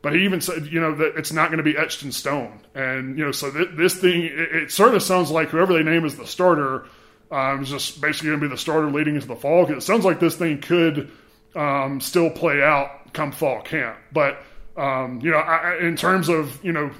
But 0.01 0.14
he 0.14 0.25
even 0.25 0.40
said, 0.40 0.66
you 0.66 0.81
know, 0.81 0.94
that 0.94 1.16
it's 1.16 1.33
not 1.33 1.49
going 1.49 1.59
to 1.59 1.64
be 1.64 1.77
etched 1.77 2.05
in 2.05 2.12
stone. 2.12 2.61
And 2.75 3.18
you 3.18 3.25
know, 3.25 3.33
so 3.33 3.51
th- 3.51 3.71
this 3.75 3.97
thing, 3.97 4.23
it, 4.23 4.33
it 4.33 4.71
sort 4.71 4.94
of 4.94 5.03
sounds 5.03 5.31
like 5.31 5.49
whoever 5.49 5.73
they 5.73 5.83
name 5.83 6.05
as 6.05 6.16
the 6.16 6.27
starter 6.27 6.87
um, 7.33 7.62
is 7.62 7.71
just 7.71 8.01
basically 8.01 8.29
going 8.29 8.40
to 8.40 8.47
be 8.47 8.51
the 8.51 8.59
starter 8.59 8.90
leading 8.90 9.16
into 9.16 9.27
the 9.27 9.35
fall. 9.35 9.66
Because 9.66 9.83
it 9.83 9.87
sounds 9.87 10.05
like 10.05 10.21
this 10.21 10.37
thing 10.37 10.61
could 10.61 11.11
um, 11.59 12.01
still 12.01 12.31
play 12.31 12.62
out 12.62 13.12
come 13.12 13.33
fall 13.33 13.61
camp. 13.61 13.99
But 14.12 14.42
um, 14.77 15.21
you 15.21 15.31
know, 15.31 15.38
I, 15.38 15.79
in 15.81 15.97
terms 15.97 16.29
of 16.29 16.64
you 16.64 16.73
know 16.73 16.90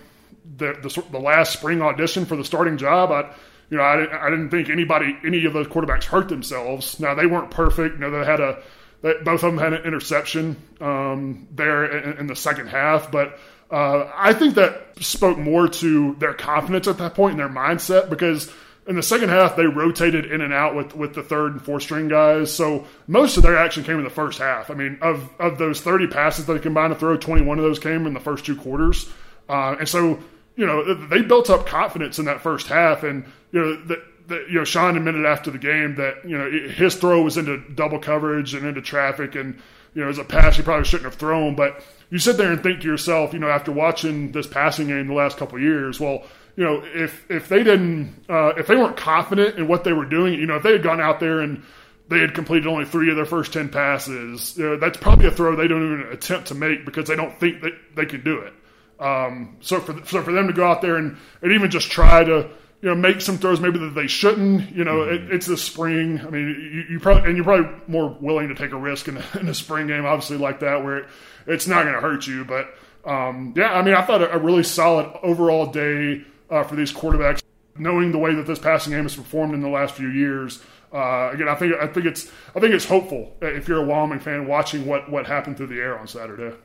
the, 0.57 0.75
the 0.83 1.05
the 1.13 1.19
last 1.19 1.53
spring 1.53 1.81
audition 1.81 2.27
for 2.27 2.37
the 2.37 2.45
starting 2.45 2.77
job, 2.77 3.13
I 3.13 3.35
you 3.71 3.77
know 3.77 3.85
I, 3.85 4.27
I 4.27 4.31
didn't 4.31 4.51
think 4.51 4.69
anybody 4.69 5.17
any 5.25 5.45
of 5.45 5.53
those 5.53 5.69
quarterbacks 5.69 6.05
hurt 6.05 6.29
themselves. 6.29 6.99
Now 6.99 7.15
they 7.15 7.27
weren't 7.27 7.51
perfect. 7.51 7.95
You 7.95 8.01
know 8.01 8.11
they 8.11 8.25
had 8.25 8.41
a 8.41 8.63
they, 9.01 9.15
both 9.23 9.45
of 9.45 9.55
them 9.55 9.59
had 9.59 9.73
an 9.73 9.85
interception 9.85 10.57
um, 10.81 11.47
there 11.53 11.85
in, 11.85 12.19
in 12.19 12.27
the 12.27 12.37
second 12.37 12.69
half, 12.69 13.11
but. 13.11 13.39
Uh, 13.71 14.11
I 14.17 14.33
think 14.33 14.55
that 14.55 14.95
spoke 15.01 15.37
more 15.37 15.69
to 15.69 16.15
their 16.15 16.33
confidence 16.33 16.89
at 16.89 16.97
that 16.97 17.15
point 17.15 17.33
and 17.33 17.41
their 17.41 17.51
mindset 17.51 18.09
because 18.09 18.51
in 18.89 18.97
the 18.97 19.03
second 19.03 19.29
half 19.29 19.55
they 19.55 19.67
rotated 19.67 20.25
in 20.33 20.41
and 20.41 20.53
out 20.53 20.75
with, 20.75 20.97
with 20.97 21.15
the 21.15 21.23
third 21.23 21.53
and 21.53 21.63
fourth 21.63 21.83
string 21.85 22.09
guys. 22.09 22.53
So 22.53 22.87
most 23.07 23.37
of 23.37 23.43
their 23.43 23.57
action 23.57 23.85
came 23.85 23.99
in 23.99 24.05
the 24.05 24.11
first 24.11 24.39
half. 24.39 24.71
I 24.71 24.75
mean, 24.75 24.99
of 25.03 25.31
of 25.39 25.59
those 25.59 25.81
thirty 25.81 26.07
passes 26.07 26.47
that 26.47 26.55
they 26.55 26.59
combined 26.59 26.93
to 26.95 26.99
throw, 26.99 27.17
twenty 27.17 27.45
one 27.45 27.59
of 27.59 27.65
those 27.65 27.79
came 27.79 28.07
in 28.07 28.15
the 28.15 28.21
first 28.21 28.45
two 28.45 28.57
quarters. 28.57 29.09
Uh, 29.49 29.77
and 29.79 29.89
so 29.89 30.19
you 30.57 30.67
know 30.67 30.95
they 30.95 31.23
built 31.23 31.51
up 31.51 31.67
confidence 31.67 32.19
in 32.19 32.25
that 32.25 32.41
first 32.41 32.67
half, 32.67 33.05
and 33.05 33.25
you 33.53 33.61
know 33.61 33.77
that. 33.85 33.99
that, 34.29 34.49
You 34.51 34.59
know, 34.59 34.65
Sean 34.65 34.97
admitted 34.97 35.25
after 35.25 35.51
the 35.51 35.59
game 35.59 35.95
that 35.97 36.29
you 36.29 36.37
know 36.37 36.51
his 36.51 36.97
throw 36.97 37.23
was 37.23 37.39
into 37.39 37.57
double 37.75 37.99
coverage 37.99 38.55
and 38.55 38.67
into 38.67 38.83
traffic, 38.83 39.35
and 39.35 39.55
you 39.95 40.03
know, 40.03 40.05
it 40.05 40.09
was 40.09 40.19
a 40.19 40.25
pass 40.25 40.57
he 40.57 40.63
probably 40.63 40.85
shouldn't 40.85 41.11
have 41.11 41.19
thrown. 41.19 41.55
But 41.55 41.83
you 42.11 42.19
sit 42.19 42.37
there 42.37 42.53
and 42.53 42.63
think 42.63 42.81
to 42.81 42.87
yourself, 42.87 43.33
you 43.33 43.39
know, 43.39 43.49
after 43.49 43.73
watching 43.73 44.33
this 44.33 44.47
passing 44.47 44.89
game 44.89 45.07
the 45.09 45.15
last 45.15 45.39
couple 45.39 45.59
years, 45.59 45.99
well, 45.99 46.25
you 46.59 46.65
know, 46.65 46.83
if 46.85 47.25
if 47.31 47.49
they 47.49 47.63
didn't, 47.63 48.25
uh, 48.29 48.49
if 48.57 48.67
they 48.67 48.75
weren't 48.75 48.97
confident 48.97 49.59
in 49.61 49.69
what 49.69 49.85
they 49.85 49.93
were 49.93 50.05
doing, 50.05 50.35
you 50.35 50.45
know, 50.45 50.57
if 50.57 50.65
they 50.65 50.73
had 50.73 50.83
gone 50.83 51.01
out 51.01 51.21
there 51.21 51.39
and 51.39 51.63
they 52.09 52.19
had 52.19 52.35
completed 52.35 52.67
only 52.67 52.85
three 52.85 53.11
of 53.11 53.15
their 53.17 53.25
first 53.25 53.53
ten 53.53 53.69
passes, 53.69 54.59
you 54.59 54.65
know, 54.65 54.77
that's 54.77 54.97
probably 54.97 55.27
a 55.27 55.31
throw 55.31 55.55
they 55.55 55.69
don't 55.69 55.85
even 56.01 56.13
attempt 56.13 56.49
to 56.49 56.57
make 56.57 56.85
because 56.85 57.07
they 57.07 57.15
don't 57.15 57.39
think 57.39 57.61
that 57.63 57.75
they 57.95 58.07
can 58.07 58.25
do 58.25 58.41
it. 58.41 58.53
Um, 58.99 59.57
so 59.61 59.79
for 59.79 60.05
so 60.05 60.21
for 60.21 60.33
them 60.33 60.49
to 60.49 60.53
go 60.53 60.67
out 60.67 60.83
there 60.83 60.97
and, 60.97 61.17
and 61.43 61.53
even 61.53 61.71
just 61.71 61.93
try 61.93 62.25
to 62.25 62.51
you 62.83 62.89
know 62.89 62.97
make 62.97 63.21
some 63.21 63.39
throws 63.39 63.61
maybe 63.61 63.79
that 63.79 63.95
they 63.95 64.09
shouldn't, 64.09 64.75
you 64.75 64.83
know, 64.83 65.03
it, 65.03 65.31
it's 65.31 65.47
the 65.47 65.57
spring. 65.57 66.19
I 66.21 66.29
mean, 66.29 66.49
you, 66.49 66.95
you 66.95 66.99
probably 66.99 67.29
and 67.29 67.37
you're 67.37 67.45
probably 67.45 67.71
more 67.87 68.17
willing 68.21 68.49
to 68.49 68.57
take 68.57 68.73
a 68.73 68.77
risk 68.77 69.07
in, 69.07 69.19
a- 69.19 69.39
in 69.39 69.49
a 69.49 69.55
spring 69.55 69.87
game, 69.87 70.05
obviously 70.05 70.39
like 70.39 70.59
that 70.59 70.83
where 70.83 70.97
it, 70.99 71.09
it's 71.47 71.69
not 71.69 71.85
going 71.85 71.95
to 71.95 72.01
hurt 72.01 72.27
you. 72.27 72.45
But 72.45 72.75
um, 73.05 73.55
yeah, 73.57 73.75
I 73.75 73.83
mean, 73.83 73.95
I 73.95 74.03
thought 74.05 74.23
a, 74.23 74.35
a 74.35 74.39
really 74.39 74.65
solid 74.65 75.07
overall 75.23 75.67
day 75.67 76.25
uh, 76.51 76.65
for 76.65 76.77
these 76.77 76.93
quarterbacks, 76.93 77.43
knowing 77.77 78.13
the 78.13 78.19
way 78.19 78.35
that 78.35 78.47
this 78.47 78.59
passing 78.59 78.93
game 78.93 79.05
has 79.05 79.17
performed 79.17 79.55
in 79.55 79.61
the 79.61 79.69
last 79.69 79.95
few 79.95 80.09
years. 80.09 80.63
Uh, 80.93 81.31
again, 81.33 81.49
I 81.49 81.55
think 81.55 81.75
I 81.75 81.87
think 81.87 82.07
it's 82.07 82.31
I 82.55 82.61
think 82.61 82.75
it's 82.75 82.87
hopeful 82.87 83.37
if 83.43 83.69
you're 83.69 83.83
a 83.83 83.87
Wyoming 83.87 84.21
fan 84.21 84.47
watching 84.47 84.87
what 84.87 85.11
what 85.11 85.27
happened 85.27 85.57
through 85.57 85.67
the 85.69 85.81
air 85.81 85.99
on 85.99 86.07
Saturday. 86.07 86.57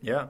Yeah. 0.00 0.28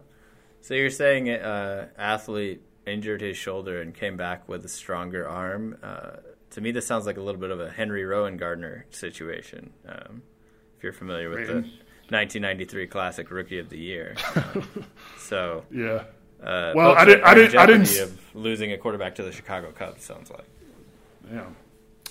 So 0.60 0.74
you're 0.74 0.90
saying 0.90 1.30
uh, 1.30 1.88
athlete 1.96 2.62
injured 2.84 3.20
his 3.20 3.36
shoulder 3.36 3.80
and 3.80 3.94
came 3.94 4.16
back 4.16 4.48
with 4.48 4.64
a 4.64 4.68
stronger 4.68 5.28
arm. 5.28 5.78
Uh, 5.82 6.16
to 6.50 6.60
me, 6.60 6.72
this 6.72 6.86
sounds 6.86 7.06
like 7.06 7.16
a 7.16 7.20
little 7.20 7.40
bit 7.40 7.50
of 7.50 7.60
a 7.60 7.70
Henry 7.70 8.02
Rowengartner 8.02 8.82
situation. 8.90 9.72
Um, 9.86 10.22
if 10.76 10.82
you're 10.82 10.92
familiar 10.92 11.28
with 11.28 11.46
the, 11.46 11.52
1993 12.10 12.86
Classic 12.86 13.30
Rookie 13.30 13.58
of 13.58 13.68
the 13.68 13.78
Year. 13.78 14.16
so 15.18 15.64
yeah. 15.70 16.04
Uh, 16.42 16.72
well, 16.74 16.92
I 16.92 17.04
didn't. 17.04 17.24
I 17.24 17.34
didn't. 17.34 17.56
I 17.56 17.66
didn't. 17.66 18.18
losing 18.34 18.72
a 18.72 18.78
quarterback 18.78 19.16
to 19.16 19.22
the 19.22 19.32
Chicago 19.32 19.72
Cubs 19.72 20.04
sounds 20.04 20.30
like. 20.30 20.44
Yeah. 21.32 21.46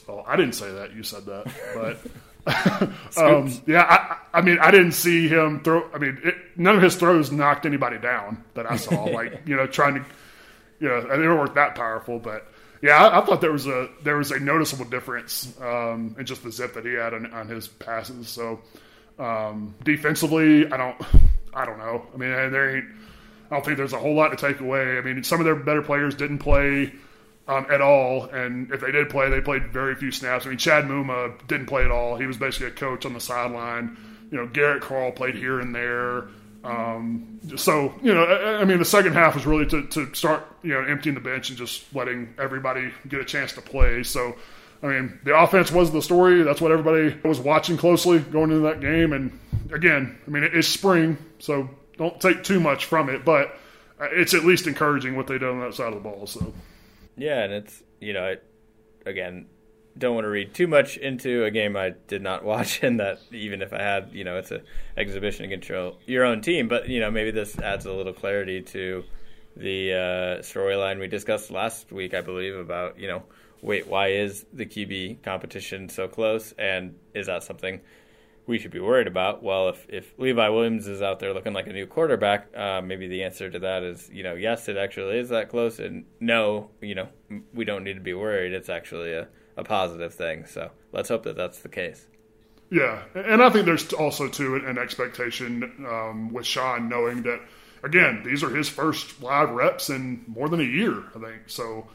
Well, 0.08 0.24
I 0.28 0.36
didn't 0.36 0.54
say 0.54 0.72
that. 0.72 0.94
You 0.94 1.04
said 1.04 1.26
that, 1.26 1.46
but 1.74 2.00
um, 3.18 3.52
yeah. 3.66 3.84
I, 3.84 4.40
I 4.40 4.42
mean, 4.42 4.58
I 4.60 4.72
didn't 4.72 4.94
see 4.94 5.28
him 5.28 5.62
throw. 5.62 5.90
I 5.94 5.98
mean, 5.98 6.18
it, 6.24 6.36
none 6.56 6.76
of 6.76 6.82
his 6.82 6.96
throws 6.96 7.32
knocked 7.32 7.66
anybody 7.66 7.98
down 7.98 8.44
that 8.54 8.70
I 8.70 8.78
saw. 8.78 9.04
like 9.12 9.42
you 9.46 9.56
know, 9.56 9.68
trying 9.68 9.96
to, 9.96 10.06
you 10.80 10.88
know, 10.88 11.02
they 11.02 11.28
weren't 11.28 11.56
that 11.56 11.76
powerful, 11.76 12.20
but 12.20 12.48
yeah, 12.82 13.04
I, 13.04 13.20
I, 13.20 13.26
thought 13.26 13.42
there 13.42 13.52
was 13.52 13.68
a 13.68 13.90
there 14.04 14.18
was 14.18 14.32
a 14.32 14.40
noticeable 14.40 14.86
difference 14.86 15.54
um, 15.60 16.16
in 16.18 16.26
just 16.26 16.44
the 16.44 16.52
zip 16.52 16.74
that 16.76 16.86
he 16.86 16.94
had 16.94 17.14
on, 17.14 17.26
on 17.34 17.48
his 17.48 17.68
passes. 17.68 18.30
So 18.30 18.62
um, 19.20 19.76
defensively, 19.84 20.72
I 20.72 20.78
don't, 20.78 21.02
I 21.54 21.66
don't 21.66 21.80
know. 21.80 22.06
I 22.14 22.18
mean, 22.18 22.30
there 22.30 22.78
ain't. 22.78 22.86
I 23.50 23.56
don't 23.56 23.66
think 23.66 23.78
there's 23.78 23.93
a 23.93 24.00
whole 24.00 24.16
lot 24.16 24.30
to 24.30 24.36
take 24.36 24.60
away. 24.60 24.98
I 24.98 25.02
mean, 25.02 25.24
some 25.24 25.39
of 25.39 25.45
their 25.45 25.56
better 25.56 25.82
players 25.82 26.16
didn't 26.16 26.39
play 26.39 26.91
um, 27.48 27.66
at 27.72 27.82
all, 27.82 28.26
and 28.26 28.72
if 28.72 28.82
they 28.82 28.91
did 28.91 29.10
play, 29.10 29.30
they 29.30 29.39
played 29.39 29.72
very 29.72 29.95
few 29.95 30.12
snaps. 30.12 30.45
I 30.45 30.50
mean, 30.50 30.58
Chad 30.58 30.84
Muma 30.86 31.34
didn't 31.48 31.68
play 31.68 31.86
at 31.86 31.91
all. 31.91 32.18
He 32.18 32.26
was 32.26 32.38
basically 32.38 32.68
a 32.68 32.72
coach 32.72 33.06
on 33.06 33.14
the 33.14 33.22
sideline. 33.22 33.98
You 34.32 34.38
know, 34.38 34.48
Garrett 34.48 34.82
Crall 34.82 35.12
played 35.12 35.36
here 35.36 35.62
and 35.62 35.74
there. 35.74 36.28
Um, 36.66 37.39
so 37.56 37.93
you 38.04 38.14
know, 38.14 38.26
I, 38.26 38.62
I, 38.62 38.66
mean, 38.66 38.80
the 38.80 38.86
second 38.86 39.14
half 39.14 39.36
was 39.36 39.45
really 39.45 39.66
to, 39.68 39.88
to 39.88 40.14
start 40.14 40.45
you 40.62 40.74
know 40.74 40.82
emptying 40.82 41.16
the 41.16 41.22
bench 41.22 41.48
and 41.48 41.58
just 41.58 41.93
letting 41.95 42.34
everybody 42.38 42.91
get 43.08 43.22
a 43.22 43.26
chance 43.26 43.54
to 43.54 43.62
play. 43.62 44.04
So. 44.04 44.36
I 44.84 44.86
mean, 44.86 45.20
the 45.24 45.36
offense 45.36 45.72
was 45.72 45.91
the 45.91 46.04
story. 46.04 46.43
That's 46.43 46.62
what 46.62 46.72
everybody 46.72 47.18
was 47.28 47.39
watching 47.39 47.78
closely 47.78 48.20
going 48.20 48.52
into 48.52 48.62
that 48.68 48.80
game. 48.80 49.12
And 49.12 49.39
again, 49.72 50.16
I 50.28 50.30
mean, 50.30 50.43
it's 50.43 50.68
spring, 50.68 51.18
so 51.39 51.68
don't 51.98 52.20
take 52.22 52.43
too 52.43 52.60
much 52.60 52.86
from 52.86 53.10
it, 53.10 53.26
but 53.26 53.58
it's 54.00 54.34
at 54.34 54.45
least 54.45 54.68
encouraging 54.68 55.16
what 55.16 55.28
they 55.28 55.38
did 55.38 55.50
on 55.50 55.60
that 55.62 55.74
side 55.74 55.93
of 55.93 55.95
the 55.95 56.10
ball. 56.10 56.28
So, 56.28 56.54
yeah, 57.18 57.43
and 57.43 57.54
it's 57.54 57.84
you 58.00 58.14
know, 58.14 58.26
it, 58.28 58.43
again, 59.06 59.48
don't 59.98 60.16
want 60.16 60.26
to 60.26 60.30
read 60.30 60.54
too 60.54 60.68
much 60.68 60.98
into 60.98 61.43
a 61.45 61.52
game 61.52 61.76
I 61.76 61.93
did 62.08 62.22
not 62.22 62.43
watch, 62.43 62.84
and 62.84 63.00
that 63.00 63.20
even 63.32 63.62
if 63.62 63.74
I 63.74 63.82
had, 63.82 64.10
you 64.14 64.24
know, 64.24 64.38
it's 64.38 64.52
an 64.52 64.62
exhibition 64.95 65.45
against 65.45 65.70
your, 65.70 65.93
your 66.06 66.26
own 66.26 66.41
team, 66.41 66.68
but 66.68 66.88
you 66.88 67.00
know, 67.00 67.12
maybe 67.12 67.32
this 67.32 67.58
adds 67.60 67.86
a 67.86 67.93
little 67.93 68.14
clarity 68.14 68.62
to 68.62 69.04
the 69.56 69.93
uh, 69.93 69.98
storyline 70.41 71.00
we 71.00 71.08
discussed 71.08 71.50
last 71.50 71.91
week, 71.91 72.14
I 72.14 72.22
believe, 72.22 72.56
about 72.56 73.00
you 73.00 73.08
know, 73.08 73.24
wait, 73.62 73.88
why 73.88 74.10
is 74.10 74.45
the 74.54 74.66
QB 74.66 75.24
competition 75.24 75.89
so 75.89 76.08
close, 76.08 76.54
and 76.54 76.95
is 77.14 77.28
that 77.28 77.43
something 77.43 77.82
we 78.48 78.58
should 78.58 78.72
be 78.72 78.80
worried 78.80 79.08
about? 79.08 79.43
Well, 79.43 79.70
if, 79.70 79.86
if 79.89 80.18
Levi 80.18 80.48
Williams 80.50 80.88
is 80.88 81.02
out 81.02 81.20
there 81.20 81.34
looking 81.34 81.54
like 81.54 81.68
a 81.68 81.74
new 81.74 81.86
quarterback, 81.86 82.48
uh, 82.56 82.82
maybe 82.82 83.08
the 83.08 83.24
answer 83.24 83.50
to 83.50 83.60
that 83.60 83.84
is, 83.84 84.10
you 84.12 84.24
know, 84.24 84.36
yes, 84.36 84.68
it 84.70 84.78
actually 84.78 85.20
is 85.20 85.30
that 85.30 85.50
close, 85.50 85.80
and 85.80 86.06
no, 86.20 86.70
you 86.82 86.95
know, 86.95 87.10
we 87.54 87.66
don't 87.66 87.84
need 87.84 87.95
to 87.95 88.02
be 88.02 88.14
worried. 88.14 88.54
It's 88.54 88.70
actually 88.70 89.14
a, 89.14 89.28
a 89.58 89.64
positive 89.64 90.14
thing. 90.14 90.45
So 90.45 90.72
let's 90.93 91.10
hope 91.10 91.24
that 91.24 91.36
that's 91.36 91.60
the 91.60 91.70
case. 91.70 92.08
Yeah, 92.70 93.04
and 93.16 93.41
I 93.41 93.50
think 93.50 93.66
there's 93.66 93.93
also 93.93 94.28
too 94.28 94.56
an 94.56 94.78
expectation 94.78 95.86
um, 95.89 96.34
with 96.34 96.45
Sean 96.45 96.89
knowing 96.89 97.24
that 97.24 97.39
again 97.84 98.24
these 98.26 98.43
are 98.43 98.50
his 98.50 98.68
first 98.68 99.22
live 99.22 99.52
reps 99.52 99.89
in 99.89 100.26
more 100.28 100.50
than 100.50 100.60
a 100.60 100.66
year. 100.66 101.04
I 101.16 101.20
think 101.20 101.43
so 101.48 101.88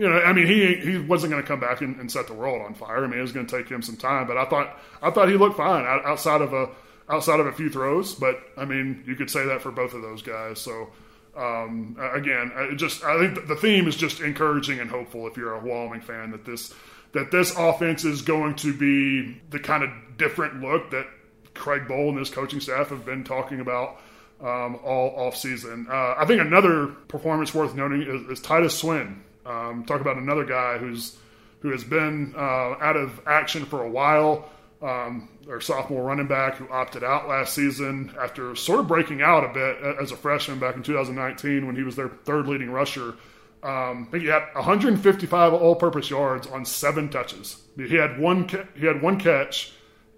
you 0.00 0.08
know, 0.08 0.18
I 0.18 0.32
mean, 0.32 0.46
he 0.46 0.76
he 0.76 0.96
wasn't 0.96 1.30
going 1.30 1.42
to 1.42 1.46
come 1.46 1.60
back 1.60 1.82
and, 1.82 2.00
and, 2.00 2.10
set 2.10 2.26
the 2.26 2.32
world 2.32 2.62
on 2.62 2.72
fire. 2.72 3.04
I 3.04 3.06
mean, 3.06 3.18
it 3.18 3.22
was 3.22 3.32
going 3.32 3.46
to 3.46 3.58
take 3.58 3.68
him 3.68 3.82
some 3.82 3.98
time, 3.98 4.26
but 4.26 4.38
I 4.38 4.46
thought 4.46 4.80
I 5.02 5.10
thought 5.10 5.28
he 5.28 5.36
looked 5.36 5.58
fine 5.58 5.84
outside 5.84 6.40
of 6.40 6.54
a 6.54 6.70
outside 7.10 7.38
of 7.38 7.46
a 7.46 7.52
few 7.52 7.68
throws. 7.68 8.14
But 8.14 8.40
I 8.56 8.64
mean, 8.64 9.04
you 9.06 9.14
could 9.14 9.30
say 9.30 9.44
that 9.46 9.60
for 9.60 9.70
both 9.70 9.92
of 9.92 10.00
those 10.00 10.22
guys. 10.22 10.58
So 10.58 10.88
um, 11.36 11.98
again, 12.14 12.50
I 12.56 12.74
just 12.76 13.04
I 13.04 13.18
think 13.18 13.46
the 13.46 13.56
theme 13.56 13.86
is 13.88 13.94
just 13.94 14.20
encouraging 14.20 14.80
and 14.80 14.88
hopeful 14.88 15.26
if 15.26 15.36
you're 15.36 15.52
a 15.52 15.60
Wyoming 15.60 16.00
fan 16.00 16.30
that 16.30 16.46
this 16.46 16.72
that 17.12 17.30
this 17.30 17.54
offense 17.54 18.06
is 18.06 18.22
going 18.22 18.54
to 18.56 18.72
be 18.72 19.38
the 19.50 19.58
kind 19.58 19.84
of 19.84 19.90
different 20.16 20.62
look 20.62 20.92
that 20.92 21.06
Craig 21.52 21.82
Bohl 21.82 22.08
and 22.08 22.18
his 22.18 22.30
coaching 22.30 22.60
staff 22.60 22.88
have 22.88 23.04
been 23.04 23.22
talking 23.22 23.60
about 23.60 24.00
um, 24.40 24.78
all 24.82 25.14
off 25.14 25.36
season. 25.36 25.88
Uh, 25.90 26.14
I 26.16 26.24
think 26.24 26.40
another 26.40 26.86
performance 26.86 27.52
worth 27.52 27.74
noting 27.74 28.00
is, 28.00 28.38
is 28.38 28.40
Titus 28.40 28.78
Swen. 28.78 29.24
Um, 29.46 29.84
talk 29.84 30.00
about 30.00 30.16
another 30.16 30.44
guy 30.44 30.78
who's 30.78 31.16
who 31.60 31.70
has 31.70 31.84
been 31.84 32.34
uh, 32.36 32.40
out 32.80 32.96
of 32.96 33.20
action 33.26 33.64
for 33.64 33.82
a 33.82 33.90
while. 33.90 34.48
Um, 34.82 35.28
their 35.46 35.60
sophomore 35.60 36.04
running 36.04 36.26
back 36.26 36.54
who 36.54 36.66
opted 36.70 37.04
out 37.04 37.28
last 37.28 37.54
season 37.54 38.14
after 38.18 38.56
sort 38.56 38.80
of 38.80 38.88
breaking 38.88 39.20
out 39.20 39.44
a 39.44 39.52
bit 39.52 39.76
as 40.00 40.10
a 40.10 40.16
freshman 40.16 40.58
back 40.58 40.74
in 40.74 40.82
2019 40.82 41.66
when 41.66 41.76
he 41.76 41.82
was 41.82 41.96
their 41.96 42.08
third 42.08 42.46
leading 42.46 42.70
rusher. 42.70 43.14
Um, 43.62 44.06
I 44.08 44.10
think 44.10 44.22
he 44.22 44.30
had 44.30 44.44
155 44.54 45.52
all-purpose 45.52 46.08
yards 46.08 46.46
on 46.46 46.64
seven 46.64 47.10
touches. 47.10 47.60
He 47.76 47.96
had 47.96 48.18
one 48.18 48.48
he 48.74 48.86
had 48.86 49.02
one 49.02 49.20
catch 49.20 49.72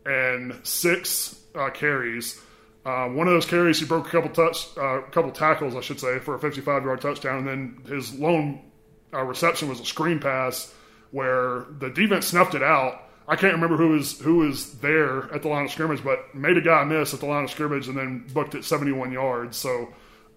and 0.06 0.60
six 0.62 1.40
uh, 1.56 1.70
carries. 1.70 2.40
Uh, 2.84 3.08
one 3.08 3.26
of 3.28 3.34
those 3.34 3.46
carries, 3.46 3.78
he 3.78 3.86
broke 3.86 4.08
a 4.08 4.10
couple 4.10 4.30
touch, 4.30 4.76
uh, 4.76 5.02
couple 5.10 5.30
tackles, 5.30 5.76
I 5.76 5.80
should 5.80 6.00
say, 6.00 6.18
for 6.18 6.34
a 6.34 6.38
55-yard 6.38 7.00
touchdown. 7.00 7.46
And 7.46 7.48
then 7.48 7.94
his 7.94 8.12
lone 8.14 8.60
uh, 9.12 9.22
reception 9.22 9.68
was 9.68 9.80
a 9.80 9.84
screen 9.84 10.18
pass 10.18 10.72
where 11.10 11.66
the 11.78 11.90
defense 11.90 12.26
snuffed 12.26 12.54
it 12.54 12.62
out. 12.62 13.02
I 13.28 13.36
can't 13.36 13.54
remember 13.54 13.76
who 13.76 13.90
was 13.90 14.18
who 14.20 14.38
was 14.38 14.72
there 14.80 15.32
at 15.32 15.42
the 15.42 15.48
line 15.48 15.66
of 15.66 15.70
scrimmage, 15.70 16.02
but 16.02 16.34
made 16.34 16.56
a 16.56 16.60
guy 16.60 16.84
miss 16.84 17.14
at 17.14 17.20
the 17.20 17.26
line 17.26 17.44
of 17.44 17.50
scrimmage 17.50 17.88
and 17.88 17.96
then 17.96 18.26
booked 18.32 18.54
it 18.54 18.64
71 18.64 19.12
yards. 19.12 19.56
So 19.56 19.88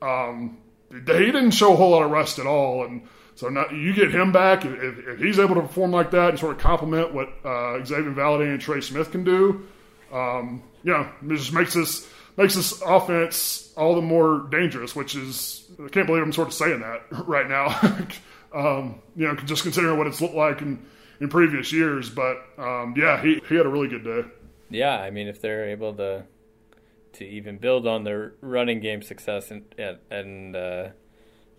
um, 0.01 0.57
he 0.91 0.99
didn't 0.99 1.51
show 1.51 1.73
a 1.73 1.75
whole 1.75 1.91
lot 1.91 2.03
of 2.03 2.11
rust 2.11 2.37
at 2.37 2.45
all, 2.45 2.85
and 2.85 3.07
so 3.35 3.49
now 3.49 3.69
you 3.69 3.93
get 3.93 4.11
him 4.11 4.31
back 4.31 4.65
if, 4.65 4.99
if, 5.07 5.19
he's 5.19 5.39
able 5.39 5.55
to 5.55 5.61
perform 5.61 5.91
like 5.91 6.11
that 6.11 6.29
and 6.29 6.39
sort 6.39 6.55
of 6.55 6.61
complement 6.61 7.13
what 7.13 7.27
uh, 7.43 7.81
Xazavian 7.81 8.15
Valladay 8.15 8.51
and 8.51 8.61
Trey 8.61 8.81
Smith 8.81 9.11
can 9.11 9.23
do. 9.23 9.67
Um, 10.13 10.63
you 10.83 10.93
know, 10.93 11.09
it 11.23 11.37
just 11.37 11.51
makes 11.51 11.73
this 11.73 12.07
makes 12.37 12.55
this 12.55 12.81
offense 12.81 13.73
all 13.75 13.95
the 13.95 14.01
more 14.01 14.47
dangerous. 14.51 14.95
Which 14.95 15.15
is 15.15 15.65
I 15.83 15.89
can't 15.89 16.07
believe 16.07 16.23
I'm 16.23 16.31
sort 16.33 16.49
of 16.49 16.53
saying 16.53 16.81
that 16.81 17.03
right 17.27 17.49
now. 17.49 18.07
um, 18.53 19.01
you 19.15 19.27
know, 19.27 19.35
just 19.35 19.63
considering 19.63 19.97
what 19.97 20.07
it's 20.07 20.21
looked 20.21 20.35
like 20.35 20.61
in, 20.61 20.85
in 21.19 21.29
previous 21.29 21.71
years. 21.71 22.09
But 22.09 22.37
um, 22.57 22.93
yeah, 22.97 23.21
he, 23.21 23.41
he 23.47 23.55
had 23.55 23.65
a 23.65 23.69
really 23.69 23.87
good 23.87 24.03
day. 24.03 24.23
Yeah, 24.69 24.97
I 24.97 25.11
mean, 25.11 25.27
if 25.27 25.41
they're 25.41 25.69
able 25.69 25.93
to 25.95 26.25
to 27.13 27.25
even 27.25 27.57
build 27.57 27.87
on 27.87 28.03
their 28.03 28.33
running 28.41 28.79
game 28.81 29.01
success 29.01 29.51
and 29.51 29.63
and 30.11 30.55
uh, 30.55 30.89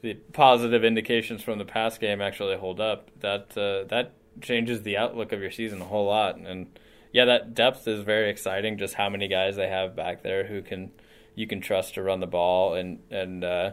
the 0.03 0.15
positive 0.33 0.85
indications 0.85 1.43
from 1.43 1.59
the 1.59 1.65
past 1.65 2.01
game 2.01 2.21
actually 2.21 2.57
hold 2.57 2.81
up, 2.81 3.11
that 3.21 3.57
uh, 3.57 3.89
that 3.89 4.15
changes 4.41 4.83
the 4.83 4.97
outlook 4.97 5.33
of 5.33 5.41
your 5.41 5.51
season 5.51 5.81
a 5.81 5.85
whole 5.85 6.07
lot. 6.07 6.37
And 6.37 6.79
yeah, 7.13 7.25
that 7.27 7.55
depth 7.55 7.89
is 7.89 8.03
very 8.03 8.29
exciting. 8.29 8.79
Just 8.79 8.95
how 8.95 9.09
many 9.09 9.29
guys 9.29 9.57
they 9.57 9.69
have 9.69 9.97
back 9.97 10.23
there 10.23 10.47
who 10.47 10.63
can 10.63 10.91
you 11.35 11.47
can 11.47 11.61
trust 11.61 11.95
to 11.95 12.03
run 12.03 12.21
the 12.21 12.27
ball 12.27 12.75
and 12.75 12.99
and 13.11 13.45
uh, 13.45 13.71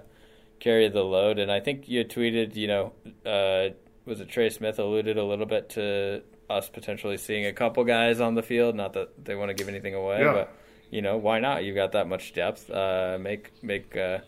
carry 0.64 0.88
the 0.88 1.04
load. 1.04 1.40
And 1.40 1.52
I 1.52 1.60
think 1.60 1.90
you 1.90 2.06
tweeted, 2.06 2.56
you 2.56 2.68
know, 2.68 2.94
uh, 3.26 3.74
was 4.06 4.22
it 4.22 4.30
Trey 4.30 4.50
Smith 4.50 4.80
alluded 4.80 5.18
a 5.18 5.24
little 5.24 5.46
bit 5.46 5.70
to 5.72 6.24
us 6.50 6.70
potentially 6.70 7.18
seeing 7.18 7.46
a 7.46 7.54
couple 7.54 7.84
guys 7.84 8.22
on 8.22 8.36
the 8.36 8.42
field. 8.42 8.76
Not 8.76 8.94
that 8.94 9.26
they 9.26 9.36
want 9.36 9.50
to 9.50 9.54
give 9.54 9.68
anything 9.68 9.94
away, 9.94 10.22
yeah. 10.22 10.34
but 10.34 10.56
you 10.90 11.02
know, 11.02 11.18
why 11.18 11.40
not? 11.40 11.64
You've 11.64 11.76
got 11.76 11.92
that 11.92 12.08
much 12.08 12.34
depth. 12.34 12.70
Uh, 12.70 13.18
make 13.20 13.52
make 13.62 13.96
uh, 13.98 14.20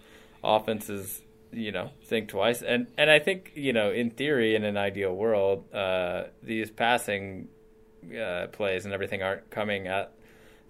offenses, 0.43 1.21
you 1.51 1.71
know, 1.71 1.91
think 2.03 2.29
twice. 2.29 2.61
And 2.61 2.87
and 2.97 3.09
I 3.09 3.19
think 3.19 3.51
you 3.55 3.73
know, 3.73 3.91
in 3.91 4.09
theory, 4.09 4.55
in 4.55 4.63
an 4.63 4.77
ideal 4.77 5.15
world, 5.15 5.73
uh, 5.73 6.25
these 6.43 6.69
passing 6.69 7.47
uh, 8.19 8.47
plays 8.47 8.85
and 8.85 8.93
everything 8.93 9.21
aren't 9.21 9.49
coming 9.49 9.87
at 9.87 10.11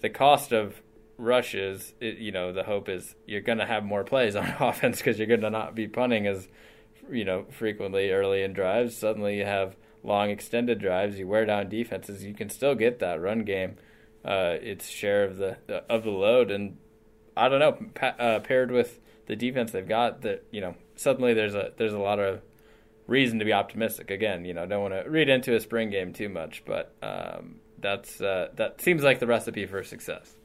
the 0.01 0.09
cost 0.09 0.51
of 0.51 0.81
rushes, 1.17 1.93
it, 1.99 2.17
you 2.17 2.31
know, 2.31 2.51
the 2.51 2.63
hope 2.63 2.89
is 2.89 3.15
you're 3.25 3.41
going 3.41 3.57
to 3.57 3.65
have 3.65 3.83
more 3.83 4.03
plays 4.03 4.35
on 4.35 4.45
offense 4.59 4.97
because 4.97 5.17
you're 5.17 5.27
going 5.27 5.41
to 5.41 5.49
not 5.49 5.75
be 5.75 5.87
punting 5.87 6.27
as, 6.27 6.47
you 7.11 7.25
know, 7.25 7.45
frequently 7.51 8.11
early 8.11 8.43
in 8.43 8.53
drives. 8.53 8.95
Suddenly 8.95 9.37
you 9.37 9.45
have 9.45 9.75
long 10.03 10.29
extended 10.29 10.79
drives. 10.79 11.19
You 11.19 11.27
wear 11.27 11.45
down 11.45 11.69
defenses. 11.69 12.23
You 12.23 12.33
can 12.33 12.49
still 12.49 12.75
get 12.75 12.99
that 12.99 13.21
run 13.21 13.43
game, 13.43 13.77
uh, 14.23 14.55
its 14.61 14.87
share 14.87 15.23
of 15.23 15.37
the 15.37 15.57
of 15.89 16.03
the 16.03 16.11
load. 16.11 16.51
And 16.51 16.77
I 17.35 17.49
don't 17.49 17.59
know, 17.59 17.77
pa- 17.93 18.15
uh, 18.19 18.39
paired 18.39 18.71
with 18.71 18.99
the 19.27 19.35
defense 19.35 19.71
they've 19.71 19.87
got, 19.87 20.21
that 20.21 20.45
you 20.51 20.61
know, 20.61 20.75
suddenly 20.95 21.33
there's 21.33 21.55
a 21.55 21.71
there's 21.77 21.93
a 21.93 21.99
lot 21.99 22.19
of 22.19 22.41
reason 23.07 23.39
to 23.39 23.45
be 23.45 23.53
optimistic. 23.53 24.11
Again, 24.11 24.45
you 24.45 24.53
know, 24.53 24.65
don't 24.65 24.81
want 24.81 24.93
to 24.93 25.09
read 25.09 25.29
into 25.29 25.55
a 25.55 25.59
spring 25.59 25.89
game 25.89 26.13
too 26.13 26.29
much, 26.29 26.63
but 26.65 26.93
um, 27.01 27.55
that's 27.79 28.21
uh, 28.21 28.49
that 28.55 28.81
seems 28.81 29.03
like 29.03 29.19
the 29.19 29.27
recipe 29.27 29.65
for 29.65 29.83
success. 29.83 30.35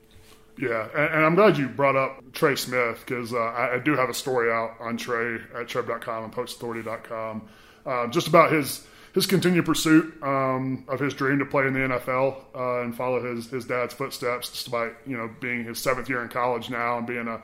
Yeah, 0.60 0.88
and, 0.94 1.14
and, 1.14 1.24
I'm 1.24 1.34
glad 1.36 1.56
you 1.56 1.68
brought 1.68 1.96
up 1.96 2.32
Trey 2.32 2.54
Smith 2.54 3.02
because 3.06 3.32
uh, 3.32 3.38
I, 3.38 3.76
I, 3.76 3.78
do 3.78 3.96
have 3.96 4.10
a 4.10 4.14
story 4.14 4.52
out 4.52 4.76
on 4.78 4.98
Trey 4.98 5.38
at 5.54 5.68
trib.com 5.68 6.24
and 6.24 6.32
PokesAuthority.com 6.34 7.48
uh, 7.86 8.06
just 8.08 8.26
about 8.26 8.52
his 8.52 8.86
his 9.14 9.26
continued 9.26 9.64
pursuit 9.64 10.22
um, 10.22 10.84
of 10.86 11.00
his 11.00 11.14
dream 11.14 11.38
to 11.38 11.46
play 11.46 11.66
in 11.66 11.72
the 11.72 11.80
NFL 11.80 12.44
uh, 12.54 12.82
and 12.82 12.94
follow 12.94 13.22
his 13.22 13.46
his 13.46 13.64
dad's 13.64 13.94
footsteps, 13.94 14.50
despite 14.50 14.92
you 15.06 15.16
know 15.16 15.30
being 15.40 15.64
his 15.64 15.78
seventh 15.78 16.10
year 16.10 16.22
in 16.22 16.28
college 16.28 16.68
now 16.68 16.98
and 16.98 17.06
being 17.06 17.26
a, 17.26 17.40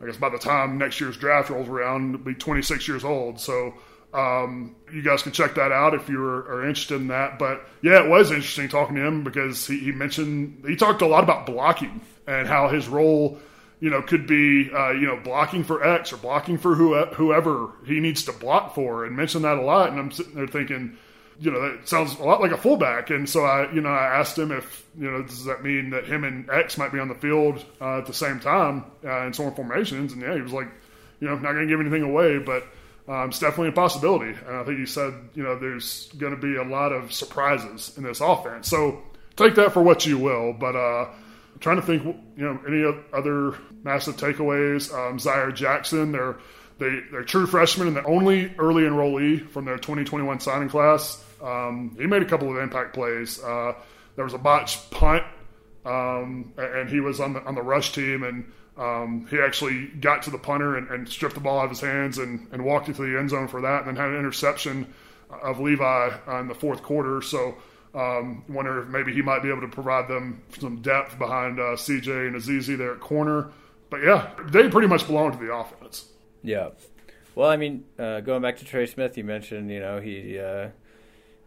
I 0.00 0.06
guess 0.06 0.16
by 0.16 0.28
the 0.28 0.38
time 0.38 0.78
next 0.78 1.00
year's 1.00 1.16
draft 1.16 1.50
rolls 1.50 1.68
around, 1.68 2.24
be 2.24 2.34
26 2.34 2.86
years 2.86 3.04
old. 3.04 3.40
So. 3.40 3.74
Um, 4.14 4.76
you 4.92 5.00
guys 5.00 5.22
can 5.22 5.32
check 5.32 5.54
that 5.54 5.72
out 5.72 5.94
if 5.94 6.10
you 6.10 6.22
are, 6.22 6.40
are, 6.40 6.68
interested 6.68 7.00
in 7.00 7.08
that. 7.08 7.38
But 7.38 7.66
yeah, 7.80 8.04
it 8.04 8.10
was 8.10 8.30
interesting 8.30 8.68
talking 8.68 8.96
to 8.96 9.06
him 9.06 9.24
because 9.24 9.66
he, 9.66 9.78
he 9.78 9.90
mentioned 9.90 10.64
he 10.66 10.76
talked 10.76 11.00
a 11.00 11.06
lot 11.06 11.24
about 11.24 11.46
blocking 11.46 12.02
and 12.26 12.46
how 12.46 12.68
his 12.68 12.88
role 12.88 13.40
you 13.82 13.90
know, 13.90 14.00
could 14.00 14.28
be, 14.28 14.70
uh, 14.72 14.92
you 14.92 15.08
know, 15.08 15.16
blocking 15.16 15.64
for 15.64 15.84
X 15.84 16.12
or 16.12 16.16
blocking 16.16 16.56
for 16.56 16.76
whoever 16.76 17.72
he 17.84 17.98
needs 17.98 18.22
to 18.26 18.32
block 18.32 18.76
for, 18.76 19.04
and 19.04 19.16
mention 19.16 19.42
that 19.42 19.58
a 19.58 19.60
lot. 19.60 19.90
And 19.90 19.98
I'm 19.98 20.12
sitting 20.12 20.36
there 20.36 20.46
thinking, 20.46 20.96
you 21.40 21.50
know, 21.50 21.60
that 21.60 21.88
sounds 21.88 22.16
a 22.20 22.22
lot 22.22 22.40
like 22.40 22.52
a 22.52 22.56
fullback. 22.56 23.10
And 23.10 23.28
so 23.28 23.44
I, 23.44 23.72
you 23.72 23.80
know, 23.80 23.88
I 23.88 24.20
asked 24.20 24.38
him 24.38 24.52
if, 24.52 24.86
you 24.96 25.10
know, 25.10 25.22
does 25.24 25.44
that 25.46 25.64
mean 25.64 25.90
that 25.90 26.04
him 26.04 26.22
and 26.22 26.48
X 26.48 26.78
might 26.78 26.92
be 26.92 27.00
on 27.00 27.08
the 27.08 27.16
field 27.16 27.64
uh, 27.80 27.98
at 27.98 28.06
the 28.06 28.14
same 28.14 28.38
time 28.38 28.84
uh, 29.04 29.26
in 29.26 29.32
some 29.32 29.52
formations? 29.52 30.12
And 30.12 30.22
yeah, 30.22 30.36
he 30.36 30.42
was 30.42 30.52
like, 30.52 30.68
you 31.18 31.26
know, 31.26 31.34
not 31.34 31.52
going 31.52 31.66
to 31.66 31.72
give 31.72 31.80
anything 31.80 32.02
away, 32.02 32.38
but 32.38 32.62
um, 33.08 33.30
it's 33.30 33.40
definitely 33.40 33.70
a 33.70 33.72
possibility. 33.72 34.38
And 34.46 34.56
I 34.58 34.62
think 34.62 34.78
he 34.78 34.86
said, 34.86 35.12
you 35.34 35.42
know, 35.42 35.58
there's 35.58 36.08
going 36.18 36.36
to 36.36 36.40
be 36.40 36.54
a 36.54 36.62
lot 36.62 36.92
of 36.92 37.12
surprises 37.12 37.94
in 37.96 38.04
this 38.04 38.20
offense. 38.20 38.68
So 38.68 39.02
take 39.34 39.56
that 39.56 39.72
for 39.72 39.82
what 39.82 40.06
you 40.06 40.18
will. 40.18 40.52
But 40.52 40.76
uh, 40.76 41.08
trying 41.62 41.76
to 41.76 41.82
think, 41.82 42.04
you 42.04 42.44
know, 42.44 42.60
any 42.66 42.84
other 43.12 43.56
massive 43.82 44.16
takeaways. 44.16 44.92
Um, 44.92 45.18
Zaire 45.18 45.52
Jackson, 45.52 46.12
they're 46.12 46.36
they, 46.78 47.00
they're 47.10 47.22
true 47.22 47.46
freshmen 47.46 47.86
and 47.86 47.96
the 47.96 48.04
only 48.04 48.52
early 48.58 48.82
enrollee 48.82 49.48
from 49.50 49.64
their 49.64 49.76
2021 49.76 50.40
signing 50.40 50.68
class. 50.68 51.24
Um, 51.40 51.96
he 51.98 52.06
made 52.06 52.22
a 52.22 52.26
couple 52.26 52.50
of 52.50 52.60
impact 52.60 52.94
plays. 52.94 53.42
Uh, 53.42 53.74
there 54.16 54.24
was 54.24 54.34
a 54.34 54.38
botched 54.38 54.90
punt, 54.90 55.22
um, 55.84 56.52
and 56.56 56.88
he 56.88 57.00
was 57.00 57.20
on 57.20 57.34
the 57.34 57.42
on 57.44 57.54
the 57.54 57.62
rush 57.62 57.92
team, 57.92 58.22
and 58.24 58.52
um, 58.76 59.26
he 59.30 59.38
actually 59.38 59.86
got 59.86 60.22
to 60.22 60.30
the 60.30 60.38
punter 60.38 60.76
and, 60.76 60.88
and, 60.88 61.08
stripped 61.08 61.34
the 61.34 61.40
ball 61.40 61.58
out 61.58 61.64
of 61.64 61.70
his 61.70 61.80
hands 61.80 62.16
and, 62.16 62.48
and 62.52 62.64
walked 62.64 62.88
into 62.88 63.02
the 63.02 63.18
end 63.18 63.30
zone 63.30 63.46
for 63.46 63.60
that, 63.60 63.80
and 63.80 63.88
then 63.88 63.96
had 63.96 64.10
an 64.10 64.18
interception 64.18 64.92
of 65.42 65.60
Levi 65.60 66.10
in 66.40 66.48
the 66.48 66.54
fourth 66.54 66.82
quarter. 66.82 67.20
So 67.22 67.56
um, 67.94 68.44
wonder 68.48 68.82
if 68.82 68.88
maybe 68.88 69.12
he 69.12 69.22
might 69.22 69.42
be 69.42 69.50
able 69.50 69.60
to 69.60 69.68
provide 69.68 70.08
them 70.08 70.42
some 70.58 70.80
depth 70.80 71.18
behind 71.18 71.58
uh, 71.60 71.76
CJ 71.76 72.28
and 72.28 72.36
Azizi 72.36 72.76
there 72.76 72.94
at 72.94 73.00
corner. 73.00 73.50
But 73.90 74.02
yeah, 74.02 74.30
they 74.48 74.68
pretty 74.68 74.88
much 74.88 75.06
belong 75.06 75.32
to 75.32 75.38
the 75.38 75.52
offense. 75.52 76.06
Yeah. 76.42 76.70
Well, 77.34 77.48
I 77.48 77.56
mean, 77.56 77.84
uh, 77.98 78.20
going 78.20 78.42
back 78.42 78.58
to 78.58 78.64
Trey 78.64 78.86
Smith, 78.86 79.16
you 79.16 79.24
mentioned, 79.24 79.70
you 79.70 79.80
know, 79.80 80.00
he 80.00 80.38
uh, 80.38 80.68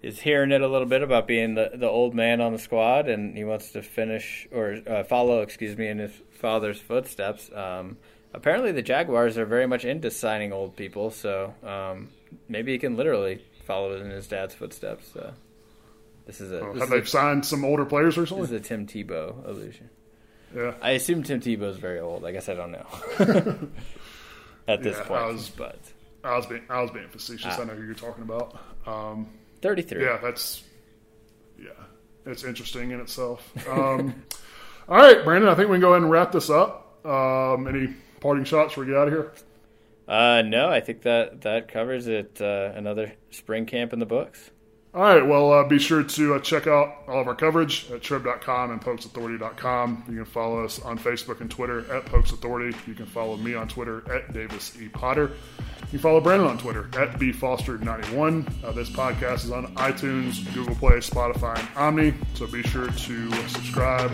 is 0.02 0.20
hearing 0.20 0.52
it 0.52 0.62
a 0.62 0.68
little 0.68 0.88
bit 0.88 1.02
about 1.02 1.28
being 1.28 1.56
the, 1.56 1.72
the 1.74 1.90
old 1.90 2.14
man 2.14 2.42
on 2.42 2.54
the 2.54 2.60
squad, 2.60 3.08
and 3.08 3.36
he 3.36 3.44
wants 3.44 3.72
to 3.72 3.82
finish 3.82 4.48
or 4.52 4.82
uh, 4.88 5.04
follow, 5.04 5.42
excuse 5.42 5.78
me, 5.78 5.88
in 5.88 6.00
his 6.00 6.12
father's 6.32 6.80
footsteps. 6.80 7.52
Um, 7.54 7.98
apparently, 8.34 8.72
the 8.72 8.84
Jaguars 8.84 9.38
are 9.38 9.46
very 9.46 9.68
much 9.68 9.86
into 9.86 10.12
signing 10.12 10.54
old 10.54 10.76
people, 10.76 11.12
so 11.12 11.54
um, 11.64 12.10
maybe 12.48 12.72
he 12.72 12.78
can 12.78 12.96
literally 12.96 13.44
follow 13.66 13.96
in 13.96 14.12
his 14.12 14.28
dad's 14.28 14.54
footsteps. 14.54 15.16
Uh, 15.16 15.34
this 16.26 16.42
is 16.42 16.52
a. 16.52 16.62
Oh, 16.62 16.74
this 16.74 16.82
have 16.82 16.90
they 16.90 17.04
signed 17.04 17.46
some 17.46 17.64
older 17.64 17.86
players 17.86 18.18
or 18.18 18.26
something? 18.26 18.44
This 18.44 18.52
is 18.52 18.66
a 18.66 18.68
Tim 18.68 18.88
Tebow 18.88 19.48
illusion. 19.48 19.90
Yeah. 20.56 20.74
I 20.82 20.92
assume 20.92 21.24
Tim 21.24 21.40
Tebow 21.40 21.70
is 21.70 21.78
very 21.78 22.00
old. 22.00 22.26
I 22.26 22.32
guess 22.32 22.50
I 22.50 22.54
don't 22.54 22.72
know. 22.72 22.88
At 24.68 24.82
this 24.82 24.98
yeah, 24.98 25.04
point, 25.04 25.22
I 25.22 25.28
was, 25.28 25.50
but 25.50 25.78
I 26.24 26.36
was 26.36 26.48
being 26.48 26.64
I 26.70 26.82
was 26.82 26.90
being 26.92 27.08
facetious. 27.10 27.54
Ah. 27.58 27.62
I 27.62 27.66
know 27.66 27.74
who 27.74 27.86
you're 27.86 27.94
talking 27.94 28.24
about. 28.24 28.58
Um, 28.88 29.28
Thirty-three. 29.62 30.04
Yeah, 30.04 30.18
that's 30.22 30.64
yeah, 31.60 31.70
it's 32.26 32.44
interesting 32.44 32.92
in 32.92 33.00
itself. 33.00 33.48
Um, 33.70 34.24
all 34.90 34.98
right, 34.98 35.24
Brandon. 35.24 35.50
I 35.50 35.56
think 35.56 35.70
we 35.70 35.76
can 35.76 35.82
go 35.82 35.92
ahead 35.92 36.02
and 36.02 36.10
wrap 36.10 36.32
this 36.32 36.50
up. 36.50 37.06
Um, 37.06 37.68
any 37.68 37.94
parting 38.22 38.46
shots 38.46 38.72
before 38.72 38.86
we 38.86 38.92
get 38.92 38.98
out 38.98 39.08
of 39.08 39.14
here? 39.14 39.32
Uh, 40.08 40.42
no, 40.44 40.70
I 40.70 40.80
think 40.80 41.04
that 41.04 41.42
that 41.42 41.68
covers 41.68 42.08
it. 42.08 42.42
Uh, 42.42 42.72
another 42.76 43.14
spring 43.30 43.68
camp 43.68 43.94
in 43.94 44.00
the 44.00 44.06
books. 44.08 44.50
All 44.96 45.02
right. 45.02 45.28
Well, 45.28 45.52
uh, 45.52 45.66
be 45.66 45.78
sure 45.78 46.04
to 46.04 46.36
uh, 46.36 46.40
check 46.40 46.68
out 46.68 47.00
all 47.10 47.20
of 47.20 47.28
our 47.28 47.36
coverage 47.36 47.92
at 47.92 48.02
trib.com 48.02 48.72
and 48.72 48.82
pokesauthority.com. 48.82 50.06
You 50.08 50.16
can 50.16 50.26
follow 50.26 50.64
us 50.64 50.80
on 50.80 50.98
Facebook 50.98 51.42
and 51.42 51.52
Twitter 51.52 51.80
at 51.94 52.06
Pokes 52.06 52.32
Authority. 52.32 52.78
You 52.88 52.94
can 52.94 53.06
follow 53.06 53.36
me 53.36 53.56
on 53.56 53.68
Twitter 53.68 54.10
at 54.10 54.32
Davis 54.32 54.72
E. 54.82 54.88
Potter. 54.88 55.32
You 55.82 55.88
can 55.90 56.00
follow 56.00 56.22
Brandon 56.22 56.48
on 56.48 56.58
Twitter 56.58 56.86
at 56.98 57.20
bfoster91. 57.20 58.64
Uh, 58.64 58.72
this 58.72 58.90
podcast 58.90 59.44
is 59.44 59.52
on 59.52 59.68
iTunes, 59.76 60.54
Google 60.54 60.76
Play, 60.76 61.00
Spotify, 61.00 61.60
and 61.60 61.68
Omny. 61.76 62.16
So 62.34 62.48
be 62.48 62.64
sure 62.64 62.88
to 62.88 63.32
subscribe, 63.50 64.12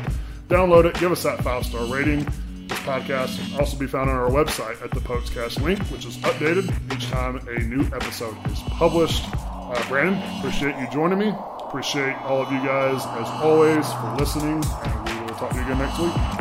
download 0.47 0.85
it, 0.85 0.95
give 0.95 1.11
us 1.11 1.21
that 1.21 1.43
five 1.43 1.63
star 1.63 1.85
rating. 1.93 2.25
This 2.67 2.79
podcast 2.79 3.37
can 3.37 3.59
also 3.59 3.77
be 3.77 3.85
found 3.85 4.09
on 4.09 4.15
our 4.15 4.31
website 4.31 4.81
at 4.81 4.89
the 4.89 4.99
Pokescast 5.01 5.61
link, 5.61 5.77
which 5.91 6.05
is 6.05 6.17
updated 6.17 6.73
each 6.91 7.07
time 7.11 7.37
a 7.47 7.59
new 7.59 7.85
episode 7.93 8.35
is 8.49 8.59
published. 8.61 9.25
Uh, 9.71 9.87
Brandon, 9.87 10.21
appreciate 10.37 10.77
you 10.77 10.87
joining 10.89 11.17
me. 11.17 11.29
Appreciate 11.61 12.13
all 12.23 12.41
of 12.41 12.51
you 12.51 12.59
guys, 12.59 13.05
as 13.05 13.27
always, 13.41 13.89
for 13.93 14.15
listening. 14.17 14.61
And 14.83 15.09
we 15.09 15.25
will 15.25 15.35
talk 15.35 15.51
to 15.51 15.55
you 15.55 15.63
again 15.63 15.77
next 15.77 15.97
week. 15.97 16.40